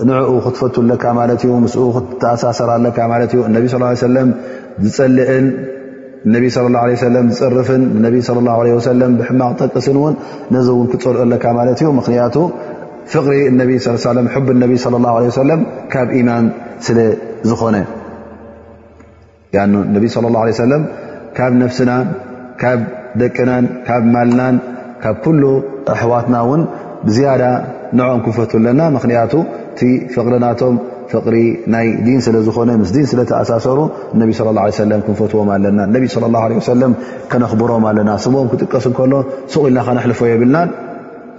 ንዕኡ 0.08 0.32
ክትፈትለካ 0.44 1.04
ማለት 1.20 1.40
እዩ 1.46 1.52
ምስኡ 1.64 1.84
ክተኣሳሰርለካ 1.96 2.98
ማለት 3.12 3.30
እዩ 3.36 3.40
ነቢ 3.56 3.64
ስ 4.00 4.04
ለም 4.16 4.28
ዝፀልእን 4.86 5.46
ነቢ 6.34 6.44
ሰለ 6.56 7.16
ዝፅርፍን 7.38 7.82
ነቢ 8.04 8.14
ወሰለም 8.78 9.12
ብሕማቅ 9.18 9.52
ጠቅስን 9.60 9.96
እውን 10.00 10.14
ነዚ 10.54 10.68
እውን 10.76 10.86
ክትፀልኦ 10.92 11.24
ለካ 11.32 11.44
ማለት 11.58 11.80
እዩ 11.82 11.90
ምክንያቱ 11.98 12.36
ፍቕሪ 13.12 13.34
ነ 13.58 13.64
ሕቢ 14.34 14.48
ነቢ 14.62 14.74
ለ 14.92 14.98
ላ 15.06 15.12
ለ 15.24 15.32
ሰለ 15.38 15.50
ካብ 15.92 16.08
ኢማን 16.20 16.44
ስለዝኾነ 16.86 17.76
ኣ 19.64 19.66
ነቢ 19.96 20.06
ላ 20.34 20.38
ለ 20.48 20.52
ሰለ 20.62 20.72
ካብ 21.36 21.52
ነፍስና 21.62 21.92
ካብ 22.62 22.80
ደቅናን 23.20 23.64
ካብ 23.86 24.02
ማልናን 24.14 24.56
ካብ 25.04 25.16
ኩሉ 25.24 25.42
ኣሕዋትና 25.94 26.36
እውን 26.46 26.62
ብዝያዳ 27.06 27.42
ንዖም 27.98 28.20
ክንፈት 28.24 28.52
ኣለና 28.60 28.80
ምክንያቱ 28.96 29.32
እቲ 29.74 29.80
ፍቕሪናቶም 30.14 30.74
ፍቕሪ 31.12 31.36
ናይ 31.74 31.86
ዲን 32.06 32.20
ስለ 32.26 32.36
ዝኾነ 32.46 32.70
ምስ 32.80 32.90
ዲን 32.96 33.06
ስለተኣሳሰሩ 33.12 33.80
እነቢ 34.14 34.30
ክንፈትዎም 35.06 35.50
ኣለና 35.56 35.78
ነቢ 35.96 36.06
ላ 36.24 36.38
ሰለም 36.72 36.94
ከነኽብሮም 37.32 37.84
ኣለና 37.90 38.10
ስሙም 38.24 38.48
ክጥቀስ 38.54 38.86
እከሎ 38.92 39.14
ስቁኢልና 39.54 39.78
ኸነኣሕልፎ 39.88 40.20
የብልናን 40.30 40.70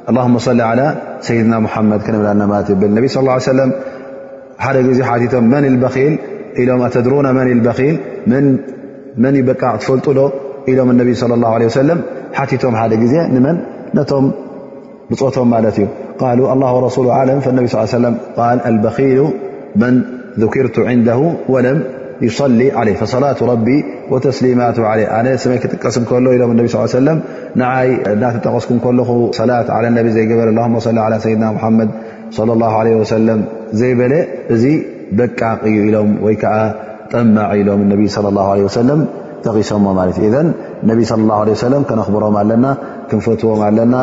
اللهم 0.09 0.37
صل 0.37 0.61
على 0.61 0.95
سيدنا 1.21 1.59
محمد 1.59 2.01
كننا 2.01 2.61
بلانب 2.69 3.07
صلى 3.07 3.19
الله 3.21 3.31
علي 4.59 4.87
وسلم 4.87 5.43
من 5.47 5.65
البيل 5.65 6.17
إلم 6.59 6.81
أتدرون 6.81 7.35
من 7.35 7.51
البيل 7.51 7.97
من 9.17 9.37
ع 9.61 9.75
تفل 9.75 10.19
إلم 10.69 10.89
النبي 10.91 11.13
صلى 11.13 11.33
الله 11.33 11.49
عليه 11.49 11.65
وسلم 11.65 11.99
م 12.71 12.79
نمن 13.33 13.61
نم 13.95 14.31
بتم 15.11 15.49
ملت 15.53 15.77
قال 16.19 16.37
الله 16.53 16.71
ورسول 16.77 17.07
علم 17.19 17.39
فانب 17.39 17.67
صلى 17.67 17.79
ليه 17.79 17.95
وسم 17.97 18.05
ال 18.41 18.59
البيل 18.71 19.19
من 19.81 19.93
ذكرت 20.43 20.79
عنده 20.79 21.19
ላ 22.19 23.31
ረቢ 23.49 23.67
ወተስሊማት 24.13 24.77
ለ 24.83 25.05
ኣነ 25.17 25.27
ስመይ 25.43 25.57
ክጥቀስ 25.63 25.95
ከሎ 26.09 26.25
ኢሎም 26.35 26.51
ነቢ 26.59 26.67
ሰለ 26.97 27.07
ንዓይ 27.61 27.89
እናተጠቀስኩ 28.13 28.71
ከለኹ 28.85 29.09
ሰላት 29.39 29.67
ለ 29.83 29.91
ነቢ 29.97 30.07
ዘይገበር 30.17 30.49
ኣ 30.65 30.67
ሊ 30.73 31.15
ሰይድና 31.25 31.45
ሓመድ 31.63 31.89
ላ 32.61 32.71
ወሰለም 33.01 33.41
ዘይበለ 33.81 34.13
እዚ 34.55 34.63
ደቃቕ 35.19 35.61
እዩ 35.71 35.77
ኢሎም 35.89 36.09
ወይ 36.25 36.35
ከዓ 36.43 36.55
ጠማዕ 37.11 37.51
ኢሎም 37.61 37.81
ነቢ 37.91 38.03
ለ 38.37 38.39
ወሰለም 38.67 39.01
ጠቂሶሞ 39.45 39.85
ማለት 39.99 40.17
እዩ 40.21 40.29
እ 40.41 40.47
ነቢ 40.89 40.99
ሰለም 41.65 41.83
ክነኽብሮም 41.91 42.37
ኣለና 42.41 42.65
ክንፈትዎም 43.11 43.61
ኣለና 43.67 43.93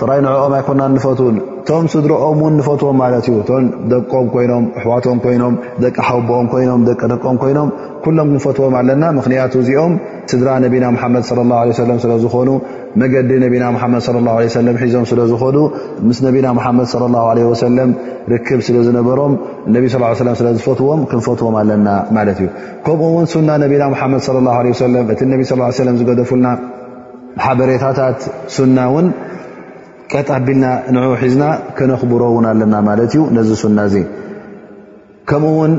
ጥራይ 0.00 0.20
ንኦም 0.26 0.52
ኣይኮና 0.58 0.82
ንፈትን 0.96 1.36
ቶም 1.68 1.84
ስድሮኦም 1.92 2.38
ውን 2.44 2.54
ንፈትዎም 2.58 2.96
ማለት 3.02 3.24
እዩ 3.30 3.34
እቶም 3.42 3.64
ደቆም 3.90 4.26
ኮይኖም 4.34 4.64
ኣሕዋቶም 4.78 5.18
ኮይኖም 5.24 5.54
ደቂ 5.84 5.96
ሓውቦኦም 6.08 6.46
ኮይኖም 6.52 6.80
ደቂ 6.88 7.00
ደቀም 7.12 7.36
ኮይኖም 7.42 7.68
ኩሎም 8.04 8.28
ክንፈትዎም 8.32 8.74
ኣለና 8.78 9.02
ምክንያት 9.18 9.52
እዚኦም 9.60 9.92
ስድራ 10.30 10.50
ነቢና 10.64 10.84
ሓመድ 11.02 11.24
ለ 11.38 11.42
ላ 11.50 11.58
ሰለም 11.82 11.98
ስለዝኮኑ 12.04 12.48
መገዲ 13.00 13.30
ነቢና 13.44 13.64
ሓመድ 13.82 14.06
ለ 14.16 14.22
ላ 14.28 14.36
ሰለም 14.58 14.76
ሒዞም 14.82 15.04
ስለዝኮኑ 15.10 15.58
ምስ 16.08 16.18
ነቢና 16.26 16.46
ሓመድ 16.66 16.88
ለ 17.02 17.10
ላ 17.14 17.18
ለ 17.38 17.46
ወሰለም 17.52 17.90
ርክብ 18.34 18.60
ስለ 18.68 18.76
ዝነበሮም 18.88 19.32
ነቢ 19.76 19.84
ስ 19.94 19.98
ሰለ 20.22 20.30
ስለዝፈትዎም 20.42 21.00
ክንፈትዎም 21.12 21.56
ኣለና 21.60 21.88
ማለት 22.18 22.38
እዩ 22.42 22.48
ከምኡ 22.86 23.10
ውን 23.18 23.26
ሱና 23.34 23.48
ነቢና 23.64 23.84
ሓመድ 24.02 24.22
ለ 24.38 24.46
ላ 24.48 24.52
ሰለም 24.86 25.04
እቲ 25.14 25.20
ነቢ 25.34 25.42
ስ 25.50 25.54
ለም 25.88 25.96
ዝገደፉልና 26.00 26.48
ሓበሬታታት 27.44 28.18
ሱና 28.54 28.78
ውን 28.94 29.06
ቀጥ 30.14 30.28
ኣቢልና 30.38 30.66
ንእ 30.94 31.04
ሒዝና 31.20 31.44
ከነኽብሮእውን 31.76 32.44
ኣለና 32.50 32.74
ማለት 32.88 33.12
እዩ 33.16 33.22
ነዚ 33.36 33.50
ስና 33.62 33.78
እዚ 33.88 33.96
ከምኡውን 35.28 35.72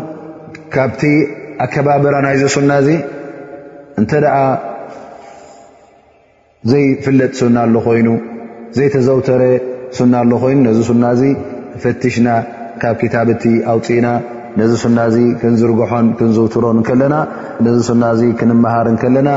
ካብቲ 0.73 1.01
ኣከባብራ 1.65 2.15
ናይዚ 2.25 2.43
ሱና 2.55 2.71
እዚ 2.81 2.89
እንተ 3.99 4.11
ደኣ 4.23 4.37
ዘይፍለጥ 6.71 7.31
ስና 7.41 7.55
ኣሎ 7.67 7.75
ኮይኑ 7.87 8.09
ዘይተዘውተረ 8.77 9.41
ስና 9.97 10.13
ኣሎ 10.23 10.31
ኮይኑ 10.43 10.59
ነዚ 10.67 10.79
ሱና 10.89 11.03
እዚ 11.15 11.23
ፈቲሽና 11.83 12.29
ካብ 12.81 12.95
ክታብቲ 13.01 13.43
ኣውፅኢና 13.71 14.07
ነዚ 14.59 14.71
ስና 14.83 14.97
እዚ 15.09 15.17
ክንዝርግሖን 15.41 16.07
ክንዝውትሮን 16.17 16.79
ከለና 16.87 17.15
ነዚ 17.67 17.77
ስና 17.89 18.03
እዚ 18.15 18.23
ክንመሃር 18.39 18.87
ከለና 19.03 19.29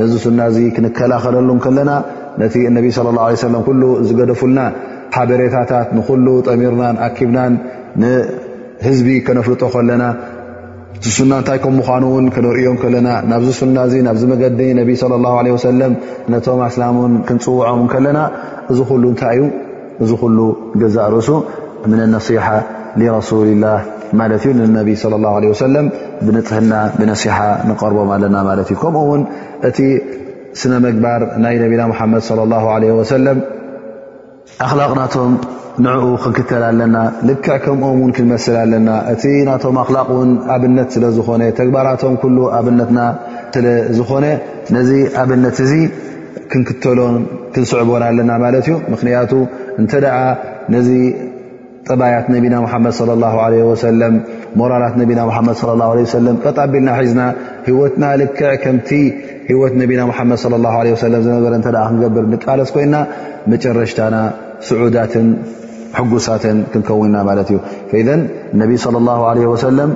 ነዚ 0.00 0.12
ስና 0.26 0.38
እዚ 0.50 0.58
ክንከላኸለሉ 0.76 1.48
ከለና 1.64 1.90
ነቲ 2.40 2.54
እነቢይ 2.70 2.92
ለ 3.06 3.12
ላ 3.18 3.24
ሰለ 3.44 3.54
ኩሉ 3.68 3.82
ዝገደፉልና 4.08 4.60
ሓበሬታታት 5.14 5.88
ንኩሉ 5.96 6.26
ጠሚርናን 6.48 6.96
ኣኪብናን 7.06 7.52
ንህዝቢ 8.02 9.08
ከነፍልጦ 9.26 9.62
ከለና 9.74 10.04
ዝሱና 11.04 11.32
እንታይ 11.40 11.58
ከም 11.62 11.74
ምዃኑ 11.80 12.02
ውን 12.14 12.26
ከነርእዮም 12.34 12.76
ከለና 12.82 13.08
ናብዚ 13.30 13.48
ስና 13.60 13.76
እዚ 13.88 13.94
ናብዚ 14.08 14.22
መገዲ 14.32 14.60
ነቢይ 14.80 14.96
ለ 15.12 15.16
ላ 15.24 15.30
ለ 15.46 15.54
ሰለም 15.68 15.92
ነቶም 16.32 16.60
ኣስላሙን 16.68 17.12
ክንፅውዖም 17.28 17.82
ከለና 17.92 18.18
እዚ 18.72 18.78
ኩሉ 18.90 19.04
እንታይ 19.12 19.38
እዩ 19.40 19.46
እዚ 20.04 20.10
ኩሉ 20.22 20.38
ገዛእ 20.82 21.08
ርእሱ 21.14 21.28
ምን 21.90 22.00
ነሲሓ 22.14 22.46
ረሱሊላህ 23.16 23.78
ማለት 24.20 24.42
እዩ 24.48 24.52
ነቢ 24.78 24.90
ለ 25.12 25.22
ላ 25.24 25.28
ሰለም 25.64 25.86
ብንጥህና 26.26 26.72
ብነሓ 26.98 27.24
ንቀርቦም 27.70 28.08
ኣለና 28.16 28.36
ማለት 28.48 28.68
እዩከኡውእ 28.72 29.22
ስነ 30.60 30.72
ምግባር 30.84 31.22
ናይ 31.42 31.54
ነቢና 31.62 31.82
ሙሓመድ 31.90 32.22
ለ 32.38 32.42
ላ 32.50 32.54
ለ 32.82 32.88
ወሰለም 32.98 33.38
ኣኽላቕ 34.64 34.90
ናቶም 34.98 35.32
ንዕኡ 35.84 36.06
ክንክተል 36.22 36.62
ኣለና 36.70 36.96
ልክዕ 37.28 37.54
ከምኦም 37.64 38.00
ውን 38.04 38.10
ክንመስል 38.16 38.56
ኣለና 38.64 38.88
እቲ 39.12 39.22
ናቶም 39.48 39.76
ኣኽላቕ 39.82 40.08
ውን 40.18 40.30
ኣብነት 40.54 40.88
ስለዝኾነ 40.94 41.42
ተግባራቶም 41.60 42.16
ኩሉ 42.22 42.38
ኣብነትና 42.58 43.00
ስለዝኾነ 43.56 44.26
ነዚ 44.76 44.90
ኣብነት 45.22 45.56
እዚ 45.66 45.72
ክንክተሎን 46.52 47.16
ክንስዕቦን 47.54 48.02
ኣለና 48.10 48.30
ማለት 48.44 48.64
እዩ 48.68 48.76
ምክንያቱ 48.94 49.32
እንተ 49.82 49.92
ደኣ 50.06 50.18
ነዚ 50.76 50.88
ጠባያት 51.90 52.26
ነቢና 52.36 52.56
ሓመድ 52.72 52.98
ላ 53.22 53.28
ለ 53.52 53.54
ወሰለም 53.70 54.14
ሞራላት 54.60 54.94
ነቢና 55.00 55.20
ሓመድ 55.36 55.56
ሰለ 55.60 56.26
ቀጣቢልና 56.46 56.88
ሒዝና 57.04 57.22
ሂወትና 57.66 58.04
ልክዕ 58.20 58.50
ከምቲ 58.62 58.90
ሕወት 59.52 59.72
ነቢና 59.80 60.00
መሓመድ 60.10 60.38
ለ 60.52 60.60
ላ 60.64 60.70
ለ 60.86 60.92
ወሰለም 60.94 61.20
ዝነበረ 61.26 61.52
እንተ 61.60 61.68
ክንገብር 61.88 62.24
ንቃለስ 62.32 62.70
ኮይንና 62.76 62.96
መጨረሽታና 63.52 64.16
ስዑዳትን 64.68 65.26
ሕጉሳትን 65.98 66.56
ክንከውንና 66.72 67.16
ማለት 67.28 67.48
እዩ 67.52 67.58
ፈኢዘን 67.90 68.20
ነቢ 68.60 68.70
صለ 68.84 68.96
ላ 69.08 69.16
ዓለ 69.30 69.38
ወሰለም 69.54 69.90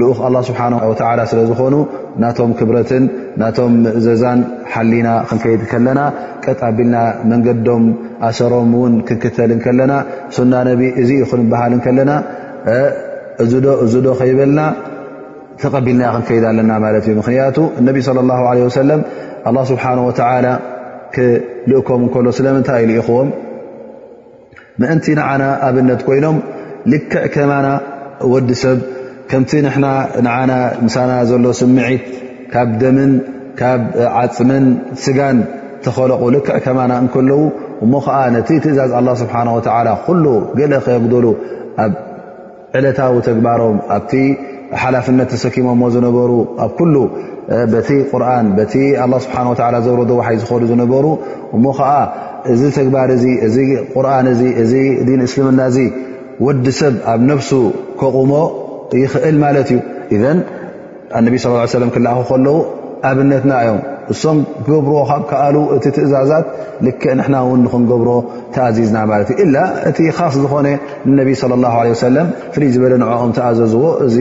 ልኡክ 0.00 0.18
አላ 0.28 0.36
ስብሓ 0.48 0.60
ወዓላ 0.90 1.20
ስለ 1.30 1.38
ዝኾኑ 1.50 1.76
ናቶም 2.22 2.50
ክብረትን 2.58 3.04
ናቶም 3.42 3.72
እዘዛን 3.98 4.40
ሓሊና 4.72 5.08
ክንከይድ 5.28 5.62
ከለና 5.70 6.00
ቀጥ 6.44 6.60
ኣቢልና 6.68 6.96
መንገድዶም 7.30 7.84
ኣሰሮም 8.28 8.70
እውን 8.80 8.94
ክንክተልን 9.08 9.60
ከለና 9.66 9.94
ሱና 10.38 10.52
ነቢ 10.70 10.82
እዙ 11.02 11.08
ዩ 11.20 11.26
ክንባሃልን 11.32 11.80
ከለና 11.86 12.12
እ 12.74 12.78
እዝዶ 13.86 14.06
ከይበልና 14.20 14.60
ተቀቢልና 15.62 16.02
ክንከይዳ 16.14 16.44
ኣለና 16.52 16.72
ማለት 16.84 17.04
እዩ 17.08 17.14
ምክንያቱ 17.20 17.56
እነቢ 17.80 17.96
صለ 18.08 18.18
ላ 18.30 18.34
ወሰለም 18.68 19.00
ላ 19.56 19.60
ስብሓና 19.70 19.98
ወላ 20.08 20.48
ክልእኮም 21.14 22.00
እንከሎ 22.06 22.26
ስለምንታይ 22.38 22.84
ልኢኽዎም 22.90 23.28
ምእንቲ 24.82 25.06
ንዓና 25.18 25.44
ኣብነት 25.68 26.00
ኮይኖም 26.08 26.36
ልክዕ 26.92 27.22
ከማና 27.34 27.68
ወዲ 28.32 28.48
ሰብ 28.62 28.78
ከምቲ 29.30 29.50
ና 29.64 29.68
ንና 30.26 30.50
ምሳና 30.84 31.10
ዘሎ 31.30 31.46
ስምዒት 31.60 32.04
ካብ 32.52 32.70
ደምን 32.82 33.10
ካብ 33.60 33.80
ዓፅምን 34.20 34.66
ስጋን 35.04 35.38
ተኸለቑ 35.86 36.20
ልክዕ 36.36 36.56
ከማና 36.66 36.92
እንከለዉ 37.04 37.40
እሞ 37.86 37.92
ከዓ 38.06 38.18
ነቲ 38.36 38.48
ትእዛዝ 38.64 38.92
ኣላ 39.00 39.08
ስብሓ 39.22 39.34
ወላ 39.56 39.88
ኩሉ 40.06 40.24
ገለ 40.60 40.74
ከየግደሉ 40.86 41.26
ኣብ 41.84 41.92
ዕለታዊ 42.78 43.16
ተግባሮም 43.28 43.76
ኣ 43.96 43.98
ሓላፍነት 44.82 45.28
ተሰኪሞሞ 45.34 45.80
ዝነበሩ 45.94 46.30
ኣብ 46.64 46.72
ኩሉ 46.78 46.94
በቲ 47.72 47.88
ቁርን 48.10 48.46
ቲ 48.72 48.84
ኣ 49.04 49.06
ስብሓን 49.24 49.46
ላ 49.74 49.80
ዘረዶ 49.86 50.10
ውሓይ 50.20 50.36
ዝኮዱ 50.42 50.62
ዝነበሩ 50.72 51.04
እሞ 51.56 51.64
ከዓ 51.78 51.92
እዚ 52.52 52.60
ተግባር 52.78 53.08
እዚ 53.16 53.58
ቁርን 53.94 54.26
እ 54.32 54.36
እዚ 54.62 54.72
ዲን 55.08 55.20
እስልምና 55.26 55.60
እዚ 55.72 55.78
ወዲ 56.46 56.66
ሰብ 56.80 56.94
ኣብ 57.12 57.20
ነፍሱ 57.30 57.50
ከቑሞ 58.00 58.32
ይኽእል 59.02 59.36
ማለት 59.44 59.68
እዩ 59.74 59.78
እዘን 60.16 60.38
ኣነቢ 61.18 61.36
ስ 61.44 61.54
ዩ 61.60 61.76
ሰለም 61.78 61.90
ክልኣኹ 61.94 62.18
ከለዉ 62.30 62.56
ኣብነትና 63.08 63.52
እዮም 63.64 63.80
እሶም 64.12 64.38
ክገብርዎ 64.66 65.00
ካብ 65.08 65.22
ከኣሉ 65.30 65.56
እቲ 65.76 65.84
ትእዛዛት 65.96 66.46
ልክ 66.86 67.02
ንሕና 67.18 67.34
እውን 67.44 67.60
ንክንገብሮ 67.66 68.10
ተኣዚዝና 68.54 68.98
ማለት 69.10 69.28
እዩ 69.32 69.40
ኢላ 69.46 69.56
እቲ 69.90 69.98
ካስ 70.18 70.34
ዝኾነ 70.44 70.66
ነቢ 71.18 71.30
ለ 71.52 71.58
ላ 71.64 71.72
ሰለም 72.08 72.28
ፍልይ 72.54 72.70
ዝበለ 72.74 72.92
ንኦም 73.02 73.32
ተኣዘዝዎ 73.38 73.82
እዚ 74.06 74.16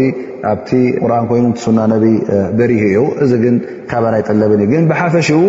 ኣብቲ 0.52 0.70
ቁራን 1.04 1.26
ኮይኑ 1.30 1.46
ሱና 1.64 1.80
ነቢ 1.94 2.06
በሪህ 2.58 2.82
እዩ 2.90 3.04
እዚ 3.24 3.32
ግን 3.44 3.56
ካባና 3.92 4.14
ይጠለብን 4.22 4.60
እዩ 4.64 4.68
ግን 4.74 4.84
ብሓፈሽኡ 4.92 5.40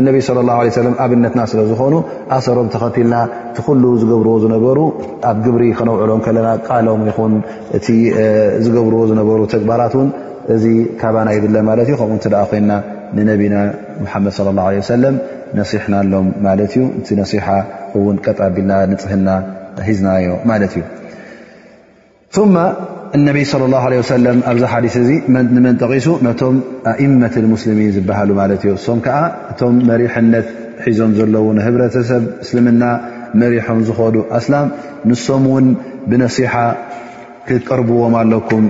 እነቢ 0.00 0.16
ለ 0.36 0.46
ላ 0.48 0.52
ሰለም 0.78 0.94
ኣብነትና 1.04 1.42
ስለ 1.52 1.60
ዝኾኑ 1.70 1.94
ኣሰሮም 2.36 2.68
ተኸቲልና 2.74 3.16
እቲ 3.50 3.58
ኩሉ 3.68 3.82
ዝገብርዎ 4.02 4.34
ዝነበሩ 4.44 4.78
ኣብ 5.30 5.38
ግብሪ 5.46 5.64
ክነውዕሎም 5.80 6.22
ከለና 6.26 6.48
ቃሎም 6.68 7.02
ይኹን 7.10 7.34
እቲ 7.78 7.86
ዝገብርዎ 8.66 9.00
ዝነበሩ 9.12 9.40
ተግባራት 9.54 9.94
ውን 10.00 10.10
እዚ 10.56 10.64
ካባና 11.02 11.28
ይብለ 11.38 11.56
ማለት 11.70 11.86
እዩ 11.90 11.96
ከምኡ 12.02 12.18
እተደኣ 12.20 12.44
ኮይንና 12.52 12.72
ንነቢና 13.16 13.56
ሙሓመድ 14.04 14.34
ለ 14.46 14.52
ላه 14.58 14.66
ለ 14.74 14.80
ሰለም 14.92 15.16
ነሲሕና 15.58 15.94
ኣሎም 16.04 16.26
ማለት 16.46 16.72
እዩ 16.76 16.82
እቲ 17.00 17.08
ነሲሓ 17.20 17.46
እውን 17.98 18.16
ቀጣቢልና 18.24 18.72
ንፅህና 18.92 19.28
ሒዝናዮ 19.86 20.32
ማለት 20.50 20.72
እዩ 20.78 20.82
ስማ 22.36 22.56
እነቢ 23.18 23.36
صለ 23.52 23.62
ላ 23.74 23.82
ለ 23.92 24.00
ሰለም 24.14 24.38
ኣብዚ 24.50 24.62
ሓዲስ 24.72 24.94
እዚ 25.02 25.10
ንመንጠቂሱ 25.56 26.06
ነቶም 26.26 26.56
ኣእመት 26.92 27.36
ሙስልሚን 27.54 27.92
ዝበሃሉ 27.98 28.30
ማለት 28.40 28.60
እዩ 28.66 28.72
እሶም 28.80 28.98
ከዓ 29.06 29.20
እቶም 29.52 29.76
መሪሕነት 29.90 30.48
ሒዞም 30.86 31.12
ዘለዎህብረተሰብ 31.18 32.24
እስልምና 32.44 32.82
መሪሖም 33.42 33.78
ዝከዱ 33.86 34.16
ኣስላም 34.40 34.66
ንሶም 35.10 35.46
ውን 35.54 35.66
ብነሲሓ 36.10 36.54
ክቀርብዎም 37.48 38.14
ኣለኩም 38.20 38.64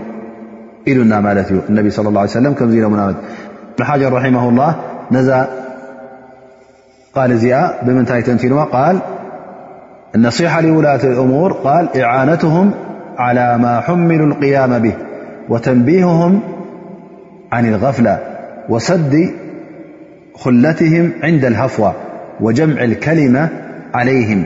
ኢሉና 0.91 1.15
ማለት 1.27 1.49
እዩ 1.53 1.59
እነቢ 1.71 1.89
ለ 2.07 2.11
ለም 2.45 2.53
ከምዚ 2.59 2.75
ኢሎምና 2.81 3.03
ለት 3.09 3.19
اب 3.79 3.83
الحاجر 3.83 4.13
رحمه 4.13 4.49
الله 4.49 4.75
نزى 5.13 5.45
قالزئا 7.15 7.73
بمنتيتنتينوا 7.83 8.65
قال 8.65 8.99
النصيحة 10.15 10.61
لولاة 10.61 11.05
الأمور 11.05 11.53
قال 11.53 12.01
إعانتهم 12.03 12.71
على 13.19 13.59
ما 13.59 13.81
حملوا 13.81 14.27
القيام 14.27 14.79
به 14.79 14.93
وتنبيههم 15.49 16.41
عن 17.53 17.67
الغفلة 17.69 18.19
وصد 18.69 19.15
خلتهم 20.35 21.11
عند 21.23 21.45
الهفوى 21.45 21.93
وجمع 22.41 22.85
الكلمة 22.85 23.49
عليهم 23.95 24.45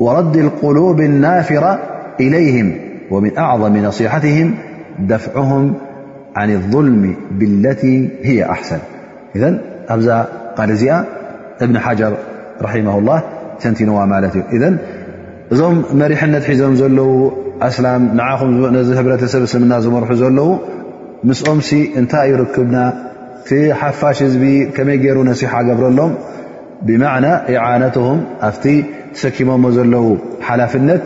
ورد 0.00 0.36
القلوب 0.36 1.00
النافرة 1.00 1.78
إليهم 2.20 2.72
ومن 3.10 3.36
أعظم 3.38 3.76
نصيحتهم 3.76 4.54
دفعهم 4.98 5.74
ظልሚ 6.74 7.04
ብለ 7.40 7.64
ኣሓሰን 8.54 8.82
እ 9.44 9.48
ኣብዛ 9.94 10.08
ቃል 10.58 10.70
እዚኣ 10.76 10.96
እብኒ 11.64 11.76
ሓጀር 11.84 12.12
ራሒማاላ 12.66 13.08
ሰንቲንዋ 13.62 13.96
ማለት 14.12 14.34
እዩ 14.38 14.42
እ 14.56 14.70
እዞም 15.52 15.74
መሪሕነት 16.00 16.44
ሒዞም 16.50 16.74
ዘለዉ 16.80 17.10
ኣስላም 17.68 18.02
ንዓኹም 18.18 18.50
ነዚ 18.76 18.88
ሕብረተሰብ 18.98 19.42
ስምና 19.52 19.72
ዝመርሑ 19.84 20.10
ዘለዉ 20.22 20.48
ምስኦም 21.28 21.58
ሲ 21.68 21.80
እንታይ 22.00 22.28
ይርክብና 22.32 22.76
ሓፋሽ 23.80 24.18
ህዝቢ 24.26 24.44
ከመይ 24.76 24.98
ገይሩ 25.02 25.18
ነሲሓ 25.30 25.52
ገብረሎም 25.68 26.12
ብማዕና 26.86 27.26
ኢዓነትም 27.54 28.18
ኣፍቲ 28.48 28.64
ተሰኪሞዎ 29.16 29.70
ዘለዉ 29.76 30.06
ሓላፍነት 30.48 31.02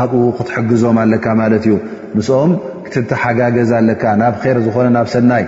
ኣብኡ 0.00 0.22
ክትሕግዞም 0.38 0.96
ኣለካ 1.02 1.26
ማለት 1.42 1.64
እዩ 1.68 1.74
ም 2.16 2.56
ትተሓጋገዝ 2.94 3.70
ኣለካ 3.80 4.02
ናብ 4.22 4.34
ር 4.56 4.58
ዝኾነ 4.66 4.86
ናብ 4.96 5.06
ሰናይ 5.14 5.44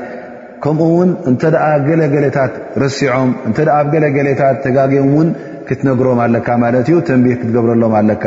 ከምኡ 0.63 0.87
ውን 0.99 1.11
እንተኣ 1.31 1.55
ገለገሌታት 1.89 2.53
ረሲዖም 2.83 3.31
እንተ 3.49 3.59
ኣብ 3.79 3.87
ገለገሌታት 3.95 4.57
ተጋግኦም 4.65 5.11
ውን 5.19 5.29
ክትነግሮም 5.69 6.21
ኣለካ 6.25 6.49
ማለት 6.65 6.87
ዩ 6.93 6.97
ተንቢህ 7.09 7.37
ክትገብረሎም 7.41 7.95
ኣለካ 8.01 8.25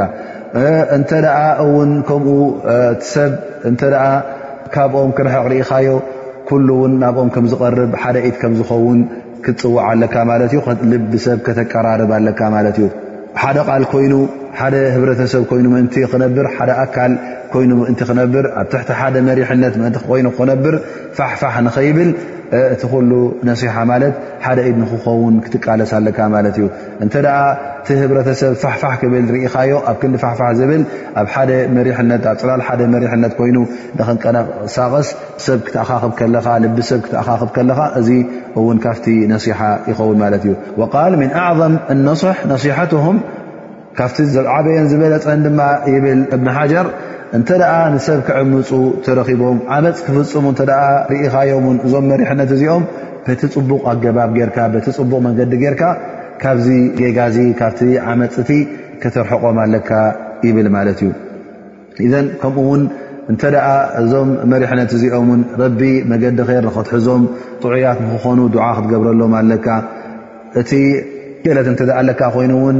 እንተ 0.97 1.09
ኣ 1.38 1.41
እውን 1.66 1.91
ከምኡ 2.09 2.38
እሰብ 3.03 3.34
እንተኣ 3.70 3.95
ካብኦም 4.76 5.12
ክርሐቅርኢኻዮ 5.18 5.89
ኩሉ 6.49 6.68
ውን 6.82 6.93
ናብኦም 7.01 7.30
ከም 7.36 7.45
ዝቐርብ 7.51 7.91
ሓደ 8.03 8.18
ኢት 8.28 8.36
ከም 8.41 8.53
ዝኸውን 8.59 8.99
ክትፅዋዕ 9.45 9.86
ኣለካ 9.93 10.16
ማለት 10.32 10.51
ዩ 10.55 10.59
ልቢሰብ 10.91 11.38
ከተቀራርብ 11.47 12.12
ኣለካ 12.18 12.39
ማለት 12.55 12.76
እዩ 12.82 12.88
ሓደ 13.41 13.57
ቓል 13.68 13.84
ኮይኑ 13.91 14.14
ሓደ 14.59 14.74
ህብረተሰብ 14.95 15.43
ኮይኑ 15.49 15.66
ምእንቲ 15.76 15.95
ክነብር 16.12 16.47
ሓደ 16.57 16.72
ኣካል 16.84 17.12
ኮይኑ 17.53 17.71
ምእንቲ 17.79 18.01
ክነብር 18.09 18.45
ኣብ 18.59 18.67
ትሕቲ 18.71 18.89
ሓደ 18.99 19.15
መሪሕነት 19.29 19.73
ንይኑ 19.81 20.27
ክነብር 20.37 20.75
ፋሕፋሕ 21.17 21.55
ንኸይብል 21.65 22.09
እቲ 22.73 22.81
ኩሉ 22.91 23.11
ነሓ 23.47 23.75
ማለት 23.91 24.15
ሓደ 24.45 24.57
ኢ 24.69 24.71
ንክኸውን 24.81 25.35
ክትቃለስ 25.43 25.91
ኣለካ 25.97 26.19
ማለት 26.35 26.55
እዩ 26.59 26.63
እንተኣ 27.03 27.27
ቲ 27.87 27.97
ህብረተሰብ 27.99 28.53
ፋ 28.81 28.91
ክብል 29.01 29.25
ርኢኻዮ 29.35 29.73
ኣብ 29.89 29.95
ክንዲ 30.01 30.15
ዝብል 30.59 30.81
ኣብ 31.21 31.27
ኣ 31.39 32.33
ፅላ 32.41 32.51
ሪሕነ 33.03 33.23
ኮይኑ 33.39 33.57
ንክንቀነቕ 33.99 34.47
ሳቀስ 34.75 35.07
ሰብ 35.45 35.59
ክተኣኻኽብ 35.67 36.11
ከለኻ 36.19 36.47
ልቢ 36.65 36.77
ሰብ 36.89 36.99
ክተኣኻኽብ 37.05 37.49
ከለኻ 37.57 37.79
እዚ 37.99 38.09
እውን 38.59 38.77
ካፍቲ 38.87 39.05
ነصሓ 39.33 39.59
ይኸውን 39.91 40.17
ማለት 40.23 40.43
እዩ 40.47 40.53
ል 41.13 41.15
ምን 41.21 41.31
ኣም 41.45 41.59
ንስሕ 42.09 42.37
ነصሓትም 42.51 43.17
ካብቲ 43.99 44.17
ዓበየን 44.55 44.85
ዝበለ 44.91 45.13
ፅን 45.25 45.41
ድማ 45.47 45.59
ይብል 45.93 46.19
እብን 46.35 46.49
ሓጀር 46.57 46.87
እንተ 47.38 47.49
ደኣ 47.61 47.73
ንሰብ 47.93 48.19
ክዕምፁ 48.27 48.69
ተረኺቦም 49.03 49.57
ዓመፅ 49.73 49.97
ክፍፅሙ 50.05 50.45
እተደኣ 50.53 50.82
ርኢኻዮም 51.11 51.65
ውን 51.69 51.77
እዞም 51.86 52.05
መሪሕነት 52.11 52.49
እዚኦም 52.55 52.84
በቲ 53.25 53.41
ፅቡቕ 53.53 53.82
ኣገባብ 53.91 54.32
ጌርካ 54.38 54.57
በቲ 54.73 54.86
ፅቡቕ 54.97 55.11
መንገዲ 55.27 55.53
ጌርካ 55.63 55.84
ካብዚ 56.41 56.67
ጌጋዚ 56.99 57.38
ካብቲ 57.59 57.79
ዓመፅእቲ 58.13 58.49
ክትርሕቆም 59.03 59.57
ኣለካ 59.65 59.91
ይብል 60.47 60.67
ማለት 60.77 60.99
እዩ 61.05 61.11
እዘን 62.07 62.27
ከምኡ 62.41 62.59
እውን 62.67 62.84
እንተ 63.32 63.41
ደኣ 63.55 63.65
እዞም 64.01 64.29
መሪሕነት 64.53 64.91
እዚኦም 64.97 65.27
ውን 65.34 65.41
ረቢ 65.63 65.82
መገዲ 66.11 66.38
ኸይር 66.51 66.63
ንኽትሕዞም 66.69 67.23
ጥዑያት 67.63 67.99
ንክኾኑ 68.09 68.39
ድዓ 68.57 68.65
ክትገብረሎም 68.77 69.34
ኣለካ 69.41 69.67
እቲ 70.61 70.71
ገለት 71.45 71.67
እንትኣ 71.73 71.89
ኣለካ 72.01 72.21
ኮይኑእውን 72.36 72.77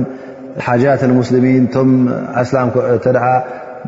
ሓጃት 0.68 1.02
ልሙስልሚን 1.10 1.66
እቶም 1.70 1.92
ኣስላምተደ 2.42 3.18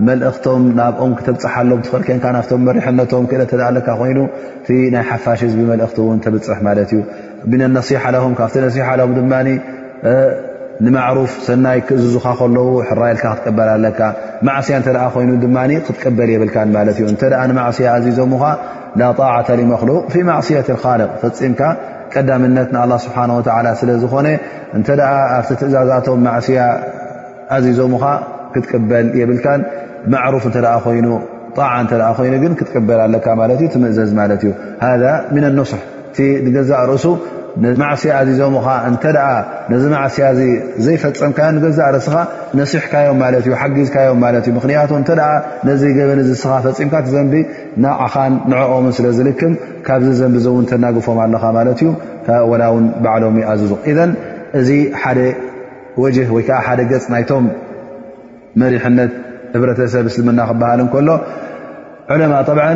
መእክቶም 0.08 0.64
ናብኦም 0.78 1.12
ክተብፅሓሎም 1.18 1.82
ትኽርከንካ 1.86 2.26
ናብቶም 2.36 2.62
መሪሕነቶም 2.68 3.26
ክ 3.32 3.34
ካ 3.86 3.90
ኮይኑ 4.00 4.20
እቲ 4.62 4.68
ናይ 4.94 5.04
ሓፋሽዝ 5.10 5.54
ብመልእኽቲ 5.60 5.98
ውን 6.08 6.20
ተብፅሕ 6.26 6.60
ማለት 6.68 6.90
እዩ 6.96 7.00
ብነ 7.52 7.62
ሲሓ 7.90 8.04
ም 8.32 8.34
ካብቲ 8.40 8.56
ሓ 8.88 8.90
ም 9.10 9.12
ድ 9.18 9.20
ንማሩፍ 10.86 11.32
ሰናይ 11.48 11.80
ክእዝዙካ 11.88 12.26
ከለዉ 12.38 12.64
ሕራየልካ 12.90 13.26
ክትቀበልለካ 13.38 14.00
ማስያ 14.48 14.76
እተ 14.82 14.88
ኮይኑ 15.16 15.30
ድ 15.44 15.46
ክትቀበል 15.88 16.30
የብልካን 16.36 16.70
ማለ 16.76 16.88
እዩ 16.96 17.04
እንተ 17.14 17.22
ንማዕስያ 17.52 17.88
ኣዚዞኻ 17.98 18.44
ላጣ 19.00 19.18
መክሉ 19.74 19.90
ማዕስት 20.30 20.50
ል 21.02 21.04
ፈፂምካ 21.24 21.62
ቀዳምነት 22.16 22.70
ንኣ 22.76 22.84
ስብሓላ 23.06 23.68
ስለዝኾነ 23.82 24.28
እንተ 24.78 24.88
ኣብቲ 25.38 25.52
ትእዛዛቶም 25.62 26.20
ማስያ 26.30 26.62
ኣዚዞኻ 27.58 28.04
ክትቅበል 28.54 29.06
የብልካን 29.20 29.62
ማሩፍ 30.14 30.46
እተ 30.50 30.58
ኮይኑ 30.86 31.08
ጣዓ 31.58 31.72
እተ 31.86 31.92
ኮይኑ 32.18 32.34
ግን 32.44 32.54
ክትቅበል 32.60 33.00
ኣለካ 33.06 33.28
ማለት 33.42 33.60
እዩ 33.64 33.68
ትምእዘዝ 33.76 34.12
ማለት 34.22 34.42
እዩ 34.48 34.52
ምን 35.36 35.44
ኣንስሕ 35.52 35.82
እቲ 36.12 36.18
ንገዛእ 36.48 36.82
ርእሱ 36.90 37.06
ማዕስያ 37.82 38.12
ኣዚዞምካ 38.22 38.68
እነዚ 39.70 39.84
ማዕስያ 39.94 40.26
ዘይፈፀምካዮ 40.86 41.50
ንገዛእ 41.58 41.90
ርእስካ 41.96 42.16
ነሲሕካዮም 42.60 43.18
ማለ 43.24 43.34
እዩ 43.42 43.50
ሓጊዝካዮም 43.62 44.20
ማለ 44.24 44.36
እዩ 44.42 44.50
ምክንያቱ 44.58 44.90
እተኣ 45.02 45.22
ነዚ 45.70 45.84
ገበን 45.98 46.22
ስኻ 46.42 46.54
ፈፂምካ 46.66 46.94
ቲ 47.06 47.14
ዘንቢ 47.16 47.34
ንዓኻን 47.84 48.34
ንዕኦምን 48.52 48.94
ስለ 49.00 49.06
ዝልክም 49.18 49.54
ካብዚ 49.88 50.10
ዘንብ 50.22 50.36
ውን 50.56 50.66
ተናግፎም 50.72 51.20
ኣለካ 51.26 51.46
ማለት 51.60 51.80
እዩ 51.84 51.92
ወላ 52.52 52.64
ውን 52.76 52.86
ባዕሎም 53.06 53.38
ኣዝዙ 53.54 53.72
እን 53.92 54.12
እዚ 54.62 54.70
ሓደ 55.02 55.20
ወጅ 56.06 56.18
ወይከዓ 56.36 56.60
ሓደ 56.68 56.80
ገፅ 56.92 57.06
ናይቶም 57.14 57.46
መሪሕነት 58.62 59.12
ሕብረተሰብ 59.56 60.06
እስልምና 60.10 60.40
ክበሃል 60.50 60.80
እከሎ 60.86 61.10
ዑለማ 62.14 62.34
ብዓ 62.58 62.68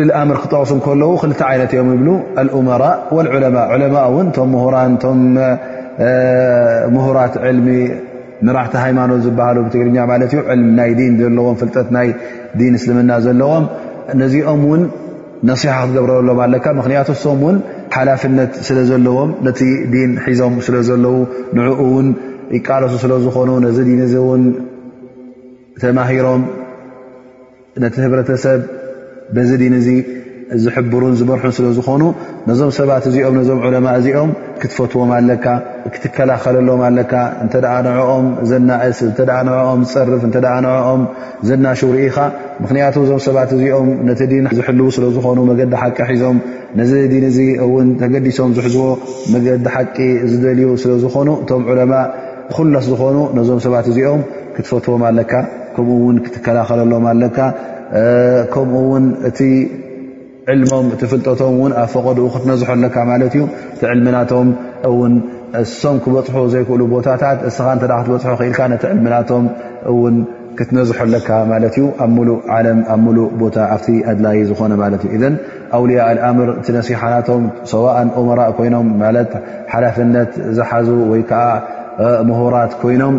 ልልኣምር 0.00 0.36
ክጠቕሱ 0.42 0.70
እከለዉ 0.80 1.10
ክልተ 1.22 1.40
ዓይነት 1.48 1.72
እዮም 1.74 1.88
ይብ 1.96 2.06
እመራ 2.60 2.84
ዑለማ 3.16 3.56
ማ 3.94 4.02
እውን 4.10 4.28
ቶም 4.36 4.48
ምሁራን 4.54 4.94
ቶም 5.04 5.20
ምሁራት 6.94 7.34
ዕልሚ 7.48 7.68
ንራሕቲ 8.46 8.74
ሃይማኖት 8.84 9.20
ዝበሃሉ 9.26 9.58
ብትግርኛ 9.66 9.98
ማለት 10.12 10.30
ዩ 10.36 10.40
ዕልሚ 10.54 10.68
ናይ 10.80 10.90
ዲን 10.98 11.14
ዘለዎም 11.22 11.56
ፍልጠት 11.62 11.88
ናይ 11.96 12.08
ዲን 12.60 12.74
እስልምና 12.80 13.10
ዘለዎም 13.26 13.64
ነዚኦም 14.22 14.60
ውን 14.70 14.82
ነሓ 15.50 15.62
ክትገብረዘሎም 15.82 16.38
ኣለካ 16.44 16.66
ምክንያት 16.80 17.08
ሶም 17.24 17.40
ውን 17.46 17.56
ሓላፍነት 17.96 18.52
ስለ 18.68 18.78
ዘለዎም 18.90 19.30
ነቲ 19.46 19.60
ዲን 19.94 20.10
ሒዞም 20.26 20.54
ስለዘለው 20.66 21.16
ንዕኡ 21.58 21.80
ውን 21.96 22.08
ይቃለሱ 22.56 22.94
ስለዝኾኑ 23.04 23.50
ነዚ 23.66 23.76
ዲን 23.88 24.00
እ 24.06 24.10
እውን 24.22 24.42
ተማሂሮም 25.82 26.42
ነቲ 27.82 27.96
ህብረተሰብ 28.04 28.60
በዚ 29.36 29.50
ድን 29.60 29.74
እዙ 29.78 29.88
ዝሕብሩን 30.64 31.14
ዝበርሑን 31.20 31.52
ስለ 31.56 31.68
ዝኾኑ 31.78 32.02
ነዞም 32.48 32.70
ሰባት 32.76 33.04
እዚኦም 33.10 33.34
ነዞም 33.38 33.58
ዑለማ 33.68 33.86
እዚኦም 34.00 34.30
ክትፈትዎም 34.60 35.10
ኣለካ 35.16 35.46
ክትከላኸለሎም 35.94 36.82
ኣለካ 36.88 37.12
እንተደኣ 37.44 37.74
ንዕኦም 37.86 38.26
ዘናእስ 38.52 38.98
እንተ 39.08 39.18
ንዕኦም 39.48 39.80
ዝፀርፍ 39.92 40.22
እንተደኣ 40.28 40.54
ንዕኦም 40.66 41.02
ዘናሹውርኢኻ 41.48 42.16
ምኽንያቱ 42.62 42.94
እዞም 43.08 43.20
ሰባት 43.26 43.50
እዚኦም 43.58 43.88
ነቲ 44.08 44.20
ድን 44.32 44.46
ዝሕልው 44.60 44.88
ስለዝኾኑ 44.98 45.38
መገዲ 45.50 45.74
ሓቂ 45.82 45.98
ሒዞም 46.12 46.38
ነዚ 46.80 46.92
ድን 47.12 47.26
እዚ 47.30 47.38
እውን 47.66 47.88
ተገዲሶም 48.04 48.52
ዝሕዝዎ 48.60 48.88
መገዲ 49.34 49.66
ሓቂ 49.76 49.98
ዝደልዩ 50.32 50.68
ስለዝኾኑ 50.84 51.28
እቶም 51.44 51.62
ዑለማ 51.74 51.94
ኩሎስ 52.56 52.86
ዝኾኑ 52.94 53.18
ነዞም 53.38 53.60
ሰባት 53.68 53.86
እዚኦም 53.94 54.20
ክትፈትዎም 54.56 55.02
ኣለካ 55.10 55.32
ከምኡውን 55.76 56.16
ክትከላከለሎም 56.24 57.04
ኣለካ 57.12 57.38
ከምኡውን 58.52 59.04
እቲ 59.28 59.38
ዕልሞም 60.52 60.86
እቲ 60.94 61.02
ፍልጠቶም 61.12 61.56
ን 61.70 61.72
ኣብ 61.82 61.88
ፈቐድኡ 61.94 62.24
ክትነዝሐ 62.34 62.68
ለካ 62.84 62.96
ማለ 63.08 63.22
እዩ 63.30 63.34
ቲ 63.80 63.84
ዕልምናቶም 63.92 64.48
እን 64.90 65.14
እሶም 65.60 65.96
ክበፅሑ 66.04 66.36
ዘይክእሉ 66.54 66.82
ቦታታት 66.94 67.38
እስኻ 67.48 67.66
ተ 67.82 67.86
ክትበፅሑ 68.00 68.32
ክኢልካ 68.40 68.58
ነቲ 68.72 68.84
ዕልሚናቶም 68.92 69.44
እውን 69.92 70.16
ክትነዝሖ 70.58 70.98
ኣለካ 71.06 71.30
ማለት 71.52 71.74
እዩ 71.78 71.86
ኣብ 72.04 72.10
ሙሉ 72.16 72.28
ዓ 72.56 72.58
ኣብ 72.92 73.00
ሙሉእ 73.06 73.24
ቦታ 73.40 73.56
ኣብቲ 73.74 73.88
ኣድላይ 74.10 74.38
ዝኾነ 74.50 74.72
ማለእዩ 74.82 75.24
ኣውልያ 75.76 75.98
ኣልኣምር 76.10 76.48
እቲ 76.58 76.68
ነሲሓናቶም 76.76 77.42
ሰዋእን 77.72 78.10
እመራ 78.20 78.40
ኮይኖም 78.58 78.88
ማለት 79.02 79.32
ሓላፍነት 79.72 80.30
ዝሓዙ 80.58 80.88
ወይ 81.12 81.22
ከዓ 81.30 81.44
ምሁራት 82.28 82.72
ኮይኖም 82.82 83.16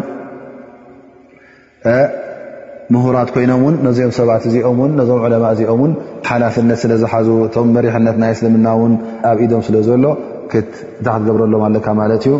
ምሁራት 2.95 3.29
ኮይኖም 3.35 3.61
እውን 3.63 3.75
ነዚኦም 3.85 4.11
ሰባት 4.17 4.43
እዚኦም 4.49 4.77
ውን 4.81 4.91
ነዞም 4.99 5.23
ዕለማ 5.27 5.45
እዚኦም 5.55 5.79
ውን 5.83 5.93
ሓላፍነት 6.27 6.79
ስለዝሓዙ 6.83 7.27
እቶም 7.45 7.67
መሪሕነት 7.75 8.17
ናይ 8.21 8.31
እስልምና 8.35 8.67
እውን 8.77 8.93
ኣብ 9.29 9.39
ኢዶም 9.45 9.63
ስለዘሎ 9.67 10.05
ክታ 10.51 10.75
ክትገብረሎ 11.15 11.53
ለካ 11.73 11.87
ማለት 12.01 12.23
እዩ 12.27 12.35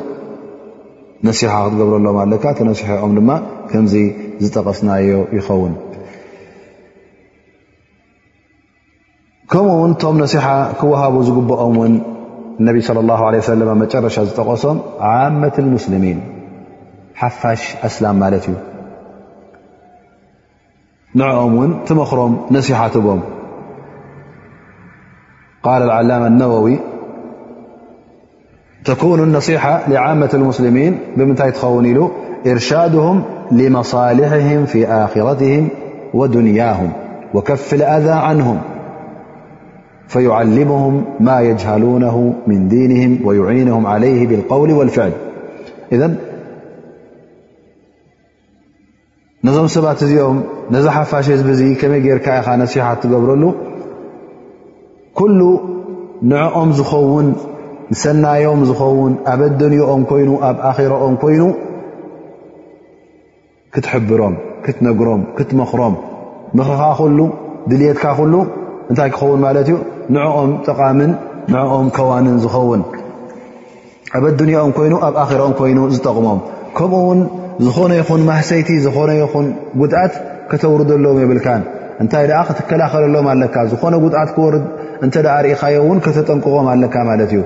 ነሲሓ 1.30 1.54
ክትገብረሎም 1.66 2.20
ለካ 2.34 2.45
ክነሲሐኦም 2.60 3.14
ድማ 3.18 3.32
ከምዚ 3.72 3.93
ዝጠቐስናዮ 4.43 5.20
ይኸውን 5.38 5.74
ከምኡ 9.52 9.74
ውን 9.82 9.93
እቶም 9.98 10.16
ነሲሓ 10.24 10.48
ክወሃቡ 10.80 11.16
ዝግብኦም 11.32 11.76
ውን 11.82 11.93
ነብ 12.68 12.78
ለ 13.00 13.06
ላ 13.10 13.20
ለ 13.36 13.43
ወሰለ 13.43 13.62
መጨረሻ 13.84 14.16
ዝጠቀሶም 14.30 14.78
ዓመት 15.12 15.58
ሙስልሚን 15.76 16.20
ሓፋሽ 17.20 17.62
ኣስላም 17.88 18.16
ማለት 18.24 18.45
እዩ 18.50 18.56
نعأون 21.18 21.80
تمخرم 21.86 22.38
نصيحتبم 22.51 23.20
قال 25.63 25.84
العلامة 25.84 26.28
النووي 26.28 26.80
تكون 28.86 29.20
النصيحة 29.24 29.82
لعامة 29.89 30.30
المسلمين 30.34 30.97
بمنتخونلو 31.18 32.11
إرشادهم 32.47 33.24
لمصالحهم 33.51 34.65
في 34.65 34.88
آخرتهم 34.88 35.68
ودنياهم 36.13 36.91
وكف 37.34 37.74
الآذا 37.74 38.13
عنهم 38.13 38.61
فيعلمهم 40.07 41.03
ما 41.20 41.41
يجهلونه 41.41 42.34
من 42.47 42.68
دينهم 42.68 43.28
ويعينهم 43.28 43.88
عليه 43.88 44.28
بالقول 44.28 44.72
والفعلذ 44.72 45.13
ነዞም 49.46 49.66
ሰባት 49.74 50.00
እዚኦም 50.04 50.38
ነዚ 50.74 50.86
ሓፋሽ 50.94 51.28
ዚ 51.40 51.44
ብዙ 51.48 51.62
ከመይ 51.80 52.00
ጌይርካ 52.06 52.26
ኢኻ 52.42 52.48
ነስዮሓት 52.62 52.98
ትገብረሉ 53.04 53.44
ኩሉ 55.20 55.40
ንዕኦም 56.32 56.70
ዝኸውን 56.80 57.28
ንሰናዮም 57.92 58.62
ዝኸውን 58.70 59.14
ኣብ 59.34 59.40
ኣዱንያኦም 59.50 60.02
ኮይኑ 60.12 60.30
ኣብ 60.48 60.58
ኣሮኦም 60.70 61.16
ኮይኑ 61.26 61.44
ክትሕብሮም 63.74 64.36
ክትነግሮም 64.66 65.22
ክትመኽሮም 65.40 65.96
ምክካ 66.60 66.82
ኩሉ 67.02 67.20
ድልየትካ 67.70 68.06
ኩሉ 68.20 68.34
እንታይ 68.90 69.10
ክኸውን 69.16 69.40
ማለት 69.48 69.68
እዩ 69.70 69.76
ንዕኦም 70.16 70.52
ጠቓምን 70.68 71.12
ንኦም 71.54 71.88
ከዋንን 71.98 72.38
ዝኸውን 72.44 72.82
ኣብ 74.18 74.24
ኣዱኒያኦም 74.30 74.72
ኮይኑ 74.78 74.94
ኣብ 75.08 75.14
ኣሮኦም 75.24 75.54
ኮይኑ 75.60 75.80
ዝጠቕሞምከምኡውን 75.96 77.20
ዝኾነ 77.66 77.91
ይኹን 77.99 78.22
ማህሰይቲ 78.30 78.70
ዝኾነ 78.86 79.12
ይኹን 79.22 79.45
ጉድኣት 79.82 80.14
ከተውርደሎም 80.49 81.20
የብልካን 81.22 81.62
እንታይ 82.01 82.26
ደኣ 82.30 82.39
ክትከላኸለሎም 82.49 83.28
ኣለካ 83.32 83.55
ዝኾነ 83.72 83.93
ጉኣት 84.03 84.30
ክወርድ 84.36 84.66
እንተኣ 85.05 85.30
ርኢካዮ 85.45 85.78
እውን 85.86 85.99
ከተጠንቅቆም 86.05 86.68
ኣለካ 86.74 86.95
ማለት 87.10 87.32
እዩ 87.36 87.41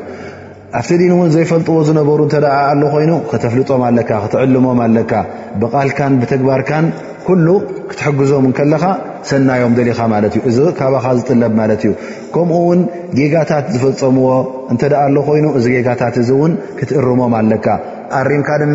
ኣብቲ 0.80 0.90
ድን 1.02 1.14
እውን 1.18 1.30
ዘይፈልጥዎ 1.36 1.78
ዝነበሩ 1.90 2.20
እተ 2.30 2.36
ኣሎ 2.72 2.82
ኮይኑ 2.96 3.14
ክተፍልጦም 3.32 3.82
ኣካ 3.90 4.10
ክትዕልሞም 4.24 4.82
ኣለካ 4.88 5.14
ብቓልካን 5.62 6.14
ብተግባርካን 6.22 6.86
ኩሉ 7.28 7.48
ክትሕግዞም 7.90 8.46
ከለካ 8.60 8.84
ሰናዮም 9.30 9.74
ደሊኻ 9.80 10.00
ማለት 10.16 10.34
እዩ 10.40 10.44
እዚ 10.52 10.58
ካባኻ 10.80 11.06
ዝጥለብ 11.18 11.52
ማለት 11.62 11.82
እዩ 11.88 11.92
ከምኡ 12.36 12.60
ውን 12.70 12.80
ጌጋታት 13.20 13.66
ዝፈፀምዎ 13.76 14.30
እንተኣ 14.74 14.94
ኣሎ 15.08 15.16
ኮይኑ 15.30 15.46
እዚ 15.60 15.66
ጌጋታት 15.78 16.16
እዚ 16.24 16.30
እውን 16.38 16.54
ክትእርሞም 16.80 17.34
ኣለካ 17.42 17.68
ሪምካ 18.30 18.50
ድ 18.62 18.68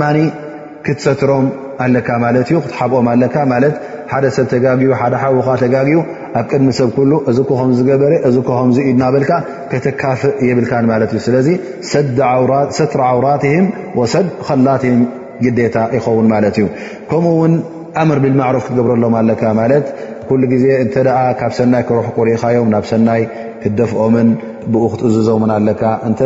ክትሰትሮም 0.87 1.47
ኣለካ 1.85 2.09
ማለት 2.25 2.47
እዩ 2.51 2.59
ክትሓብኦም 2.65 3.07
ኣለካ 3.13 3.37
ማለት 3.53 3.75
ሓደ 4.13 4.27
ሰብ 4.35 4.47
ተጋግኡ 4.53 4.91
ሓደ 5.01 5.15
ሓዉኻ 5.23 5.49
ተጋግኡ 5.63 5.97
ኣብ 6.41 6.45
ቅድሚ 6.51 6.69
ሰብ 6.79 6.91
ኩሉ 6.97 7.13
እዚከከም 7.31 7.71
ዝገበረ 7.79 8.13
እዚኮከምዚኢድናበልካ 8.29 9.33
ከተካፍእ 9.71 10.35
የብልካን 10.49 10.85
ማለት 10.93 11.11
እዩ 11.17 11.21
ስለዚ 11.29 11.49
ስትሪ 11.91 13.01
ዓውራትህም 13.09 13.67
ወሰድ 14.01 14.29
ከላትም 14.47 14.99
ግዴታ 15.45 15.77
ይኸውን 15.97 16.27
ማለት 16.35 16.57
እዩ 16.61 16.69
ከምኡውን 17.11 17.55
ኣምር 18.03 18.19
ብልማዕሩፍ 18.27 18.63
ክትገብረሎም 18.69 19.15
ኣለካ 19.23 19.43
ማለት 19.61 19.87
ኩሉ 20.31 20.43
ግዜ 20.55 20.65
እንተ 20.85 20.95
ኣ 21.19 21.25
ካብ 21.43 21.53
ሰናይ 21.59 21.83
ክረሕ 21.91 22.07
ቆሪኢኻዮም 22.21 22.71
ናብ 22.77 22.85
ሰናይ 22.93 23.23
ክደፍኦምን 23.65 24.31
ብኡ 24.73 24.83
ክትእዝዞምን 24.95 25.51
ኣለካ 25.59 25.83
እተ 26.09 26.21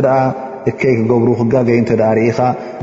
እከይ 0.71 0.95
ክገብሩ 1.01 1.29
ክጋገይ 1.41 1.79
እተደኣ 1.83 2.11
ርኢኻ 2.19 2.39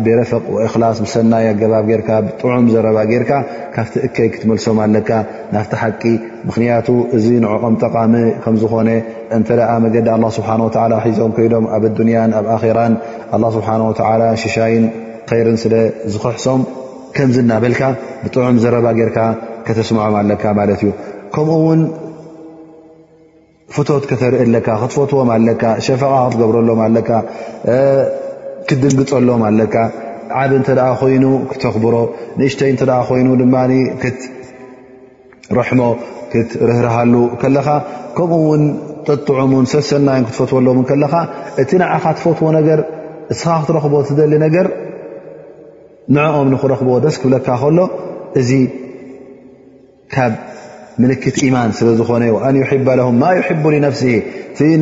ብረፍቅ 0.05 0.43
ወእክላስ 0.55 0.97
ብሰናይ 1.05 1.45
ኣገባብ 1.51 1.83
ጌይርካ 1.89 2.09
ብጥዑም 2.25 2.65
ዘረባ 2.73 2.97
ጌርካ 3.11 3.31
ካብቲ 3.75 3.93
እከይ 4.07 4.27
ክትመልሶም 4.33 4.77
ኣለካ 4.85 5.09
ናፍቲ 5.55 5.73
ሓቂ 5.81 6.01
ምኽንያቱ 6.47 6.87
እዚ 7.17 7.25
ንዕኦም 7.43 7.75
ጠቃሚ 7.83 8.13
ከም 8.45 8.55
ዝኾነ 8.61 8.89
እንተ 9.37 9.47
ደኣ 9.59 9.69
መገዲ 9.85 10.07
ኣላ 10.15 10.25
ስብሓን 10.37 10.61
ወላ 10.67 10.93
ሒዞም 11.05 11.31
ኮይዶም 11.37 11.65
ኣብ 11.77 11.83
ኣዱንያን 11.91 12.31
ኣብ 12.39 12.47
ኣራን 12.55 12.93
ኣላ 13.37 13.43
ስብሓንወተዓላ 13.57 14.23
ሽሻይን 14.43 14.85
ኸይርን 15.31 15.57
ስለዝክሕሶም 15.65 16.61
ከምዝናበልካ 17.17 17.81
ብጥዑም 18.25 18.57
ዘረባ 18.65 18.87
ጌይርካ 18.99 19.19
ከተስምዖም 19.67 20.13
ኣለካ 20.23 20.43
ማለት 20.59 20.81
እዩኡው 20.83 21.73
ፍቶት 23.75 24.03
ከተርእ 24.09 24.41
ኣለካ 24.45 24.67
ክትፈትዎም 24.81 25.29
ኣለካ 25.37 25.63
ሸፈቓ 25.85 26.13
ክትገብረሎ 26.31 26.69
ለካ 26.95 27.09
ክትድንግፀሎለካ 28.67 29.75
ዓብ 30.39 30.51
እንተ 30.59 30.69
ኮይኑ 31.01 31.25
ክትኽብሮ 31.51 31.95
ንእሽተይ 32.39 32.71
እተ 32.75 32.81
ኮይኑ 33.09 33.27
ድማ 33.41 33.55
ክትረሕሞ 34.01 35.81
ክትርህርሃሉ 36.31 37.13
ከለኻ 37.41 37.67
ከምኡ 38.17 38.39
እውን 38.43 38.63
ጠጥዑምን 39.07 39.67
ሰብሰናዩን 39.73 40.25
ክትፈትዎሎምን 40.29 40.85
ከለካ 40.91 41.13
እቲ 41.63 41.69
ንዓኻ 41.81 42.03
ትፈትዎ 42.17 42.47
ነገር 42.59 42.79
እስኻ 43.33 43.47
ክትረክቦ 43.63 43.93
ትደሊ 44.09 44.33
ነገር 44.45 44.67
ንዕኦም 46.15 46.49
ክረክብዎ 46.63 46.95
ደስ 47.05 47.15
ክብለካ 47.21 47.47
ከሎ 47.63 47.77
እዚ 48.39 48.51
ካብ 50.15 50.33
ምልክት 51.03 51.35
ኢማን 51.47 51.71
ስለ 51.77 51.87
ዝኾነ 51.99 52.23
ኣን 52.47 52.61
ባ 52.87 52.93
ም 53.15 53.15
ማ 53.21 53.25
ይሕቡ 53.39 53.65
ነፍሲ 53.87 54.03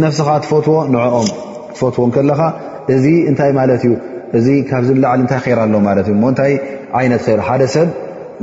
ነፍስኻ 0.04 0.28
ትፈትዎ 0.44 0.76
ንኦም 0.94 1.28
ትፈትዎ 1.76 2.04
ከለካ 2.16 2.42
እዚ 2.96 3.06
እንታይ 3.30 3.52
ማለት 3.60 3.82
እዩ 3.88 3.94
እዚ 4.38 4.48
ካብዚ 4.70 4.90
ላዓሊ 5.04 5.20
እንታይ 5.26 5.54
ራ 5.60 5.66
ኣሎ 5.68 5.74
ማለት 5.90 6.06
እዩ 6.12 6.16
ሞ 6.24 6.26
ንታይ 6.34 6.54
ዓይነት 7.00 7.26
ር 7.40 7.42
ሓደ 7.48 7.64
ሰብ 7.76 7.88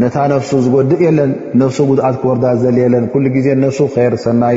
ነታ 0.03 0.17
ነፍሱ 0.35 0.51
ዝጎድእ 0.67 1.01
የለን 1.07 1.31
ነፍሱ 1.63 1.79
ጉድኣት 1.91 2.17
ክወርዳ 2.21 2.45
ዝልየየለን 2.63 3.05
ኩሉ 3.13 3.25
ግዜ 3.37 3.47
ነፍሱ 3.65 3.79
ር 4.13 4.15
ሰናይ 4.27 4.57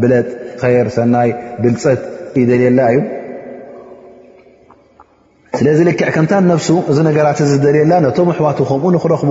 ብለጥ 0.00 0.26
ር 0.84 0.88
ሰናይ 0.98 1.28
ብልፀት 1.62 2.00
ይደልየላ 2.42 2.80
እዩ 2.94 2.98
ስለ 5.58 5.66
ዝልክዕ 5.78 6.08
ከምታ 6.16 6.32
ነፍሱ 6.52 6.68
እዚ 6.90 6.98
ነገራት 7.10 7.38
ዝደልየላ 7.52 7.92
ነቶም 8.06 8.28
ኣሕዋቱ 8.32 8.58
ከምኡ 8.70 8.90
ንኽረኽቡ 8.96 9.30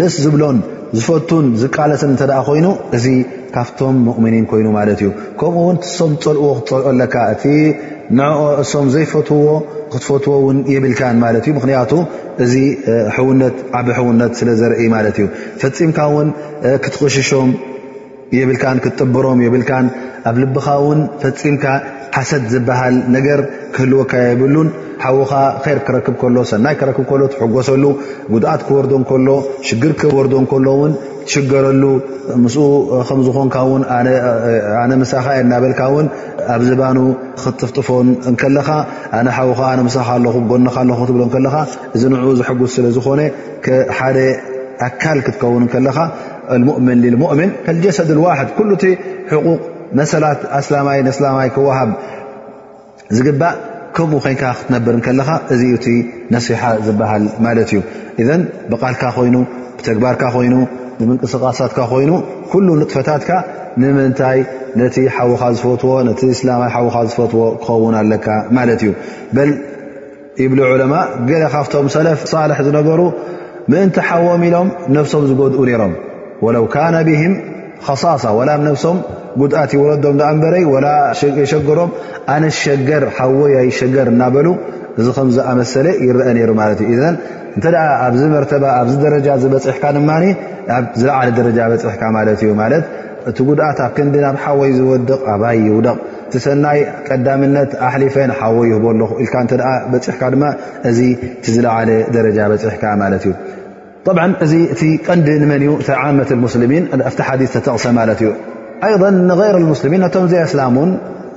ደስ 0.00 0.14
ዝብሎን 0.24 0.58
ዝፈቱን 0.98 1.46
ዝቃለስን 1.60 2.10
እንተ 2.12 2.22
ደኣ 2.30 2.38
ኮይኑ 2.46 2.66
እዚ 2.96 3.06
ካብቶም 3.54 3.96
ሙእምኒን 4.06 4.44
ኮይኑ 4.50 4.66
ማለት 4.76 4.98
እዩ 5.02 5.08
ከምኡ 5.40 5.64
እውን 5.64 5.78
ሶም 5.96 6.12
ዝፀልእዎ 6.22 6.50
ክትፀልኦ 6.58 6.86
ኣለካ 6.92 7.14
እቲ 7.34 7.44
ንዕኦ 8.18 8.40
እሶም 8.62 8.86
ዘይፈትዎ 8.94 9.44
ክትፈትዎ 9.92 10.36
ውን 10.46 10.58
የብልካን 10.74 11.16
ማለት 11.24 11.42
እዩ 11.46 11.52
ምክንያቱ 11.58 11.92
እዚ 12.44 12.54
ውነት 13.28 13.56
ዓብ 13.80 13.88
ሕውነት 13.98 14.32
ስለ 14.40 14.48
ዘርኢ 14.60 14.86
ማለት 14.96 15.16
እዩ 15.20 15.26
ፈፂምካ 15.64 15.98
እውን 16.12 16.28
ክትቕሽሾም 16.84 17.50
የብልካን 18.38 18.78
ክትጥብሮም 18.84 19.42
የብልካን 19.46 19.86
ኣብ 20.30 20.36
ልብኻ 20.44 20.66
ውን 20.86 21.00
ፈፂምካ 21.24 21.64
ሓሰድ 22.16 22.42
ዝበሃል 22.54 22.94
ነገር 23.16 23.40
ክህልወካ 23.74 24.12
የብሉን 24.28 24.68
ሓዉኻ 25.04 25.30
ር 25.76 25.78
ክረክብ 25.86 26.14
ከሎ 26.20 26.36
ሰናይ 26.50 26.74
ክረክብ 26.80 27.04
ከሎ 27.10 27.22
ትጎሰሉ 27.32 27.84
ጉድኣት 28.32 28.62
ክወርዶ 28.68 28.92
እከሎ 29.02 29.28
ሽግር 29.68 29.92
ክወርዶ 30.00 30.34
ከሎ 30.52 30.66
ውን 30.80 30.92
ትሽገረሉ 31.28 31.82
ምስ 32.42 32.54
ከምዝኾንካ 33.08 33.56
ን 33.80 33.82
ኣነ 34.82 34.92
ምሳኻ 35.02 35.24
የ 35.38 35.42
ናበልካ 35.52 35.80
ውን 35.94 36.06
ኣብ 36.54 36.60
ዘባኑ 36.68 36.98
ክጥፍጥፎን 37.42 38.08
ከለኻ 38.42 38.68
ኣነ 39.18 39.26
ሓዉኻ 39.38 39.60
ኣነ 39.72 39.80
ምሳኻ 39.88 40.08
ኣለ 40.18 40.24
ጎኻ 40.52 40.76
ክብሎ 41.08 41.20
ለኻ 41.44 41.54
እዚ 41.96 42.02
ን 42.12 42.22
ዝሕጉስ 42.40 42.70
ስለ 42.78 42.86
ዝኾነ 42.98 43.20
ሓደ 43.98 44.18
ኣካል 44.88 45.18
ክትከውን 45.26 45.64
ከለኻ 45.74 45.98
ሙؤምን 46.68 46.98
ልሙؤምን 47.14 47.50
ጀሰድ 47.84 48.10
ዋሕድ 48.26 48.48
ሉ 48.70 48.72
እቲ 48.78 48.84
ቁቕ 49.32 49.46
መሰላት 49.98 50.40
ኣስላይ 50.58 50.98
ስላማይ 51.18 51.48
ክወሃብ 51.56 51.90
ዝግባእ 53.16 53.54
ከምኡ 53.96 54.18
ኮይንካ 54.24 54.42
ክትነብር 54.58 54.94
ከለካ 55.06 55.30
እዚ 55.54 55.62
እቲ 55.76 55.86
ነሲሓ 56.34 56.62
ዝበሃል 56.86 57.24
ማለት 57.44 57.68
እዩ 57.72 57.78
እዘን 58.22 58.42
ብቓልካ 58.70 59.02
ኮይኑ 59.16 59.34
ብተግባርካ 59.78 60.22
ኮይኑ 60.36 60.54
ብምንቅስቃሳትካ 61.00 61.78
ኮይኑ 61.92 62.10
ኩሉ 62.52 62.66
ንጥፈታትካ 62.80 63.30
ንምንታይ 63.80 64.38
ነቲ 64.80 64.96
ሓዉካ 65.16 65.42
ዝፈትዎ 65.56 65.90
ነቲ 66.08 66.20
እስላማይ 66.36 66.70
ሓዉካ 66.76 66.96
ዝፈትዎ 67.10 67.42
ክኸውን 67.64 67.94
ኣለካ 68.00 68.26
ማለት 68.58 68.80
እዩ 68.86 68.92
በል 69.36 69.50
ይብሉ 70.42 70.58
ዑለማ 70.72 70.94
ገለ 71.30 71.42
ካብቶም 71.54 71.86
ሰለፍ 71.96 72.20
ሳልሕ 72.32 72.58
ዝነበሩ 72.66 73.00
ምእንቲ 73.72 73.96
ሓዎም 74.10 74.42
ኢሎም 74.48 74.68
ነብሶም 74.96 75.24
ዝጎድኡ 75.30 75.60
ነይሮም 75.68 75.92
ወለው 76.46 76.64
ነ 76.94 77.00
ብም 77.08 77.34
ከሳሳ 77.86 78.24
ወላብ 78.38 78.60
ነብሶም 78.66 78.98
ጉድኣት 79.40 79.70
ይውረዶም 79.76 80.16
ዳኣንበረይ 80.20 80.64
ወላ 80.74 80.88
የሸገሮም 81.42 81.90
ኣነ 82.34 82.44
ሸገር 82.62 83.04
ሓወ 83.16 83.40
ያይ 83.56 83.68
ሸገር 83.80 84.08
እናበሉ 84.12 84.48
እዚ 85.00 85.06
ከምዝኣመሰለ 85.16 85.86
ይረአ 86.06 86.28
ነይሩ 86.36 86.50
ማለት 86.62 86.78
እዩ 86.84 86.90
እዘን 86.96 87.14
እንተ 87.56 87.64
ኣብዚ 88.06 88.22
መርተባ 88.34 88.64
ኣብዚ 88.80 88.94
ደረጃ 89.06 89.28
ዝበፅሕካ 89.42 89.84
ድማ 89.96 90.10
ዝለዓለ 91.00 91.28
ደረጃ 91.38 91.58
በፅሕካ 91.72 92.02
ማለት 92.18 92.40
እዩ 92.46 92.50
ማለት 92.62 92.84
እቲ 93.30 93.38
ጉድኣት 93.48 93.78
ኣብ 93.86 93.90
ክንዲ 93.96 94.14
ናብ 94.24 94.36
ሓወይ 94.44 94.70
ዝወድቕ 94.78 95.10
ኣባይ 95.32 95.58
ይውደቕ 95.68 95.98
ትሰናይ 96.32 96.78
ቀዳምነት 97.08 97.70
ኣሕሊፈን 97.88 98.30
ሓወይ 98.38 98.66
ይህቦ 98.72 98.84
ኣለኹ 98.92 99.10
ኢልካ 99.24 99.34
እ 99.56 99.72
በፅሕካ 99.94 100.22
ድማ 100.34 100.44
እዚ 100.90 100.98
ቲዝለዓለ 101.44 101.90
ደረጃ 102.18 102.38
በፅሕካ 102.52 102.84
ማለት 103.02 103.22
እዩ 103.28 103.32
ط 104.06 104.12
እዚ 104.44 104.52
እ 104.84 104.86
ቀንዲ 105.06 105.26
መን 105.50 105.62
ዓመት 106.06 106.30
ስሚን 106.54 106.84
ቲ 107.18 107.22
ሓዲ 107.26 107.42
ተተቕሰ 107.54 107.84
ማለት 107.98 108.20
እዩ 108.24 108.30
ኣض 108.88 109.02
ንغይረ 109.28 109.56
ስሚን 109.82 110.02
ቶም 110.14 110.24
ዘ 110.30 110.34
ኣስላሙን 110.46 110.90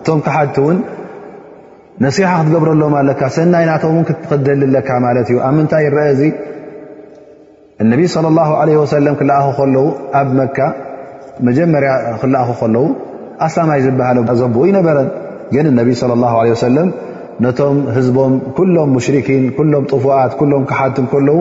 ቶ 0.05 0.15
ክሓቲ 0.25 0.55
ውን 0.65 0.77
ነሲሓ 2.03 2.31
ክትገብረሎ 2.39 2.81
ለ 3.09 3.13
ሰናይ 3.35 3.65
ናቶ 3.69 3.83
ክደልለካ 4.31 4.89
ማለ 5.03 5.17
እዩ 5.25 5.35
ኣብ 5.47 5.53
ምንታይ 5.57 5.85
ረአ 5.95 6.07
ዚ 6.19 6.31
ነብ 7.91 8.01
صى 8.13 8.97
له 9.07 9.11
ክኣኹ 9.19 9.45
ከለዉ 9.59 9.77
ኣብ 10.21 10.27
መካ 10.39 10.57
መጀመርያ 11.49 11.91
ክላኣኹ 12.23 12.49
ከለው 12.61 12.85
ኣማይ 13.47 13.79
ዝሃ 13.85 14.09
ዘብኡ 14.41 14.61
ይነበረን 14.71 15.09
ግ 15.53 15.57
ብ 15.87 15.89
صى 15.99 16.07
ه 16.45 16.57
ሰ 16.63 16.65
ነቶም 17.43 17.77
ህዝቦም 17.95 18.33
ሎም 18.75 18.91
ሽኪን 19.05 19.43
ሎም 19.75 19.85
ፉኣት 20.03 20.33
ሎም 20.51 20.63
ክሓቲ 20.69 20.97
ዉ 21.37 21.39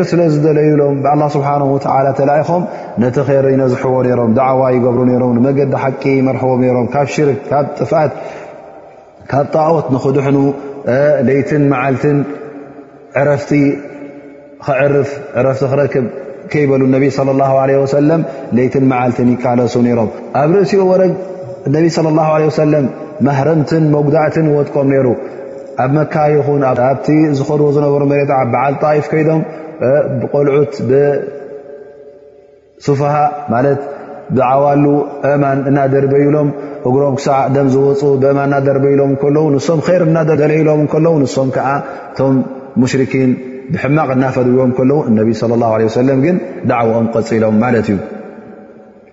ር 0.00 0.02
ስለዝደለዩሎም 0.10 0.96
ብه 1.04 1.22
ስብሓናه 1.34 1.64
ወላ 1.74 2.06
ተላኢኹም 2.18 2.62
ነቲ 3.02 3.16
ይር 3.36 3.46
ነዝሕዎ 3.60 3.94
ነይሮም 4.06 4.30
ድዕዋ 4.38 4.62
ይገብሩ 4.76 4.98
ነሮም 5.10 5.30
ንመገዲ 5.36 5.70
ሓቂ 5.82 6.02
መርሕቦም 6.26 6.60
ሮም 6.76 6.86
ካብ 6.94 7.06
ሽርክ 7.14 7.38
ካብ 7.50 7.66
ጥፋት 7.78 8.12
ካብ 9.30 9.46
ጣኦት 9.54 9.86
ንክድሕኑ 9.94 10.36
ለይትን 11.28 11.62
መዓልትን 11.72 12.18
ዕረፍቲ 13.20 13.50
ክዕርፍ 14.66 15.10
ዕረፍቲ 15.40 15.62
ክረክብ 15.72 16.06
ከይበሉ 16.52 16.82
ነቢ 16.96 17.04
صى 17.16 17.40
ه 17.72 17.80
ወሰለም 17.84 18.20
ለይትን 18.58 18.84
መዓልትን 18.92 19.28
ይካለሱ 19.34 19.74
ነይሮም 19.88 20.10
ኣብ 20.42 20.50
ርእሲኡ 20.58 20.80
ወረግ 20.92 21.12
ነብ 21.74 21.84
صለى 21.98 22.10
ላه 22.20 22.28
ሰለም 22.62 22.84
ማህረምትን 23.26 23.84
መጉዳእትን 23.94 24.46
ወጥቆም 24.58 24.86
ነይሩ 24.92 25.06
ኣብ 25.82 25.90
መካ 25.96 26.14
ይኹን 26.36 26.62
ኣብቲ 26.68 27.06
ዝኸድዎ 27.40 27.66
ዝነበሩ 27.78 28.02
መሬ 28.12 28.20
በዓል 28.52 28.74
ጣኢፍ 28.82 29.06
ከይዶም 29.12 29.40
ብቆልዑት 30.20 30.72
ብስፋሃ 30.88 33.14
ማለት 33.52 33.80
ብዓዋሉ 34.36 34.84
እእማን 35.28 35.58
እናደርበይሎም 35.70 36.48
እግሮም 36.88 37.14
ክሳዕ 37.18 37.38
ደም 37.54 37.68
ዝወፁ 37.74 38.02
ብእማን 38.22 38.46
እናደርበይሎም 38.50 39.10
እከለዉ 39.16 39.44
ንሶም 39.54 39.80
ይር 39.94 40.02
ዘለይሎም 40.40 40.80
እከለዉ 40.86 41.14
ንሶም 41.22 41.48
ከዓ 41.56 41.68
ቶም 42.18 42.34
ሙሽርኪን 42.82 43.30
ብሕማቕ 43.72 44.08
እናፈድዎም 44.16 44.70
ከለዉ 44.78 44.98
እነቢ 45.10 45.28
ሰ 45.40 45.42
ግን 45.48 45.54
ኦምሎማ 47.50 47.64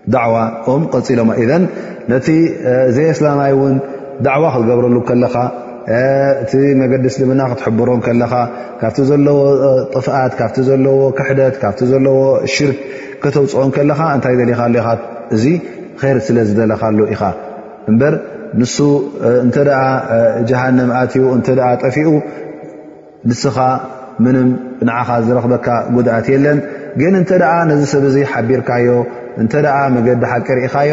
እዩዕዋኦም 0.09 0.84
ቀፂሎም 0.97 1.30
እን 1.43 1.63
ነቲ 2.11 2.28
ዘይ 2.95 3.07
ስላማይ 3.18 3.51
እውን 3.55 3.76
ዳዕዋ 4.26 4.43
ክትገብረሉ 4.53 4.97
ከለካ 5.07 5.36
እቲ 6.43 6.51
መገዲ 6.79 7.03
እስልምና 7.09 7.41
ክትሕብሮም 7.49 7.99
ከለኻ 8.05 8.33
ካብቲ 8.79 8.97
ዘለዎ 9.09 9.38
ጥፍኣት 9.95 10.33
ካብቲ 10.39 10.55
ዘለዎ 10.69 10.97
ክሕደት 11.17 11.55
ካብቲ 11.61 11.81
ዘለዎ 11.91 12.17
ሽርክ 12.53 12.79
ከተውፅኦም 13.21 13.69
ከለኻ 13.75 13.99
እንታይ 14.15 14.35
ደሊኻሉ 14.39 14.73
ኢኻ 14.81 14.89
እዚ 15.35 15.45
ኸይር 16.01 16.17
ስለ 16.27 16.38
ዝደለካሉ 16.49 16.99
ኢኻ 17.13 17.21
እምበር 17.91 18.15
ንሱ 18.61 18.75
እንተደኣ 19.45 19.79
ጀሃንም 20.49 20.91
ኣትው 20.99 21.25
እንተ 21.38 21.47
ደኣ 21.59 21.69
ጠፊኡ 21.83 22.07
ንስኻ 23.29 23.57
ምንም 24.25 24.47
ንዓኻ 24.88 25.09
ዝረክበካ 25.27 25.67
ጉድኣት 25.95 26.27
የለን 26.33 26.59
ግን 26.99 27.13
እንተ 27.21 27.31
ደኣ 27.43 27.53
ነዚ 27.69 27.81
ሰብ 27.93 28.03
ዙ 28.15 28.25
ሓቢርካዮ 28.33 28.89
እንተደኣ 29.41 29.75
መገዲ 29.95 30.23
ሓቂርኢኻዮ 30.31 30.91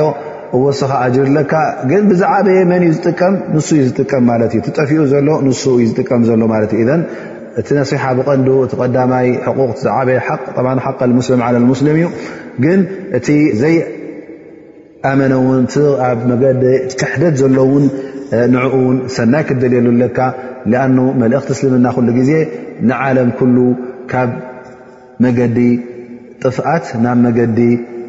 ወስኪ 0.63 0.91
ኣጅር 1.05 1.29
ለካ 1.37 1.53
ግን 1.91 2.03
ብዛዓበየ 2.11 2.59
መን 2.71 2.83
ዩ 2.87 2.91
ዝጥቀም 2.97 3.35
ን 3.55 3.57
ዩ 3.79 3.81
ዝጥቀም 3.89 4.23
ማ 4.31 4.33
እ 4.59 4.61
ጠፊኡ 4.79 5.01
ዘሎ 5.13 5.29
ን 5.45 5.47
ዩ 5.83 5.85
ዝጥቀም 5.91 6.21
ዘሎ 6.29 6.43
እዩ 6.83 6.91
እቲ 7.61 7.69
ነሲሓ 7.79 8.03
ብቐን 8.19 8.41
እቲ 8.67 8.73
ቀዳማይ 8.83 9.27
በ 9.57 9.61
ሓ 10.27 10.29
ስም 11.27 11.39
ስም 11.79 11.87
እዩ 11.95 12.05
ግን 12.65 12.79
እቲ 13.19 13.29
ዘይኣመነውን 13.61 15.63
ኣብ 16.09 16.19
መዲ 16.31 16.65
ተሕደድ 17.01 17.35
ዘሎውን 17.43 17.85
ንኡ 18.53 18.65
ውን 18.85 18.97
ሰናይ 19.17 19.43
ክደልየሉካ 19.49 20.19
ኣ 20.83 20.85
መልእክቲ 21.23 21.49
እስልምና 21.55 21.87
ግዜ 22.19 22.31
ንዓለም 22.89 23.31
ሉ 23.57 23.59
ካብ 24.11 24.31
መገዲ 25.25 25.59
ጥፍኣት 26.43 26.85
ናብ 27.05 27.17
መገዲ 27.27 27.59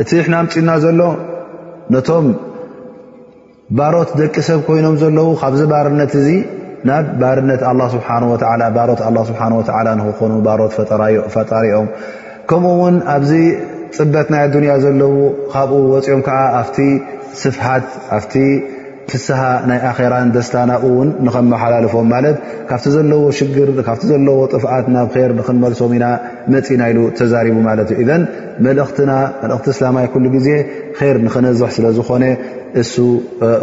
እቲ 0.00 0.10
ሕና 0.26 0.34
ምፅና 0.44 0.70
ዘሎ 0.82 1.00
ነቶም 1.94 2.26
ባሮት 3.78 4.10
ደቂ 4.20 4.34
ሰብ 4.48 4.60
ኮይኖም 4.66 4.94
ዘለው 5.02 5.28
ካብዚ 5.40 5.60
ባርነት 5.72 6.12
እዚ 6.20 6.28
ናብ 6.88 7.04
ባርነት 7.22 7.60
ስብሓወ 7.94 8.20
ሮት 8.70 9.00
ስብሓ 9.28 9.40
ወዓላ 9.60 9.88
ንክኾኑ 9.98 10.32
ባሮት 10.46 10.72
ፈጣሪኦም 11.34 11.88
ከምኡ 12.50 12.72
ውን 12.82 12.96
ኣብዚ 13.14 13.32
ፅበት 13.96 14.28
ናይ 14.34 14.42
ኣዱንያ 14.48 14.72
ዘለው 14.84 15.12
ካብኡ 15.52 15.80
ወፅኦም 15.94 16.20
ከዓ 16.28 16.40
ኣብቲ 16.60 16.78
ስፍሃት 17.42 17.88
ኣ 18.18 18.20
ሕስሓ 19.12 19.40
ናይ 19.68 19.78
ኣኼራን 19.90 20.28
ደስታ 20.34 20.54
ናብ 20.68 20.82
ውን 20.98 21.08
ንከመሓላልፎም 21.26 22.06
ማለት 22.12 22.36
ካብቲ 22.68 22.84
ዘለዎ 22.94 23.20
ሽግር 23.38 23.68
ካብቲ 23.86 24.02
ዘለዎ 24.10 24.36
ጥፍዓት 24.54 24.86
ናብ 24.94 25.08
ር 25.28 25.30
ንክንመልሶም 25.38 25.92
ኢና 25.96 26.06
መፂና 26.54 26.80
ኢሉ 26.92 27.00
ተዛሪቡ 27.18 27.56
ማለት 27.68 27.88
እዩ 27.94 27.98
እዘን 28.04 28.22
መልእኽትና 28.66 29.12
መልእኽቲ 29.42 29.66
እስላማይ 29.74 30.06
ኩሉ 30.12 30.24
ግዜ 30.36 30.48
ር 31.14 31.16
ንኽነዝሕ 31.26 31.68
ስለ 31.76 31.86
ዝኾነ 31.98 32.24
እሱ 32.82 32.94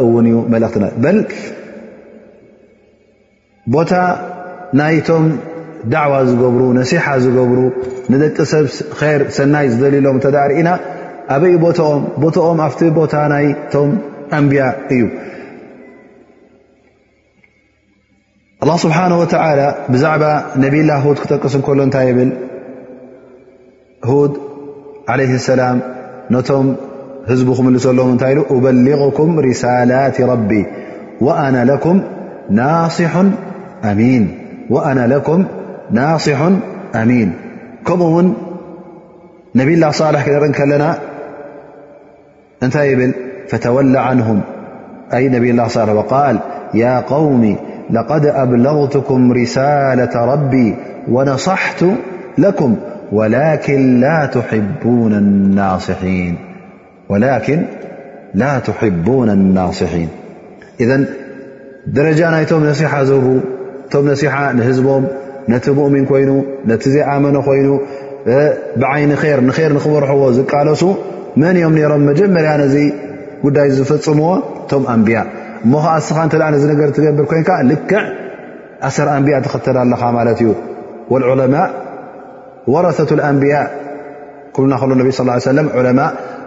እውን 0.04 0.28
እዩ 0.32 0.36
መልእኽትና 0.56 0.86
በ 1.06 1.16
ቦታ 3.76 3.94
ናይቶም 4.80 5.26
ዳዕዋ 5.94 6.14
ዝገብሩ 6.30 6.62
ነሲሓ 6.80 7.06
ዝገብሩ 7.26 7.60
ንደቂ 8.14 8.38
ሰብ 8.54 8.66
ር 9.18 9.24
ሰናይ 9.40 9.66
ዝደልሎም 9.74 10.18
ተዳርእና 10.26 10.70
ኣበይ 11.34 11.56
ቦኦም 11.66 12.02
ቦኦም 12.22 12.60
ኣብቲ 12.68 12.80
ቦታ 13.00 13.14
ናይቶም 13.34 13.92
ኣንብያ 14.38 14.64
እዩ 14.94 15.04
الله 18.64 18.78
سبحانه 18.78 19.20
وتعلى 19.20 19.76
بዛعب 19.90 20.44
نبي 20.56 20.80
الله 20.82 20.98
هو 21.00 21.14
ክጠقስ 21.16 21.56
ل 21.78 21.82
ታ 21.96 22.00
ل 22.18 22.20
و 24.10 24.14
عليه 25.14 25.32
السلام 25.40 25.78
نቶم 26.36 26.68
ህዝب 27.30 27.48
خللم 27.58 28.10
ታይ 28.24 28.34
أبلغكم 28.56 29.30
رسالت 29.50 30.16
ربي 30.32 30.62
وأن 31.26 31.56
لكم 35.14 35.48
ناصح 36.00 36.42
أمين 37.02 37.32
كمኡ 37.88 38.06
ውን 38.16 38.28
نبي 39.60 39.74
الله 39.78 39.92
صالح 40.02 40.22
نር 40.34 40.44
لና 40.72 40.84
እታይ 42.66 42.90
بل 43.00 43.12
فتولى 43.50 44.00
عنهم 44.08 44.38
ني 45.14 45.50
الله 45.54 45.68
ص 45.76 45.78
وقال 46.00 46.36
يا 46.82 46.94
قومي 47.14 47.56
ለቀድ 47.96 48.24
أብለغትኩም 48.42 49.22
ሪሳላة 49.38 50.14
ረቢ 50.32 50.54
ወነصሓት 51.16 51.80
ለኩም 52.44 52.74
ወላን 53.18 53.86
ላ 58.42 58.48
ትሕቡን 58.74 59.30
الናصሒን 59.36 60.10
እذ 60.84 60.90
ደረጃ 61.98 62.20
ናይቶም 62.34 62.62
ነሲሓ 62.70 62.92
ዝህቡ 63.10 63.28
እቶም 63.88 64.04
ነሲሓ 64.12 64.34
ንህዝቦም 64.58 65.04
ነቲ 65.52 65.66
ሙእሚን 65.78 66.06
ኮይኑ 66.12 66.32
ነቲ 66.72 66.84
ዘይኣመኖ 66.94 67.36
ኮይኑ 67.48 67.70
ብዓይኒ 68.82 69.12
ር 69.24 69.40
ንር 69.48 69.72
ንኽመርሕዎ 69.78 70.22
ዝቃለሱ 70.38 70.84
መን 71.42 71.56
እዮም 71.60 71.74
ነሮም 71.80 72.04
መጀመርያ 72.12 72.52
ነዚ 72.64 72.76
ጉዳይ 73.46 73.68
ዝፈፅምዎ 73.78 74.30
ቶም 74.72 74.84
ኣንብያእ 74.94 75.28
እሞ 75.66 75.74
ከዓ 75.84 75.94
እስኻ 76.02 76.18
እንተ 76.26 76.36
ደኣ 76.42 76.48
ነዚ 76.56 76.64
ነገር 76.74 76.90
ትገብር 76.98 77.26
ኮንካ 77.32 77.50
ልክዕ 77.70 78.00
ኣሰር 78.88 79.08
ኣንብያ 79.16 79.36
ትኽተዳ 79.46 79.78
ኣለኻ 79.86 80.02
ማለት 80.18 80.40
እዩ 80.44 80.50
ዑለማ 81.14 81.56
ወረሰት 82.74 83.10
ኣንብያ 83.30 83.56
ክብልና 84.56 84.74
ከሎ 84.82 85.00
ብ 85.08 85.12
ስ 85.18 85.54
ለ 85.58 85.64
ዑማ 85.88 86.02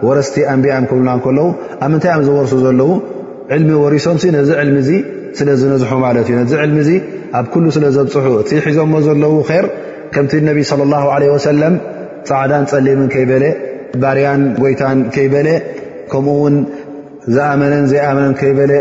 ወረስቲ 0.07 0.35
ኣንብያ 0.53 0.73
ክብልናከለዉ 0.89 1.45
ኣብ 1.83 1.89
ምንታይ 1.91 2.11
እዮም 2.13 2.23
ዝወርሱ 2.27 2.53
ዘለዉ 2.65 2.91
ዕልሚ 3.55 3.69
ወርሶም 3.83 4.17
ነዚ 4.37 4.49
ዕልሚ 4.61 4.77
እዚ 4.85 4.91
ስለ 5.37 5.49
ዝነዝሑ 5.61 5.91
ማለት 6.05 6.25
እዩ 6.29 6.35
ነዚ 6.41 6.51
ዕልሚ 6.65 6.77
እዚ 6.85 6.91
ኣብ 7.39 7.45
ኩሉ 7.53 7.65
ስለ 7.75 7.85
ዘብፅሑ 7.97 8.27
እቲ 8.41 8.51
ሒዞሞ 8.65 8.93
ዘለው 9.07 9.33
ር 9.65 9.65
ከምቲ 10.15 10.33
ነብይ 10.49 10.65
ለ 10.79 10.89
ላ 10.91 10.99
ለ 11.21 11.29
ወሰለም 11.35 11.75
ፃዕዳን 12.29 12.65
ፀሊምን 12.71 13.07
ከይበለ 13.13 13.45
ባርያን 14.01 14.41
ጎይታን 14.61 14.99
ከይበለ 15.15 15.47
ከምኡውን 16.11 16.55
ዝኣመነን 17.35 17.85
ዘይኣመነን 17.91 18.33
ከይበለ 18.39 18.71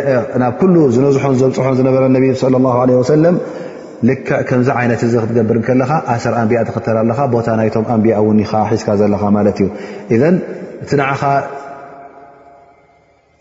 ናብ 0.43 0.55
ኩሉ 0.61 0.77
ዝነዝሖን 0.95 1.35
ዘብፅሖን 1.41 1.75
ዝነበረ 1.81 2.03
ነ 2.15 2.21
ለ 2.55 2.59
ላ 2.65 2.75
ለ 2.91 2.97
ወሰለም 3.01 3.37
ልክዕ 4.09 4.39
ከምዚ 4.49 4.69
ዓይነት 4.79 5.01
እዚ 5.07 5.15
ክትገብር 5.23 5.57
ከለካ 5.67 5.91
ኣሰር 6.15 6.35
ኣንቢያ 6.41 6.61
ትኽተር 6.69 6.97
ለካ 7.11 7.19
ቦታ 7.35 7.49
ናይቶም 7.61 7.85
ኣንብያ 7.95 8.15
እውን 8.23 8.39
ካ 8.51 8.55
ሒዝካ 8.71 8.89
ዘለኻ 9.01 9.23
ማለት 9.37 9.59
እዩ 9.63 9.69
እን 10.29 10.35
እቲ 10.85 10.91
ንዓኻ 11.01 11.23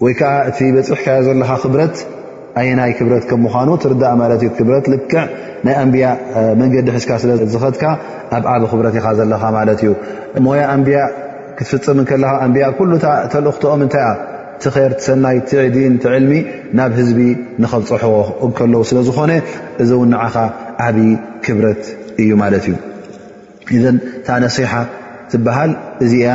ወይከዓ 0.06 0.30
እቲ 0.50 0.60
በፂሕካ 0.76 1.08
ዘለካ 1.28 1.50
ክብረት 1.64 1.96
ኣየናይ 2.60 2.92
ክብረት 3.00 3.24
ከምምዃኑ 3.32 3.70
ትርዳእ 3.84 4.16
ማለት 4.22 4.42
እዩ 4.46 4.50
ክብረት 4.60 4.86
ልክዕ 4.94 5.18
ናይ 5.66 5.76
ኣንብያ 5.82 6.08
መንገዲ 6.62 6.88
ሒዝካ 6.98 7.12
ስለ 7.24 7.32
ዝኸትካ 7.54 7.84
ኣብ 8.38 8.46
ዓብ 8.54 8.64
ክብረት 8.72 8.96
ኢኻ 9.00 9.08
ዘለኻ 9.20 9.44
ማለት 9.60 9.82
እዩ 9.86 9.92
ሞያ 10.48 10.64
ኣንብያ 10.76 11.00
ክትፍፅም 11.58 12.00
ከለካ 12.12 12.34
ኣንብያ 12.46 12.68
ተልእኽትኦም 13.34 13.82
እንታይ 13.86 14.04
ያ 14.08 14.12
ቲ 14.64 14.70
ር 14.94 14.94
ሰናይ 15.06 15.38
ዕዲን 15.66 15.94
ቲዕልሚ 16.04 16.34
ናብ 16.78 16.92
ህዝቢ 17.00 17.22
ንኸብፅሕዎ 17.62 18.16
ከለዉ 18.58 18.82
ስለ 18.90 18.98
ዝኾነ 19.08 19.32
እዚ 19.84 19.90
ውን 20.00 20.10
ንዓኻ 20.14 20.36
ዓብዪ 20.86 21.06
ክብረት 21.46 21.82
እዩ 22.22 22.30
ማለት 22.44 22.66
እዩ 23.74 23.80
እ 23.92 23.94
ታ 24.28 24.38
ነሲሓ 24.46 24.74
ትበሃል 25.32 25.72
እዚኣ 26.06 26.28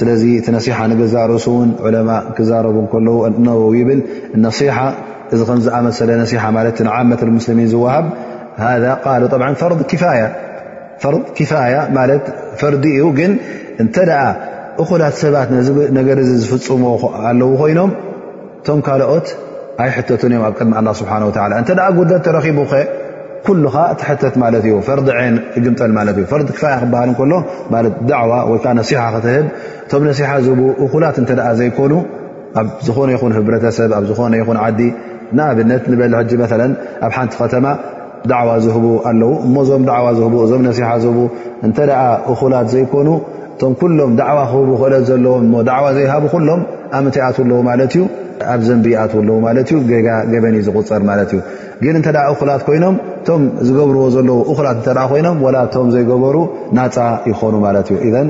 ስለዚ 0.00 0.22
እቲ 0.40 0.46
ሓ 0.78 0.80
ንገዛርእሱውን 0.90 1.70
ለማ 1.94 2.10
ክዛረቡ 2.38 2.76
ለው 3.06 3.16
ነበው 3.48 3.70
ይብል 3.80 4.00
ሓ 4.76 4.84
እዚ 5.32 5.40
ከምዝኣመሰለ 5.48 6.10
ሓ 6.42 6.50
ንዓመት 6.88 7.20
ሙስልሚን 7.38 7.66
ዝዋሃብ 7.72 8.06
ር 9.22 9.54
ፋያ 11.50 11.74
ማ 11.96 12.04
ፈርዲ 12.60 12.84
እዩ 12.98 13.04
ግን 13.18 13.32
እንተኣ 13.82 14.12
እላት 14.84 15.14
ሰባት 15.22 15.48
ነገ 15.96 16.08
ዝፍፅሞ 16.42 16.84
ኣለ 17.28 17.40
ኮይኖም 17.60 17.90
ቶም 18.66 18.80
ካልኦት 18.86 19.26
ኣይ 19.82 19.90
እዮ 20.28 20.42
ኣብ 20.48 20.54
ድሚ 21.72 21.94
ጉ 21.96 22.00
ት 22.24 22.28
ር 22.36 22.42
ግምጠ 22.46 22.74
ክሃል 23.46 24.54
ክት 27.18 27.80
እቶ 29.90 30.98
ላት 31.02 31.18
ዘይኑ 31.60 31.96
ኣብዝኾነ 32.66 33.04
ይ 33.14 33.18
ህሰብ 33.22 33.90
ኣ 33.96 34.00
ዝነ 34.10 34.34
ይ 34.38 34.42
ዓዲ 34.64 34.80
ንኣብት 35.36 35.86
በ 36.40 36.54
ኣብ 37.06 37.10
ሓንቲ 37.16 37.34
ተ 38.30 38.32
ዝህ 38.66 38.76
ኣለ 39.10 39.22
እዞም 39.62 40.62
እዞ 40.66 42.48
ላት 42.54 42.68
ዘይኮኑ 42.74 43.08
ቶም 43.60 43.72
ኩሎም 43.80 44.10
ዳዕዋ 44.20 44.40
ክ 44.50 44.52
ክእ 44.80 44.94
ዘለዎም 45.08 45.52
ዳዕዋ 45.68 45.86
ዘይሃቡ 45.96 46.24
ኩሎም 46.34 46.60
ኣብ 46.96 47.02
ምንታይኣት 47.06 47.36
ለዉ 47.50 47.58
ማለ 47.68 47.80
ዩ 47.94 48.02
ኣብ 48.52 48.60
ዘንቢኣት 48.68 49.12
ለዉ 49.28 49.36
ማ 49.44 49.52
ዩ 49.72 49.78
ጋ 50.06 50.08
ገበኒ 50.32 50.54
ዝغፀር 50.66 51.02
ማለት 51.10 51.30
እዩ 51.36 51.40
ግን 51.84 51.96
እተ 52.00 52.08
እኩላት 52.32 52.62
ኮይኖም 52.68 52.96
ቶም 53.28 53.42
ዝገብርዎ 53.66 54.02
ዘለዉ 54.16 54.56
ላት 54.66 54.78
እተ 54.82 54.94
ኮይኖም 55.12 55.38
ላ 55.56 55.64
ቶም 55.74 55.86
ዘይገበሩ 55.94 56.36
ናፃ 56.78 56.96
ይኮኑ 57.30 57.54
ማለት 57.66 57.88
እዩ 58.06 58.14
እ 58.22 58.24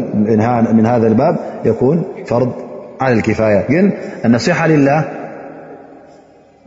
ም 0.78 0.84
ሃذ 0.92 1.04
ባብ 1.20 1.34
የኩን 1.68 1.98
ፈር 2.30 2.42
ኪፋያ 3.28 3.56
ግን 3.72 3.86
ነሲሓ 4.34 4.58
ላه 4.88 5.00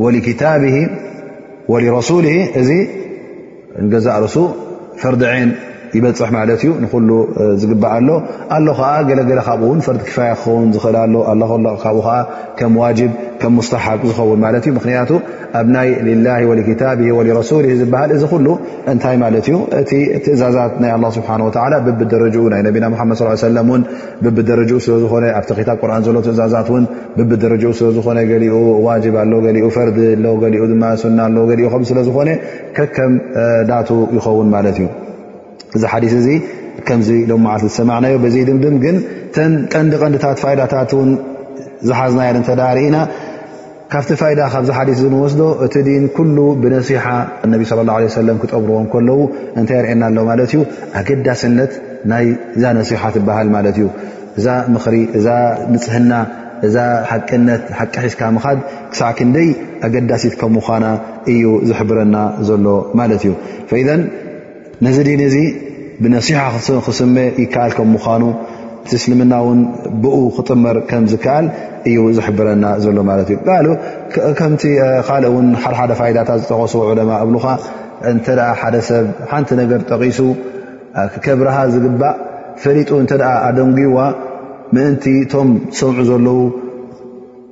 ወلክታብ 0.04 0.64
ወلረሱሊ 1.72 2.28
እዚ 2.62 2.70
ገዛእ 3.92 4.18
ርሱ 4.24 4.36
ፈርዲ 5.02 5.22
ዐን 5.34 5.50
ይበፅሕ 5.98 6.30
ማለት 6.38 6.62
ዩ 6.68 6.72
ንሉ 6.84 7.12
ዝግባእ 7.62 7.92
ኣሎ 8.00 8.10
ኣሎ 8.56 8.66
ከዓ 8.80 8.92
ገለገለ 9.10 9.40
ካብኡው 9.48 9.72
ፈርዲ 9.88 10.02
ክፋያ 10.10 10.32
ክኸን 10.42 10.70
ዝኽእልሎካኡ 10.76 11.98
ከም 12.60 12.74
ዋ 12.82 12.88
ከም 13.42 13.54
ስተሓቅ 13.68 14.00
ዝኸውን 14.10 14.40
ማ 14.44 14.48
ምክያቱ 14.78 15.10
ኣብ 15.60 15.68
ናይ 15.76 15.88
ላ 16.26 16.30
ታ 16.82 16.94
ሱል 17.50 17.66
ዝሃል 17.82 18.12
እዚ 18.18 18.24
እንታይ 18.92 19.16
ማ 19.24 19.32
ዩ 19.54 19.58
እቲ 19.82 19.92
ትእዛዛት 20.26 20.74
ስ 21.16 21.24
ብኡ 22.00 22.90
ብኡ 24.38 24.80
ስዝታርሎ 24.86 26.18
እዛብኡ 26.34 26.78
ዝፈ 31.92 32.04
ዝኮ 32.08 32.18
ከምዳ 33.72 33.74
ይኸውን 34.16 34.48
ማእዩ 34.54 34.80
እዚ 35.78 35.84
ሓዲስ 35.92 36.14
እዚ 36.20 36.28
ከምዚ 36.88 37.10
ሎም 37.30 37.42
ማዓልቲ 37.46 37.66
ዝሰማዕናዮ 37.74 38.16
በዘይ 38.24 38.44
ድምድም 38.50 38.76
ግን 38.84 38.96
ተን 39.36 39.52
ቀንዲ 39.74 39.94
ቀንዲታት 40.02 40.38
ፋይዳታት 40.44 40.92
ውን 41.00 41.10
ዝሓዝና 41.90 42.22
ያ 42.28 42.32
እተዳርእና 42.42 42.98
ካብቲ 43.94 44.10
ፋይዳ 44.22 44.42
ካብዚ 44.54 44.70
ሓዲስ 44.78 45.00
ንወስዶ 45.14 45.42
እቲ 45.66 45.74
ድን 45.88 46.04
ኩሉ 46.18 46.38
ብነሲሓ 46.64 47.06
እነቢ 47.46 47.64
ስለ 47.72 47.80
ላ 47.90 47.96
ሰለም 48.20 48.38
ክጠብርዎ 48.42 48.78
ከለዉ 48.94 49.22
እንታይ 49.60 49.76
የርእየና 49.80 50.04
ኣሎ 50.10 50.18
ማለት 50.30 50.52
እዩ 50.54 50.62
ኣገዳሲነት 51.00 51.72
ናይዛ 52.12 52.64
ነሲሓ 52.80 53.04
ትበሃል 53.16 53.50
ማለት 53.56 53.76
እዩ 53.82 53.88
እዛ 54.40 54.48
ምኽሪ 54.76 54.96
እዛ 55.20 55.28
ምፅህና 55.74 56.14
እዛ 56.68 56.78
ሓቅነት 57.10 57.64
ሓቂ 57.78 57.94
ሒሽካ 58.06 58.22
ምካድ 58.38 58.60
ክሳዕ 58.92 59.10
ክንደይ 59.20 59.50
ኣገዳሲት 59.88 60.34
ከም 60.42 60.56
ኳና 60.68 60.86
እዩ 61.34 61.46
ዝሕብረና 61.70 62.16
ዘሎ 62.50 62.66
ማለት 63.00 63.22
እዩ 63.28 63.34
ነዚ 64.86 64.98
ድን 65.08 65.22
እዚ 65.28 65.36
ብነሲሓ 66.04 66.40
ክስመ 66.86 67.16
ይከኣል 67.42 67.72
ከም 67.78 67.90
ምዃኑ 67.96 68.24
እቲ 68.86 68.92
እስልምና 69.00 69.34
እውን 69.44 69.60
ብኡ 70.04 70.16
ክጥመር 70.36 70.78
ከም 70.90 71.04
ዝከኣል 71.12 71.46
እዩ 71.90 71.98
ዝሕብረና 72.18 72.66
ዘሎ 72.86 72.98
ማለት 73.10 73.28
እዩ 73.34 73.68
ካከምቲ 74.14 74.64
ካልእ 75.10 75.32
ውን 75.36 75.48
ሓደሓደ 75.64 75.92
ፋይዳታት 76.00 76.40
ዝጠቀስዎ 76.44 76.82
ዕለማ 76.94 77.12
እብሉካ 77.26 77.46
እንተ 78.14 78.26
ኣ 78.48 78.50
ሓደ 78.62 78.76
ሰብ 78.90 79.06
ሓንቲ 79.34 79.50
ነገር 79.62 79.80
ጠቒሱ 79.92 80.20
ከብረሃ 81.28 81.58
ዝግባእ 81.76 82.16
ፈሪጡ 82.66 82.90
እንተኣ 83.04 83.24
ኣደንጉዋ 83.48 84.00
ምእንቲ 84.76 85.06
እቶም 85.24 85.50
ሰምዑ 85.80 86.02
ዘለው 86.12 86.40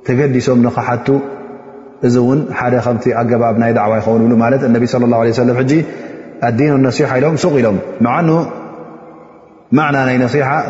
ተገዲሶም 0.06 0.60
ንካሓቱ 0.66 1.06
እዚ 2.08 2.14
ውን 2.28 2.40
ሓደ 2.58 2.74
ከምቲ 2.84 3.04
ኣገባብ 3.20 3.54
ናይ 3.62 3.72
ዳዕዋ 3.78 3.94
ይኸውን 4.00 4.22
ይብሉ 4.24 4.34
ማለት 4.46 4.62
እነቢ 4.68 4.84
ላ 5.14 5.24
ለ 5.30 5.40
ሰለም 5.42 5.56
ሕ 5.60 5.64
ኣዲን 6.48 6.84
ሲሓ 6.98 7.08
ኢሎም 7.20 7.34
ስቕ 7.42 7.52
ኢሎም 7.62 7.78
ዓ 8.14 8.20
ና 9.78 9.82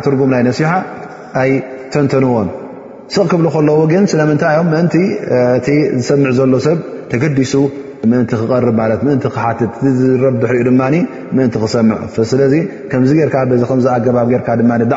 ትጉም 0.05 0.31
ናይ 0.35 0.43
ሓ 0.71 0.73
ኣይ 1.43 1.51
ተንተንዎም 1.95 2.49
ስቕ 3.15 3.25
ክብ 3.33 3.45
ከለዎ 3.55 3.79
ግን 3.93 4.03
ስለምንታዮም 4.13 4.69
ምን 4.75 4.87
እ 5.01 5.77
ዝሰምዕ 6.01 6.33
ዘሎ 6.39 6.55
ሰብ 6.67 6.79
ተገዲሱ 7.13 7.53
ምን 8.11 8.21
ክር 8.31 8.69
ክሓት 9.35 9.61
ዝብ 10.23 10.43
ሕሪኡ 10.51 10.65
ድ 10.79 10.81
ን 11.41 11.49
ክሰም 11.63 11.89
ስለ 12.31 12.41
ከምዚ 12.93 13.11
ርካ 13.31 13.37
ከ 13.71 13.73
ኣገባብ 13.97 14.29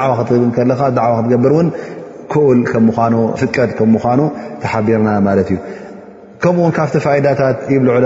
ዕዋ 0.04 0.12
ክትብ 0.30 0.44
ከካ 0.58 0.82
ዕ 0.94 1.20
ክትገብር 1.20 1.54
ን 1.68 1.70
ክኡል 2.34 2.60
ከም 2.72 2.86
ምኑፍቀድ 2.90 3.70
ምኑ 3.96 4.22
ተሓቢርና 4.62 5.10
ማት 5.28 5.40
እዩ 5.46 5.58
ከምኡውን 6.44 6.74
ካብቲ 6.78 6.96
ዳታት 7.26 7.58
ይብ 7.74 7.84
ለ 7.88 8.06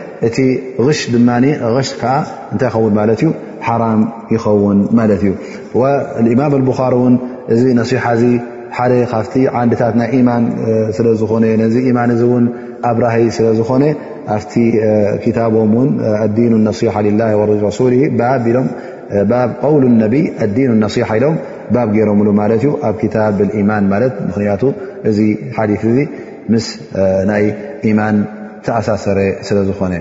እቲ 0.27 0.37
ሽ 0.97 1.11
ድ 1.13 1.15
ሽ 1.89 1.93
ከዓ 2.01 2.11
እንታይ 2.53 2.63
ይኸውን 2.67 2.91
ማለት 2.99 3.19
ዩ 3.25 3.29
ሓራም 3.67 4.01
ይኸውን 4.33 4.79
ማለት 4.99 5.21
እዩ 5.25 5.31
እማም 6.33 6.53
ሪ 6.63 6.71
እዚ 7.53 7.61
ነصሓ 7.79 8.03
ሓደ 8.75 8.93
ካብቲ 9.11 9.33
ዓንድታት 9.59 9.95
ናይ 10.01 10.13
ማን 10.27 10.43
ስለ 10.97 11.07
ዝኾነ 11.21 11.45
ዚ 11.73 11.77
ማን 11.97 12.11
ን 12.43 12.45
ኣብራ 12.89 13.05
ስለ 13.37 13.47
ዝኮነ 13.57 13.83
ኣፍቲ 14.35 15.31
ታቦም 15.37 15.73
ዲ 16.35 16.45
صሓ 16.79 16.95
ላ 17.21 17.23
ውል 19.73 19.85
ነይ 20.03 20.23
ዲን 20.57 20.83
صሓ 20.95 21.09
ኢሎም 21.19 21.35
ገሮምሉ 21.95 22.27
ማ 22.41 22.45
ዩ 22.67 22.71
ኣብ 22.91 22.97
ታ 23.15 23.25
ማን 23.71 23.83
ማ 23.93 23.99
ምክንያቱ 24.29 24.63
እዚ 25.11 25.19
ሓዲ 25.57 25.71
እዚ 25.93 25.99
ምስ 26.53 26.67
ናይ 27.31 27.45
ማን 27.99 28.17
ተኣሳሰረ 28.65 29.19
ስለ 29.49 29.57
ዝኾነ 29.67 29.93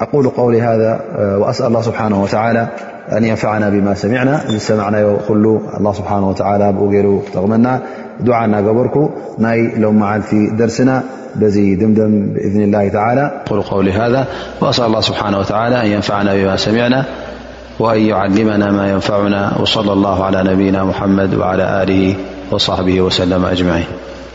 أقول 0.00 0.28
قول 0.28 0.56
ذا 0.56 1.00
وأسأل 1.38 1.66
الله 1.66 1.80
سبحانه 1.80 2.22
وتعالى 2.22 2.68
أن 3.12 3.24
ينفعنا 3.24 3.68
بما 3.68 3.94
سمعنا 3.94 4.58
سمعنا 4.58 4.96
ل 5.02 5.16
الله 5.78 5.92
سبحانه 5.92 6.28
وتعالى 6.28 6.64
ق 6.64 7.36
غمنا 7.38 7.80
دعانا 8.20 8.60
جبرك 8.60 9.10
لومعلت 9.78 10.34
درسنا 10.58 11.02
بي 11.34 11.74
دمدم 11.76 12.26
بإذن 12.34 12.60
الله 12.62 12.88
تعالىأقول 12.88 13.62
قول 13.62 13.88
هذا 13.88 14.26
وأسأل 14.60 14.84
الله 14.84 15.00
سبحانه 15.00 15.38
وتعالى 15.38 15.80
أن 15.86 15.86
ينفعنا 15.86 16.34
بما 16.34 16.56
سمعنا 16.56 17.04
وأن 17.80 18.00
يعلمنا 18.00 18.70
ما 18.72 18.90
ينفعنا 18.90 19.58
وصلى 19.60 19.92
الله 19.92 20.24
على 20.24 20.52
نبينا 20.52 20.84
محمد 20.84 21.34
وعلى 21.34 21.82
آله 21.82 22.14
وصحبه 22.52 23.00
وسلم 23.00 23.44
أجمعين 23.44 24.25